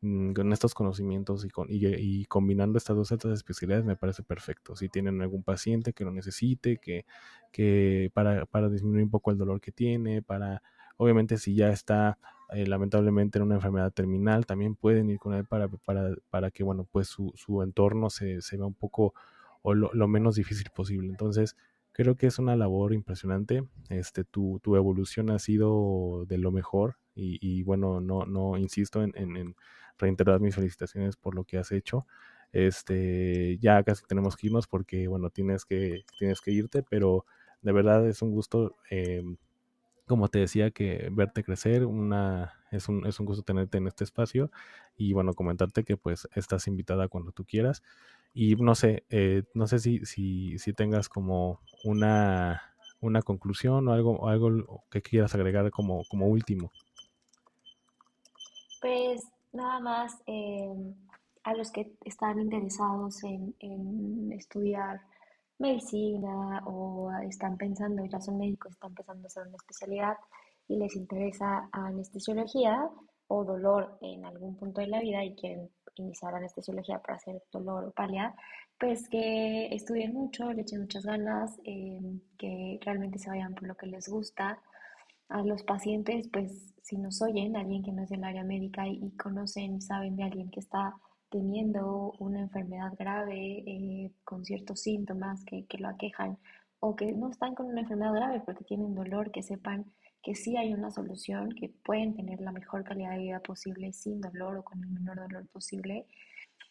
con 0.00 0.52
estos 0.52 0.72
conocimientos 0.72 1.44
y, 1.44 1.50
con, 1.50 1.66
y, 1.68 2.24
combinando 2.24 2.78
estas 2.78 2.96
dos 2.96 3.12
altas 3.12 3.32
especialidades 3.32 3.84
me 3.84 3.96
parece 3.96 4.22
perfecto. 4.22 4.74
Si 4.74 4.88
tienen 4.88 5.20
algún 5.20 5.42
paciente 5.42 5.92
que 5.92 6.04
lo 6.04 6.10
necesite, 6.10 6.78
que, 6.78 7.04
que 7.52 8.10
para, 8.14 8.46
para 8.46 8.70
disminuir 8.70 9.04
un 9.04 9.10
poco 9.10 9.30
el 9.30 9.36
dolor 9.36 9.60
que 9.60 9.72
tiene, 9.72 10.22
para, 10.22 10.62
obviamente 10.96 11.36
si 11.36 11.54
ya 11.54 11.68
está 11.68 12.18
eh, 12.52 12.66
lamentablemente 12.66 13.38
en 13.38 13.44
una 13.44 13.56
enfermedad 13.56 13.92
terminal, 13.92 14.46
también 14.46 14.74
pueden 14.74 15.10
ir 15.10 15.18
con 15.18 15.34
él 15.34 15.44
para, 15.44 15.68
para, 15.68 16.14
para 16.30 16.50
que, 16.50 16.62
bueno, 16.62 16.88
pues 16.90 17.08
su, 17.08 17.32
su 17.36 17.62
entorno 17.62 18.08
se, 18.08 18.40
se, 18.40 18.56
vea 18.56 18.66
un 18.66 18.74
poco 18.74 19.12
o 19.62 19.74
lo, 19.74 19.90
lo, 19.92 20.08
menos 20.08 20.36
difícil 20.36 20.68
posible. 20.74 21.10
Entonces, 21.10 21.56
creo 21.92 22.16
que 22.16 22.26
es 22.26 22.38
una 22.38 22.56
labor 22.56 22.94
impresionante. 22.94 23.64
Este, 23.90 24.24
tu, 24.24 24.60
tu 24.62 24.76
evolución 24.76 25.30
ha 25.30 25.38
sido 25.38 26.24
de 26.26 26.38
lo 26.38 26.50
mejor 26.52 26.96
y, 27.14 27.38
y 27.42 27.62
bueno, 27.64 28.00
no, 28.00 28.24
no 28.24 28.56
insisto 28.56 29.02
en, 29.02 29.12
en 29.14 29.54
reiterar 30.00 30.40
mis 30.40 30.54
felicitaciones 30.54 31.16
por 31.16 31.34
lo 31.34 31.44
que 31.44 31.58
has 31.58 31.72
hecho. 31.72 32.06
Este, 32.52 33.58
ya 33.58 33.82
casi 33.84 34.04
tenemos 34.06 34.36
que 34.36 34.48
irnos 34.48 34.66
porque, 34.66 35.06
bueno, 35.08 35.30
tienes 35.30 35.64
que, 35.64 36.04
tienes 36.18 36.40
que 36.40 36.50
irte, 36.50 36.82
pero 36.82 37.24
de 37.62 37.72
verdad 37.72 38.06
es 38.08 38.22
un 38.22 38.32
gusto, 38.32 38.76
em, 38.90 39.36
como 40.06 40.28
te 40.28 40.40
decía, 40.40 40.70
que 40.72 41.08
verte 41.12 41.44
crecer, 41.44 41.86
una, 41.86 42.54
es, 42.72 42.88
un, 42.88 43.06
es 43.06 43.20
un 43.20 43.26
gusto 43.26 43.42
tenerte 43.42 43.78
en 43.78 43.86
este 43.86 44.04
espacio 44.04 44.50
y, 44.96 45.12
bueno, 45.12 45.34
comentarte 45.34 45.84
que 45.84 45.96
pues 45.96 46.28
estás 46.34 46.66
invitada 46.66 47.08
cuando 47.08 47.32
tú 47.32 47.44
quieras. 47.44 47.82
Y 48.34 48.56
no 48.56 48.74
sé, 48.74 49.04
eh, 49.10 49.44
no 49.54 49.66
sé 49.66 49.78
si, 49.78 50.04
si, 50.06 50.58
si 50.58 50.72
tengas 50.72 51.08
como 51.08 51.60
una, 51.84 52.74
una 53.00 53.22
conclusión 53.22 53.88
o 53.88 53.92
algo, 53.92 54.28
algo 54.28 54.84
que 54.90 55.02
quieras 55.02 55.34
agregar 55.34 55.70
como, 55.70 56.04
como 56.08 56.26
último. 56.26 56.72
Pues 58.80 59.22
nada 59.52 59.80
más 59.80 60.22
em, 60.26 60.94
a 61.44 61.54
los 61.54 61.70
que 61.70 61.94
están 62.04 62.38
interesados 62.40 63.22
en, 63.24 63.54
estudiar 64.32 65.00
medicina 65.58 66.62
o 66.66 67.10
están 67.28 67.56
pensando, 67.56 68.04
ya 68.06 68.20
son 68.20 68.38
médicos, 68.38 68.72
están 68.72 68.94
pensando 68.94 69.26
hacer 69.26 69.46
una 69.46 69.56
especialidad 69.56 70.16
y 70.68 70.76
les 70.76 70.96
interesa 70.96 71.68
anestesiología 71.72 72.88
o 73.28 73.44
dolor 73.44 73.98
en 74.00 74.24
algún 74.24 74.56
punto 74.56 74.80
de 74.80 74.86
la 74.86 75.00
vida 75.00 75.22
y 75.24 75.34
quieren 75.34 75.70
iniciar 75.96 76.34
anestesiología 76.34 76.98
para 77.00 77.16
hacer 77.16 77.42
dolor 77.52 77.84
o 77.84 77.90
palia, 77.90 78.34
pues 78.78 79.08
que 79.08 79.66
estudien 79.74 80.14
mucho, 80.14 80.52
le 80.52 80.62
echen 80.62 80.80
muchas 80.80 81.04
ganas, 81.04 81.60
em, 81.64 82.20
que 82.38 82.78
realmente 82.82 83.18
se 83.18 83.28
vayan 83.28 83.54
por 83.54 83.68
lo 83.68 83.74
que 83.76 83.86
les 83.86 84.08
gusta. 84.08 84.58
A 85.30 85.42
los 85.42 85.62
pacientes, 85.62 86.28
pues 86.32 86.74
si 86.82 86.96
nos 86.96 87.22
oyen, 87.22 87.56
alguien 87.56 87.82
que 87.82 87.92
no 87.92 88.02
es 88.02 88.10
del 88.10 88.24
área 88.24 88.44
médica 88.44 88.86
y, 88.88 89.10
conocen, 89.12 89.80
saben 89.80 90.16
de 90.16 90.24
alguien 90.24 90.50
que 90.50 90.60
está 90.60 90.94
teniendo 91.30 92.12
una 92.18 92.40
enfermedad 92.40 92.92
grave 92.98 93.62
eh, 93.64 94.12
con 94.24 94.44
ciertos 94.44 94.80
síntomas 94.80 95.44
que, 95.44 95.66
que, 95.66 95.78
lo 95.78 95.88
aquejan 95.88 96.36
o 96.80 96.96
que 96.96 97.12
no 97.12 97.30
están 97.30 97.54
con 97.54 97.66
una 97.66 97.82
enfermedad 97.82 98.12
grave 98.12 98.42
porque 98.44 98.64
tienen 98.64 98.94
dolor, 98.94 99.30
que 99.30 99.42
sepan 99.42 99.86
que 100.22 100.34
sí 100.34 100.56
hay 100.56 100.74
una 100.74 100.90
solución, 100.90 101.50
que 101.50 101.68
pueden 101.68 102.14
tener 102.14 102.40
la 102.40 102.52
mejor 102.52 102.84
calidad 102.84 103.12
de 103.12 103.18
vida 103.18 103.40
posible 103.40 103.92
sin 103.92 104.20
dolor 104.20 104.56
o 104.58 104.64
con 104.64 104.82
el 104.82 104.90
menor 104.90 105.16
dolor 105.16 105.46
posible. 105.48 106.06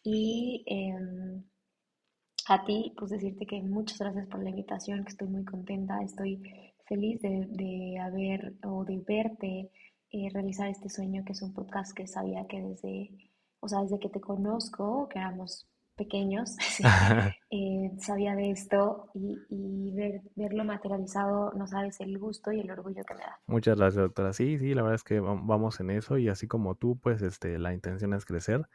Y 0.03 0.63
em, 0.67 1.43
a 2.47 2.65
ti, 2.65 2.93
pues 2.97 3.11
decirte 3.11 3.45
que 3.45 3.61
muchas 3.61 3.99
gracias 3.99 4.27
por 4.27 4.43
la 4.43 4.49
invitación, 4.49 5.03
que 5.03 5.11
estoy 5.11 5.27
muy 5.29 5.45
contenta, 5.45 6.01
estoy 6.03 6.68
feliz 6.89 7.21
de, 7.21 7.45
de 7.47 7.99
haber 7.99 8.55
o 8.63 8.83
de 8.83 9.01
verte 9.07 9.71
eh, 10.11 10.29
realizar 10.33 10.67
este 10.67 10.89
sueño, 10.89 11.23
que 11.23 11.33
es 11.33 11.41
un 11.43 11.53
podcast 11.53 11.93
que 11.95 12.07
sabía 12.07 12.47
que 12.47 12.61
desde, 12.61 13.31
o 13.59 13.69
sea, 13.69 13.81
desde 13.83 13.99
que 13.99 14.09
te 14.09 14.19
conozco, 14.19 15.07
que 15.07 15.19
éramos 15.19 15.69
pequeños, 15.95 16.55
eh, 17.51 17.91
sabía 17.99 18.35
de 18.35 18.49
esto 18.49 19.11
y, 19.13 19.37
y 19.49 19.93
ver, 19.95 20.21
verlo 20.35 20.63
materializado, 20.65 21.51
no 21.53 21.67
sabes 21.67 21.99
el 21.99 22.17
gusto 22.17 22.51
y 22.51 22.61
el 22.61 22.71
orgullo 22.71 23.03
que 23.03 23.13
me 23.13 23.21
da. 23.21 23.39
Muchas 23.45 23.77
gracias, 23.77 24.01
doctora. 24.01 24.33
Sí, 24.33 24.57
sí, 24.57 24.73
la 24.73 24.81
verdad 24.81 24.95
es 24.95 25.03
que 25.03 25.19
vamos 25.19 25.79
en 25.79 25.91
eso 25.91 26.17
y 26.17 26.27
así 26.27 26.47
como 26.47 26.73
tú, 26.73 26.97
pues 26.97 27.21
este, 27.21 27.59
la 27.59 27.73
intención 27.73 28.13
es 28.13 28.25
crecer 28.25 28.67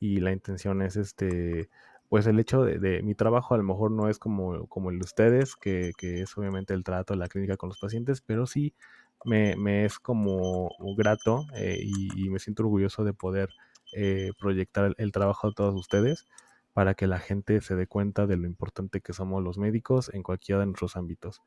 y 0.00 0.20
la 0.20 0.32
intención 0.32 0.80
es 0.80 0.96
este 0.96 1.68
pues 2.08 2.26
el 2.26 2.40
hecho 2.40 2.64
de, 2.64 2.78
de, 2.78 3.02
mi 3.02 3.14
trabajo 3.14 3.54
a 3.54 3.58
lo 3.58 3.64
mejor 3.64 3.90
no 3.90 4.08
es 4.08 4.18
como, 4.18 4.66
como 4.68 4.90
el 4.90 4.98
de 4.98 5.04
ustedes, 5.04 5.56
que, 5.56 5.92
que, 5.98 6.22
es 6.22 6.36
obviamente 6.38 6.74
el 6.74 6.84
trato 6.84 7.14
de 7.14 7.18
la 7.18 7.28
clínica 7.28 7.56
con 7.56 7.68
los 7.68 7.78
pacientes, 7.78 8.20
pero 8.22 8.46
sí 8.46 8.74
me, 9.24 9.84
es 9.84 9.98
como 9.98 10.70
grato 10.96 11.46
eh, 11.54 11.80
y, 11.82 12.28
me 12.30 12.38
siento 12.38 12.62
orgulloso 12.62 13.04
de 13.04 13.12
poder 13.14 13.50
eh, 13.94 14.32
proyectar 14.38 14.94
el, 14.98 15.12
trabajo 15.12 15.48
de 15.48 15.54
todos 15.54 15.74
ustedes 15.74 16.26
para 16.72 16.94
que 16.94 17.06
la 17.06 17.18
gente 17.18 17.60
se 17.60 17.74
dé 17.74 17.86
cuenta 17.86 18.26
de 18.26 18.36
lo 18.36 18.46
importante 18.46 19.00
que 19.00 19.12
somos 19.12 19.42
los 19.42 19.58
médicos 19.58 20.10
en 20.14 20.22
cualquiera 20.22 20.60
de 20.60 20.66
nuestros 20.66 20.96
ámbitos. 20.96 21.42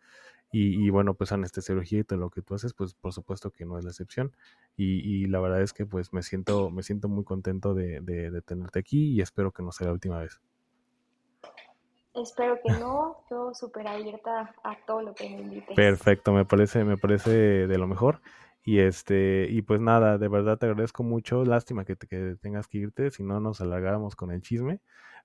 Y, 0.53 0.89
bueno, 0.89 1.13
pues 1.13 1.31
anestesiología 1.31 1.99
y 1.99 2.03
todo 2.03 2.19
lo 2.19 2.29
que 2.29 2.41
tú 2.41 2.55
haces, 2.55 2.73
pues 2.73 2.93
por 2.93 3.13
supuesto 3.13 3.51
que 3.51 3.65
no 3.65 3.77
es 3.77 3.85
la 3.85 3.91
excepción. 3.91 4.35
Y, 4.75 5.27
la 5.27 5.39
verdad 5.39 5.61
es 5.61 5.71
que 5.71 5.85
pues 5.85 6.11
me 6.11 6.23
siento, 6.23 6.69
me 6.71 6.83
siento 6.83 7.07
muy 7.07 7.23
contento 7.23 7.73
de, 7.73 8.01
de 8.01 8.41
tenerte 8.41 8.79
aquí 8.79 9.13
y 9.13 9.21
espero 9.21 9.53
que 9.53 9.63
no 9.63 9.71
sea 9.71 9.87
la 9.87 9.93
última 9.93 10.19
vez. 10.19 10.41
Espero 12.13 12.59
que 12.61 12.71
no, 12.71 13.23
yo 13.29 13.53
súper 13.53 13.87
abierta 13.87 14.53
a 14.63 14.77
todo 14.85 15.01
lo 15.01 15.15
que 15.15 15.29
me 15.29 15.41
invites. 15.41 15.75
Perfecto, 15.75 16.33
me 16.33 16.45
parece, 16.45 16.83
me 16.83 16.97
parece 16.97 17.31
de 17.31 17.77
lo 17.77 17.87
mejor. 17.87 18.21
Y 18.63 18.79
este, 18.79 19.47
y 19.49 19.61
pues 19.61 19.79
nada, 19.79 20.17
de 20.17 20.27
verdad 20.27 20.57
te 20.57 20.65
agradezco 20.65 21.03
mucho. 21.03 21.45
Lástima 21.45 21.85
que, 21.85 21.95
que 21.95 22.35
tengas 22.41 22.67
que 22.67 22.79
irte, 22.79 23.09
si 23.11 23.23
no 23.23 23.39
nos 23.39 23.61
alargáramos 23.61 24.15
con 24.15 24.31
el 24.31 24.41
chisme. 24.41 24.81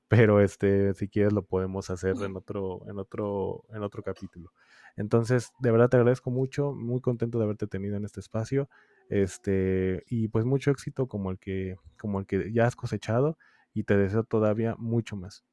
Pero 0.09 0.41
este, 0.41 0.95
si 0.95 1.09
quieres 1.09 1.33
lo 1.33 1.43
podemos 1.43 1.91
hacer 1.91 2.15
en 2.23 2.37
otro, 2.37 2.83
en 2.89 2.99
otro, 2.99 3.65
en 3.71 3.83
otro 3.83 4.05
capítulo. 4.05 4.53
Entonces, 4.97 5.51
de 5.59 5.73
verdad 5.73 5.89
te 5.89 5.97
agradezco 5.97 6.31
mucho, 6.31 6.73
muy 6.73 7.01
contento 7.01 7.39
de 7.39 7.45
haberte 7.45 7.67
tenido 7.67 7.97
en 7.97 8.05
este 8.05 8.21
espacio. 8.21 8.69
Este, 9.09 10.05
y 10.09 10.29
pues 10.29 10.45
mucho 10.45 10.71
éxito 10.71 11.09
como 11.09 11.33
el 11.33 11.39
que, 11.39 11.77
como 11.99 12.21
el 12.21 12.27
que 12.27 12.53
ya 12.53 12.67
has 12.67 12.77
cosechado, 12.77 13.37
y 13.75 13.83
te 13.83 13.97
deseo 13.97 14.23
todavía 14.23 14.77
mucho 14.79 15.17
más. 15.17 15.45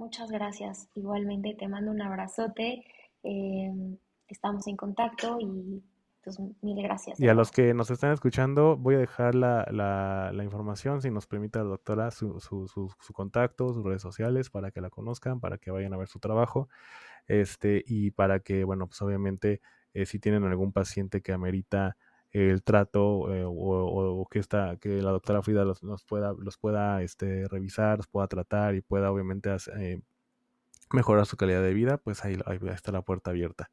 Muchas 0.00 0.30
gracias. 0.30 0.88
Igualmente 0.94 1.54
te 1.58 1.68
mando 1.68 1.90
un 1.90 2.00
abrazote. 2.00 2.82
Em, 3.22 3.98
estamos 4.28 4.66
en 4.66 4.74
contacto 4.74 5.36
y 5.38 5.84
pues 6.24 6.40
mil 6.62 6.82
gracias. 6.82 7.20
Y 7.20 7.28
a 7.28 7.34
los 7.34 7.50
que 7.50 7.74
nos 7.74 7.90
están 7.90 8.10
escuchando, 8.12 8.78
voy 8.78 8.94
a 8.94 8.98
dejar 8.98 9.34
la, 9.34 9.68
la, 9.70 10.42
información, 10.42 11.02
si 11.02 11.10
nos 11.10 11.26
permite 11.26 11.58
la 11.58 11.66
doctora, 11.66 12.10
su, 12.12 12.40
su, 12.40 12.66
su, 12.66 13.12
contacto, 13.12 13.74
sus 13.74 13.84
redes 13.84 14.00
sociales, 14.00 14.48
para 14.48 14.70
que 14.70 14.80
la 14.80 14.88
conozcan, 14.88 15.38
para 15.38 15.58
que 15.58 15.70
vayan 15.70 15.92
a 15.92 15.98
ver 15.98 16.08
su 16.08 16.18
trabajo, 16.18 16.70
este, 17.26 17.84
y 17.86 18.10
para 18.12 18.40
que, 18.40 18.64
bueno, 18.64 18.86
pues 18.86 19.02
obviamente, 19.02 19.60
eh, 19.92 20.06
si 20.06 20.18
tienen 20.18 20.44
algún 20.44 20.72
paciente 20.72 21.20
que 21.20 21.32
amerita 21.34 21.98
el 22.32 22.62
trato 22.62 23.32
eh, 23.34 23.44
o, 23.46 24.26
que 24.30 24.38
esta, 24.38 24.76
que 24.76 25.02
la 25.02 25.10
doctora 25.10 25.42
Frida 25.42 25.64
los, 25.64 25.82
nos 25.82 26.04
pueda, 26.04 26.32
los 26.32 26.56
pueda 26.58 27.02
este, 27.02 27.48
revisar, 27.48 27.98
los 27.98 28.06
pueda 28.06 28.28
tratar 28.28 28.74
y 28.74 28.82
pueda 28.82 29.10
obviamente 29.10 29.50
eh, 29.76 30.00
mejorar 30.92 31.26
su 31.26 31.36
calidad 31.36 31.62
de 31.62 31.74
vida, 31.74 31.98
pues 31.98 32.24
ahí, 32.24 32.38
ahí 32.46 32.58
está 32.72 32.92
la 32.92 33.02
puerta 33.02 33.30
abierta. 33.30 33.70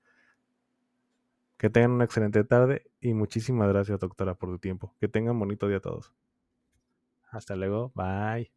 Que 1.57 1.69
tengan 1.69 1.91
una 1.91 2.05
excelente 2.05 2.43
tarde 2.43 2.89
y 3.01 3.13
muchísimas 3.13 3.67
gracias, 3.69 3.99
doctora, 3.99 4.35
por 4.35 4.49
tu 4.49 4.59
tiempo. 4.59 4.93
Que 4.99 5.07
tengan 5.07 5.39
bonito 5.39 5.67
día 5.67 5.77
a 5.77 5.81
todos. 5.81 6.13
Hasta 7.31 7.55
luego. 7.55 7.91
Bye. 7.95 8.56